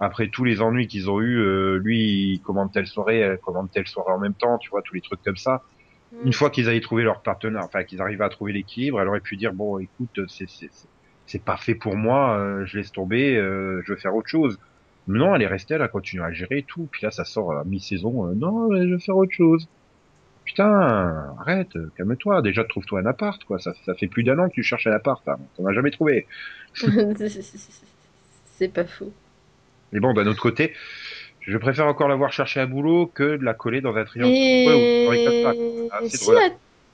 après 0.00 0.28
tous 0.28 0.44
les 0.44 0.62
ennuis 0.62 0.88
qu'ils 0.88 1.10
ont 1.10 1.20
eu, 1.20 1.38
euh, 1.38 1.76
lui 1.76 2.34
il 2.34 2.40
commande 2.40 2.72
telle 2.72 2.86
soirée, 2.86 3.18
elle 3.18 3.38
commande 3.38 3.70
telle 3.70 3.86
soirée 3.86 4.12
en 4.12 4.18
même 4.18 4.34
temps, 4.34 4.58
tu 4.58 4.70
vois, 4.70 4.82
tous 4.82 4.94
les 4.94 5.02
trucs 5.02 5.22
comme 5.22 5.36
ça. 5.36 5.62
Une 6.24 6.30
mm. 6.30 6.32
fois 6.32 6.50
qu'ils 6.50 6.68
avaient 6.68 6.80
trouvé 6.80 7.02
leur 7.02 7.22
partenaire, 7.22 7.62
enfin 7.64 7.84
qu'ils 7.84 8.00
arrivaient 8.00 8.24
à 8.24 8.30
trouver 8.30 8.52
l'équilibre, 8.52 9.00
elle 9.00 9.08
aurait 9.08 9.20
pu 9.20 9.36
dire 9.36 9.52
bon, 9.52 9.78
écoute, 9.78 10.20
c'est 10.28 10.48
c'est 11.30 11.42
pas 11.42 11.56
fait 11.56 11.76
pour 11.76 11.94
moi, 11.96 12.36
euh, 12.36 12.66
je 12.66 12.78
laisse 12.78 12.90
tomber, 12.90 13.36
euh, 13.36 13.82
je 13.86 13.92
veux 13.92 13.98
faire 13.98 14.16
autre 14.16 14.28
chose. 14.28 14.58
Mais 15.06 15.18
non, 15.20 15.34
elle 15.36 15.42
est 15.42 15.46
restée, 15.46 15.74
elle 15.74 15.82
a 15.82 15.88
continué 15.88 16.24
à 16.24 16.32
gérer 16.32 16.58
et 16.58 16.62
tout. 16.64 16.88
Puis 16.90 17.02
là, 17.04 17.12
ça 17.12 17.24
sort 17.24 17.52
à 17.52 17.62
mi-saison. 17.64 18.26
euh, 18.28 18.34
non, 18.34 18.68
mais 18.68 18.86
je 18.88 18.92
veux 18.94 18.98
faire 18.98 19.16
autre 19.16 19.32
chose. 19.32 19.68
Putain, 20.44 21.32
arrête, 21.38 21.76
euh, 21.76 21.92
calme-toi. 21.96 22.42
Déjà, 22.42 22.64
trouve-toi 22.64 22.98
un 23.00 23.06
appart, 23.06 23.42
quoi. 23.44 23.60
Ça, 23.60 23.72
ça 23.86 23.94
fait 23.94 24.08
plus 24.08 24.24
d'un 24.24 24.40
an 24.40 24.48
que 24.48 24.54
tu 24.54 24.64
cherches 24.64 24.88
un 24.88 24.92
appart. 24.92 25.22
Hein. 25.28 25.38
T'en 25.56 25.66
as 25.66 25.72
jamais 25.72 25.92
trouvé. 25.92 26.26
c'est 28.58 28.72
pas 28.72 28.84
faux. 28.84 29.12
Mais 29.92 30.00
bon, 30.00 30.12
d'un 30.12 30.26
autre 30.26 30.42
côté, 30.42 30.72
je 31.40 31.56
préfère 31.58 31.86
encore 31.86 32.08
l'avoir 32.08 32.32
cherché 32.32 32.58
un 32.58 32.66
boulot 32.66 33.06
que 33.06 33.36
de 33.36 33.44
la 33.44 33.54
coller 33.54 33.80
dans 33.80 33.94
un 33.94 34.04
triangle 34.04 34.32
ou 34.32 35.88
Ah, 35.92 36.00
si, 36.06 36.24
drôle. 36.24 36.38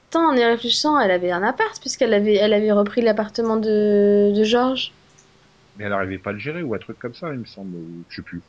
Attends, 0.09 0.29
en 0.31 0.35
y 0.35 0.43
réfléchissant, 0.43 0.99
elle 0.99 1.11
avait 1.11 1.31
un 1.31 1.43
appart, 1.43 1.79
puisqu'elle 1.79 2.13
avait, 2.13 2.35
elle 2.35 2.53
avait 2.53 2.71
repris 2.71 3.01
l'appartement 3.01 3.57
de, 3.57 4.31
de 4.35 4.43
Georges. 4.43 4.91
Mais 5.77 5.85
elle 5.85 5.91
n'arrivait 5.91 6.17
pas 6.17 6.31
à 6.31 6.33
le 6.33 6.39
gérer 6.39 6.63
ou 6.63 6.73
un 6.73 6.79
truc 6.79 6.97
comme 6.99 7.13
ça, 7.13 7.31
il 7.33 7.39
me 7.39 7.45
semble. 7.45 7.77
Je 8.09 8.15
sais 8.15 8.21
plus. 8.23 8.41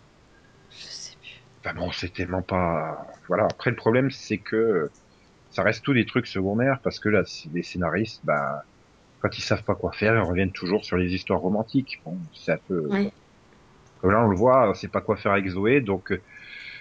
Je 0.71 0.87
sais 0.87 1.17
plus. 1.21 1.43
Enfin 1.65 1.75
bon, 1.75 1.91
c'est 1.93 2.13
tellement 2.13 2.43
pas. 2.43 3.07
Voilà. 3.29 3.45
Après, 3.45 3.71
le 3.71 3.77
problème, 3.77 4.11
c'est 4.11 4.39
que 4.39 4.91
ça 5.51 5.63
reste 5.63 5.85
tous 5.85 5.95
des 5.95 6.07
trucs 6.07 6.27
secondaires 6.27 6.79
parce 6.83 6.99
que 7.01 7.09
là, 7.09 7.23
c'est- 7.27 7.51
les 7.53 7.63
scénaristes, 7.63 8.21
bah, 8.25 8.63
quand 9.21 9.37
ils 9.37 9.43
savent 9.43 9.65
pas 9.65 9.75
quoi 9.75 9.93
faire, 9.93 10.15
ils 10.15 10.21
reviennent 10.23 10.53
toujours 10.53 10.85
sur 10.85 10.97
les 10.97 11.15
histoires 11.15 11.41
romantiques. 11.41 12.01
Bon, 12.05 12.17
c'est 12.35 12.53
un 12.53 12.59
peu. 12.69 12.87
Ouais. 12.87 13.13
Comme 14.01 14.13
là, 14.13 14.25
on 14.25 14.29
le 14.29 14.37
voit, 14.37 14.71
on 14.71 14.75
sait 14.75 14.89
pas 14.89 15.01
quoi 15.01 15.17
faire 15.17 15.33
avec 15.33 15.49
Zoé, 15.49 15.81
donc. 15.81 16.13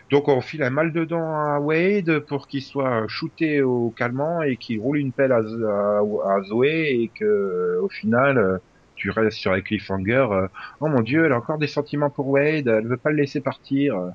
Donc 0.10 0.28
on 0.30 0.39
file 0.41 0.63
un 0.63 0.70
mal 0.70 0.93
dedans 0.93 1.36
à 1.36 1.60
Wade 1.60 2.20
pour 2.28 2.48
qu'il 2.48 2.62
soit 2.63 3.06
shooté 3.08 3.62
au 3.62 3.91
calmant 3.91 4.41
et 4.41 4.58
qu'il 4.58 4.80
roule 4.80 5.00
une 5.00 5.13
pelle 5.13 5.32
à, 5.34 5.38
à, 5.39 6.02
à 6.38 6.41
Zoé 6.43 6.91
et 7.02 7.12
que 7.12 7.80
au 7.82 7.89
final 7.89 8.38
euh, 8.38 8.58
tu 8.96 9.10
restes 9.12 9.38
sur 9.38 9.52
un 9.52 9.62
cliffhanger. 9.62 10.28
euh, 10.32 10.48
oh 10.80 10.88
mon 10.88 11.02
dieu, 11.02 11.26
elle 11.26 11.34
a 11.34 11.38
encore 11.38 11.58
des 11.58 11.67
sentiments 11.67 12.10
pour 12.10 12.28
Wade, 12.30 12.67
elle 12.67 12.88
veut 12.88 12.98
pas 12.98 13.10
le 13.12 13.17
laisser 13.17 13.41
partir. 13.41 13.96
euh, 13.98 14.10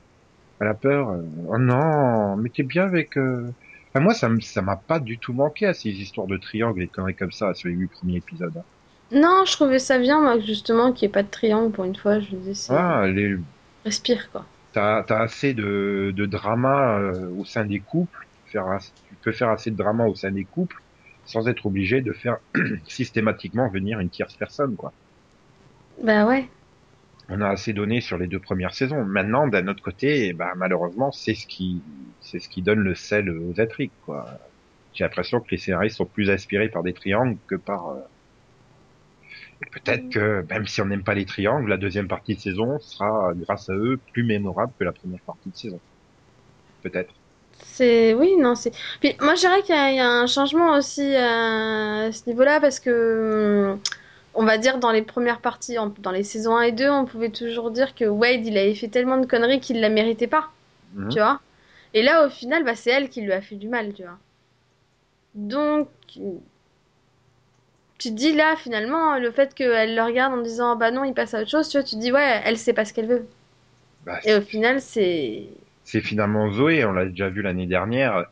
Elle 0.60 0.68
a 0.68 0.74
peur. 0.74 1.08
Oh 1.48 1.58
non, 1.58 2.36
mais 2.38 2.50
t'es 2.50 2.62
bien 2.64 2.84
avec. 2.84 3.16
Enfin, 3.18 4.00
moi, 4.04 4.14
ça 4.14 4.28
ça 4.40 4.62
m'a 4.62 4.76
pas 4.76 5.00
du 5.00 5.18
tout 5.20 5.34
manqué 5.34 5.66
à 5.66 5.74
ces 5.74 5.90
histoires 5.90 6.26
de 6.26 6.36
triangle 6.38 6.82
et 6.82 6.86
de 6.86 6.92
conneries 6.92 7.16
comme 7.16 7.32
ça 7.32 7.54
sur 7.54 7.68
les 7.68 7.74
huit 7.74 7.88
premiers 7.88 8.16
épisodes. 8.18 8.56
hein. 8.56 8.64
Non, 9.12 9.44
je 9.46 9.52
trouvais 9.52 9.78
ça 9.78 9.98
bien, 10.00 10.20
moi, 10.20 10.40
justement, 10.40 10.92
qu'il 10.92 11.06
n'y 11.06 11.10
ait 11.10 11.12
pas 11.12 11.22
de 11.22 11.30
triangle 11.30 11.70
pour 11.72 11.84
une 11.84 11.94
fois. 11.96 12.18
Je 12.20 12.34
me 12.34 12.40
disais, 12.40 12.54
c'est... 12.54 12.74
Ah, 12.74 13.06
les, 13.06 13.36
Respire, 13.84 14.30
quoi. 14.32 14.51
T'as 14.72 15.00
as 15.08 15.22
assez 15.22 15.54
de, 15.54 16.12
de 16.16 16.26
drama 16.26 16.98
euh, 17.00 17.28
au 17.30 17.44
sein 17.44 17.64
des 17.66 17.80
couples. 17.82 18.26
Faire, 18.46 18.66
tu 19.06 19.16
peux 19.16 19.32
faire 19.32 19.50
assez 19.50 19.70
de 19.70 19.76
drama 19.76 20.06
au 20.06 20.14
sein 20.14 20.30
des 20.32 20.44
couples 20.46 20.76
sans 21.24 21.48
être 21.48 21.66
obligé 21.66 22.02
de 22.02 22.12
faire 22.12 22.38
systématiquement 22.84 23.68
venir 23.70 24.00
une 24.00 24.10
tierce 24.10 24.36
personne, 24.36 24.76
quoi. 24.76 24.94
Bah 26.02 26.26
ouais. 26.26 26.48
On 27.28 27.40
a 27.40 27.48
assez 27.48 27.72
donné 27.72 28.00
sur 28.00 28.16
les 28.18 28.28
deux 28.28 28.38
premières 28.40 28.74
saisons. 28.74 29.04
Maintenant, 29.04 29.48
d'un 29.48 29.66
autre 29.68 29.82
côté, 29.82 30.32
bah, 30.34 30.52
malheureusement, 30.56 31.10
c'est 31.12 31.34
ce 31.34 31.46
qui, 31.46 31.84
c'est 32.20 32.38
ce 32.40 32.48
qui 32.48 32.62
donne 32.62 32.80
le 32.80 32.94
sel 32.94 33.30
aux 33.30 33.60
intrigues, 33.60 33.92
quoi. 34.02 34.26
J'ai 34.92 35.04
l'impression 35.04 35.40
que 35.40 35.50
les 35.50 35.58
scénaristes 35.58 35.96
sont 35.96 36.06
plus 36.06 36.30
inspirés 36.30 36.68
par 36.68 36.82
des 36.82 36.94
triangles 36.94 37.38
que 37.48 37.56
par. 37.56 37.88
euh, 37.90 38.00
Peut-être 39.70 40.08
que 40.08 40.44
même 40.50 40.66
si 40.66 40.80
on 40.80 40.86
n'aime 40.86 41.04
pas 41.04 41.14
les 41.14 41.26
triangles, 41.26 41.68
la 41.68 41.76
deuxième 41.78 42.08
partie 42.08 42.34
de 42.36 42.40
saison 42.40 42.78
sera, 42.80 43.32
grâce 43.34 43.68
à 43.68 43.74
eux, 43.74 43.98
plus 44.12 44.24
mémorable 44.24 44.72
que 44.78 44.84
la 44.84 44.92
première 44.92 45.22
partie 45.26 45.50
de 45.50 45.56
saison. 45.56 45.80
Peut-être. 46.82 47.14
C'est... 47.64 48.14
Oui, 48.14 48.36
non, 48.38 48.54
c'est... 48.54 48.72
Puis 49.00 49.14
moi, 49.20 49.34
je 49.34 49.40
dirais 49.40 49.62
qu'il 49.62 49.74
y 49.74 49.78
a, 49.78 49.90
il 49.90 49.96
y 49.96 50.00
a 50.00 50.08
un 50.08 50.26
changement 50.26 50.76
aussi 50.76 51.02
euh, 51.14 52.08
à 52.08 52.12
ce 52.12 52.28
niveau-là, 52.28 52.60
parce 52.60 52.80
que... 52.80 53.72
hum, 53.74 53.82
On 54.34 54.44
va 54.46 54.58
dire 54.58 54.78
dans 54.78 54.92
les 54.92 55.02
premières 55.02 55.40
parties, 55.42 55.76
dans 56.00 56.12
les 56.12 56.24
saisons 56.24 56.56
1 56.56 56.62
et 56.64 56.72
2, 56.72 56.90
on 56.90 57.06
pouvait 57.06 57.30
toujours 57.32 57.70
dire 57.72 57.94
que 57.94 58.04
Wade, 58.06 58.46
il 58.46 58.58
avait 58.58 58.74
fait 58.76 58.88
tellement 58.88 59.18
de 59.18 59.26
conneries 59.26 59.60
qu'il 59.60 59.80
la 59.80 59.90
méritait 59.90 60.28
pas, 60.28 60.50
Mhm. 60.92 61.08
tu 61.08 61.20
vois. 61.20 61.42
Et 61.94 62.02
là, 62.02 62.26
au 62.26 62.30
final, 62.30 62.64
bah, 62.64 62.76
c'est 62.76 62.90
elle 62.92 63.10
qui 63.10 63.22
lui 63.22 63.32
a 63.32 63.42
fait 63.42 63.56
du 63.56 63.68
mal, 63.68 63.94
tu 63.94 64.02
vois. 64.04 64.18
Donc, 65.34 65.88
tu 68.02 68.10
te 68.10 68.14
dis 68.14 68.32
là, 68.34 68.56
finalement, 68.56 69.18
le 69.18 69.30
fait 69.32 69.54
qu'elle 69.54 69.94
le 69.96 70.02
regarde 70.02 70.32
en 70.34 70.42
disant, 70.42 70.76
bah 70.76 70.90
non, 70.90 71.04
il 71.04 71.14
passe 71.14 71.34
à 71.34 71.40
autre 71.42 71.50
chose, 71.50 71.68
tu 71.68 71.76
vois, 71.78 71.84
tu 71.84 71.96
te 71.96 72.00
dis, 72.00 72.12
ouais, 72.12 72.40
elle 72.44 72.58
sait 72.58 72.72
pas 72.74 72.84
ce 72.84 72.92
qu'elle 72.92 73.06
veut. 73.08 73.28
Bah, 74.04 74.20
Et 74.24 74.34
au 74.34 74.40
final, 74.42 74.80
c'est... 74.80 75.48
c'est 75.84 76.00
finalement 76.00 76.50
Zoé, 76.52 76.84
on 76.84 76.92
l'a 76.92 77.06
déjà 77.06 77.28
vu 77.30 77.42
l'année 77.42 77.66
dernière. 77.66 78.26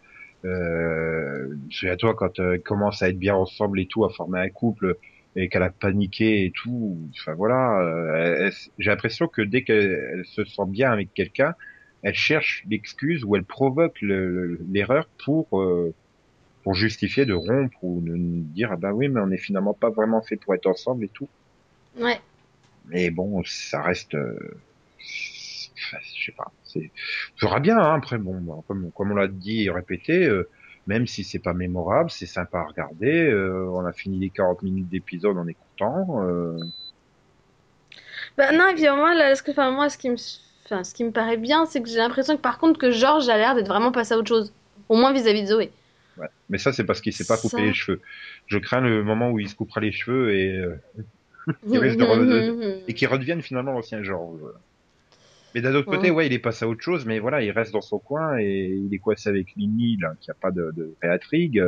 Euh, 0.45 1.49
souviens-toi 1.71 2.15
quand 2.15 2.39
euh, 2.41 2.55
elle 2.55 2.63
commence 2.63 3.03
à 3.03 3.09
être 3.11 3.19
bien 3.19 3.35
ensemble 3.35 3.81
et 3.81 3.87
tout, 3.87 4.05
à 4.05 4.11
former 4.11 4.41
un 4.41 4.49
couple 4.51 4.97
et 5.37 5.49
qu'elle 5.49 5.63
a 5.63 5.71
paniqué 5.71 6.45
et 6.47 6.53
tout. 6.53 7.11
Enfin 7.19 7.35
voilà, 7.35 7.81
euh, 7.81 8.51
j'ai 8.79 8.91
l'impression 8.91 9.29
que 9.29 9.43
dès 9.43 9.65
qu'elle 9.65 9.91
elle 10.15 10.25
se 10.27 10.45
sent 10.45 10.63
bien 10.69 10.91
avec 10.93 11.13
quelqu'un, 11.15 11.55
elle 12.03 12.15
cherche 12.15 12.65
l'excuse 12.69 13.25
ou 13.25 13.37
elle 13.37 13.45
provoque 13.45 14.01
le- 14.01 14.59
l'erreur 14.71 15.11
pour 15.25 15.61
euh, 15.61 15.95
pour 16.71 16.77
justifier 16.77 17.27
de 17.27 17.35
rompre 17.35 17.83
ou 17.83 18.01
de 18.01 18.15
dire 18.17 18.71
ah 18.71 18.77
bah 18.77 18.93
oui 18.93 19.09
mais 19.09 19.21
on 19.21 19.33
est 19.33 19.39
finalement 19.39 19.75
pas 19.75 19.91
vraiment 19.91 20.23
fait 20.23 20.37
pour 20.37 20.55
être 20.55 20.67
ensemble 20.67 21.03
et 21.03 21.09
tout. 21.09 21.27
Ouais. 21.99 22.21
Mais 22.85 23.11
bon, 23.11 23.43
ça 23.45 23.83
reste. 23.83 24.15
euh, 24.15 24.39
je 25.01 26.25
sais 26.27 26.31
pas. 26.31 26.53
C'est, 26.63 26.93
sera 27.41 27.59
bien. 27.59 27.77
Hein, 27.77 27.97
après, 27.97 28.19
bon, 28.19 28.41
bah, 28.41 28.63
comme, 28.69 28.93
comme 28.93 29.11
on 29.11 29.17
l'a 29.17 29.27
dit 29.27 29.65
et 29.65 29.71
répété, 29.71 30.29
euh, 30.29 30.49
même 30.87 31.09
si 31.09 31.25
c'est 31.25 31.41
pas 31.41 31.55
mémorable, 31.55 32.09
c'est 32.09 32.27
sympa 32.27 32.61
à 32.61 32.67
regarder. 32.67 33.27
euh, 33.27 33.69
on 33.73 33.85
a 33.85 33.93
fini 33.93 34.21
les 34.21 34.31
40 34.31 34.63
minutes 34.63 34.89
d'épisode, 34.89 35.39
on 35.39 35.49
est 35.49 35.57
content. 35.77 36.23
Bah 38.39 38.53
non, 38.53 38.67
là, 39.13 39.35
ce 39.35 39.43
que, 39.43 39.51
enfin, 39.51 39.73
moi, 39.73 39.89
ce 39.89 39.99
qui 39.99 40.09
me, 40.09 40.15
enfin, 40.67 40.85
ce 40.85 40.95
qui 40.95 41.03
me 41.03 41.11
paraît 41.11 41.37
bien, 41.37 41.67
c'est 41.67 41.83
que 41.83 41.89
j'ai 41.89 41.99
l'impression 41.99 42.37
que 42.37 42.43
par 42.43 42.59
contre 42.61 42.79
que 42.79 42.93
George 42.93 43.29
a 43.29 43.37
l'air 43.37 43.57
d'être 43.57 43.67
vraiment 43.67 43.91
passé 43.91 44.15
à 44.15 44.19
autre 44.19 44.29
chose. 44.29 44.53
Au 44.89 44.95
moins 44.95 45.13
vis-à-vis 45.13 45.43
de 45.43 45.49
Zoé. 45.49 45.73
Ouais. 46.21 46.29
Mais 46.49 46.59
ça, 46.59 46.73
c'est 46.73 46.85
parce 46.85 47.01
qu'il 47.01 47.13
s'est 47.13 47.27
pas 47.27 47.37
coupé 47.37 47.57
Ça. 47.57 47.63
les 47.63 47.73
cheveux. 47.75 48.01
Je 48.47 48.59
crains 48.59 48.81
le 48.81 49.03
moment 49.03 49.31
où 49.31 49.39
il 49.39 49.49
se 49.49 49.55
coupera 49.55 49.81
les 49.81 49.93
cheveux 49.93 50.35
et, 50.35 50.57
euh, 50.57 50.75
Il 51.67 51.79
risque 51.79 51.99
de 51.99 52.05
re- 52.05 52.83
et 52.87 52.95
qu'il 52.95 53.09
redevienne 53.09 53.41
finalement 53.43 53.73
l'ancien 53.73 54.03
George. 54.03 54.41
Mais 55.55 55.63
d'un 55.63 55.75
autre 55.75 55.91
côté, 55.91 56.11
Ouais. 56.11 56.27
il 56.27 56.33
est 56.33 56.39
passé 56.39 56.65
à 56.65 56.69
autre 56.69 56.83
chose, 56.83 57.07
mais 57.07 57.19
voilà, 57.19 57.43
il 57.43 57.51
reste 57.51 57.73
dans 57.73 57.81
son 57.81 57.99
coin 57.99 58.39
et 58.39 58.69
il 58.69 58.93
est 58.95 58.99
coincé 58.99 59.29
avec 59.29 59.57
Mimi, 59.57 59.97
là, 60.01 60.13
qui 60.21 60.31
a 60.31 60.35
pas 60.35 60.51
de, 60.53 60.71
de 60.77 60.95
réintrigue. 61.03 61.65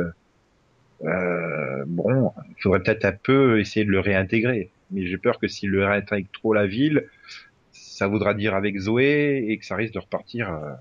Euh, 1.03 1.83
bon, 1.87 2.31
il 2.49 2.61
faudrait 2.61 2.81
peut-être 2.81 3.05
un 3.05 3.11
peu 3.11 3.59
essayer 3.59 3.85
de 3.85 3.91
le 3.91 3.99
réintégrer. 3.99 4.69
Mais 4.91 5.05
j'ai 5.07 5.17
peur 5.17 5.39
que 5.39 5.47
s'il 5.47 5.69
le 5.71 5.85
réintègre 5.85 6.27
trop 6.31 6.53
la 6.53 6.65
ville, 6.67 7.05
ça 7.71 8.07
voudra 8.07 8.33
dire 8.33 8.53
avec 8.55 8.77
Zoé 8.77 9.45
et 9.49 9.57
que 9.57 9.65
ça 9.65 9.75
risque 9.75 9.93
de 9.95 9.99
repartir. 9.99 10.53
euh, 10.53 10.71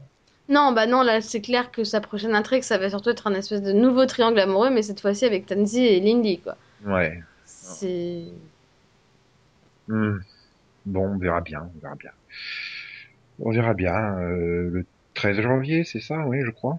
Non, 0.48 0.72
bah 0.72 0.86
non, 0.86 1.02
là, 1.02 1.20
c'est 1.20 1.40
clair 1.40 1.70
que 1.70 1.84
sa 1.84 2.00
prochaine 2.00 2.34
intrigue, 2.34 2.62
ça 2.62 2.76
va 2.78 2.90
surtout 2.90 3.10
être 3.10 3.26
un 3.26 3.34
espèce 3.34 3.62
de 3.62 3.72
nouveau 3.72 4.06
triangle 4.06 4.38
amoureux, 4.40 4.70
mais 4.70 4.82
cette 4.82 5.00
fois-ci 5.00 5.24
avec 5.24 5.46
Tansy 5.46 5.84
et 5.84 6.00
Lindy, 6.00 6.40
quoi. 6.40 6.56
Ouais. 6.84 7.22
C'est... 7.44 8.24
Hmm. 9.88 10.18
Bon, 10.84 11.06
on 11.14 11.18
verra 11.18 11.40
bien, 11.40 11.70
on 11.74 11.80
verra 11.80 11.94
bien. 11.94 12.10
On 13.38 13.50
verra 13.52 13.74
bien. 13.74 14.18
euh, 14.18 14.70
le 14.70 14.86
13 15.14 15.40
janvier, 15.40 15.84
c'est 15.84 16.00
ça, 16.00 16.26
oui, 16.26 16.40
je 16.44 16.50
crois. 16.50 16.78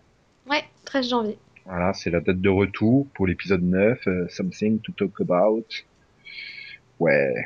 Ouais, 0.49 0.63
13 0.85 1.09
janvier. 1.09 1.37
Voilà, 1.65 1.93
c'est 1.93 2.09
la 2.09 2.19
date 2.19 2.41
de 2.41 2.49
retour 2.49 3.07
pour 3.13 3.25
l'épisode 3.27 3.63
9, 3.63 4.07
euh, 4.07 4.27
Something 4.27 4.79
to 4.79 4.91
Talk 4.91 5.21
About. 5.21 5.65
Ouais. 6.99 7.45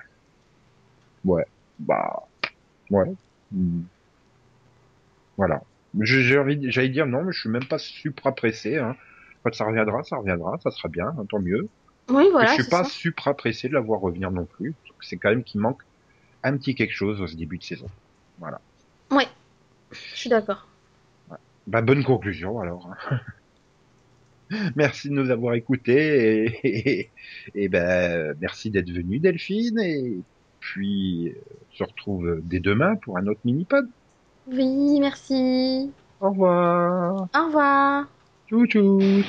Ouais. 1.23 1.45
Bah. 1.79 2.23
Ouais. 2.89 3.13
Hmm. 3.51 3.83
Voilà. 5.37 5.61
J'allais 5.99 6.89
dire 6.89 7.07
non, 7.07 7.23
mais 7.23 7.31
je 7.31 7.39
suis 7.39 7.49
même 7.49 7.65
pas 7.65 7.77
supra 7.77 8.33
pressé. 8.35 8.77
Hein. 8.77 8.95
Quand 9.43 9.53
ça 9.53 9.65
reviendra, 9.65 10.03
ça 10.03 10.17
reviendra, 10.17 10.57
ça 10.59 10.71
sera 10.71 10.89
bien, 10.89 11.07
hein, 11.07 11.25
tant 11.29 11.39
mieux. 11.39 11.67
Oui, 12.09 12.23
Mais 12.25 12.31
voilà, 12.31 12.55
je 12.55 12.61
suis 12.61 12.69
pas 12.69 12.83
ça. 12.83 12.89
supra 12.89 13.35
pressé 13.35 13.67
de 13.67 13.73
la 13.73 13.79
voir 13.81 13.99
revenir 13.99 14.31
non 14.31 14.45
plus. 14.45 14.73
C'est 15.01 15.17
quand 15.17 15.29
même 15.29 15.43
qu'il 15.43 15.61
manque 15.61 15.81
un 16.43 16.57
petit 16.57 16.75
quelque 16.75 16.93
chose 16.93 17.21
au 17.21 17.27
début 17.27 17.57
de 17.57 17.63
saison. 17.63 17.87
Voilà. 18.39 18.61
Ouais, 19.11 19.27
je 19.91 20.15
suis 20.15 20.29
d'accord. 20.29 20.67
Bah, 21.67 21.81
bonne 21.81 22.03
conclusion 22.03 22.59
alors. 22.61 22.89
Merci 24.75 25.09
de 25.09 25.13
nous 25.13 25.29
avoir 25.29 25.55
écoutés 25.55 26.45
et, 26.63 26.99
et, 26.99 27.09
et 27.53 27.67
ben 27.67 28.33
merci 28.39 28.69
d'être 28.71 28.89
venu 28.89 29.19
Delphine 29.19 29.77
et 29.79 30.19
puis 30.61 31.29
euh, 31.29 31.33
on 31.71 31.75
se 31.75 31.83
retrouve 31.83 32.39
dès 32.43 32.61
demain 32.61 32.95
pour 32.95 33.17
un 33.17 33.27
autre 33.27 33.41
mini-pod. 33.43 33.89
Oui, 34.47 34.99
merci. 34.99 35.95
Au 36.19 36.29
revoir. 36.29 37.27
Au 37.33 37.45
revoir. 37.45 38.07
Tchou 38.47 38.65
tchou. 38.67 39.23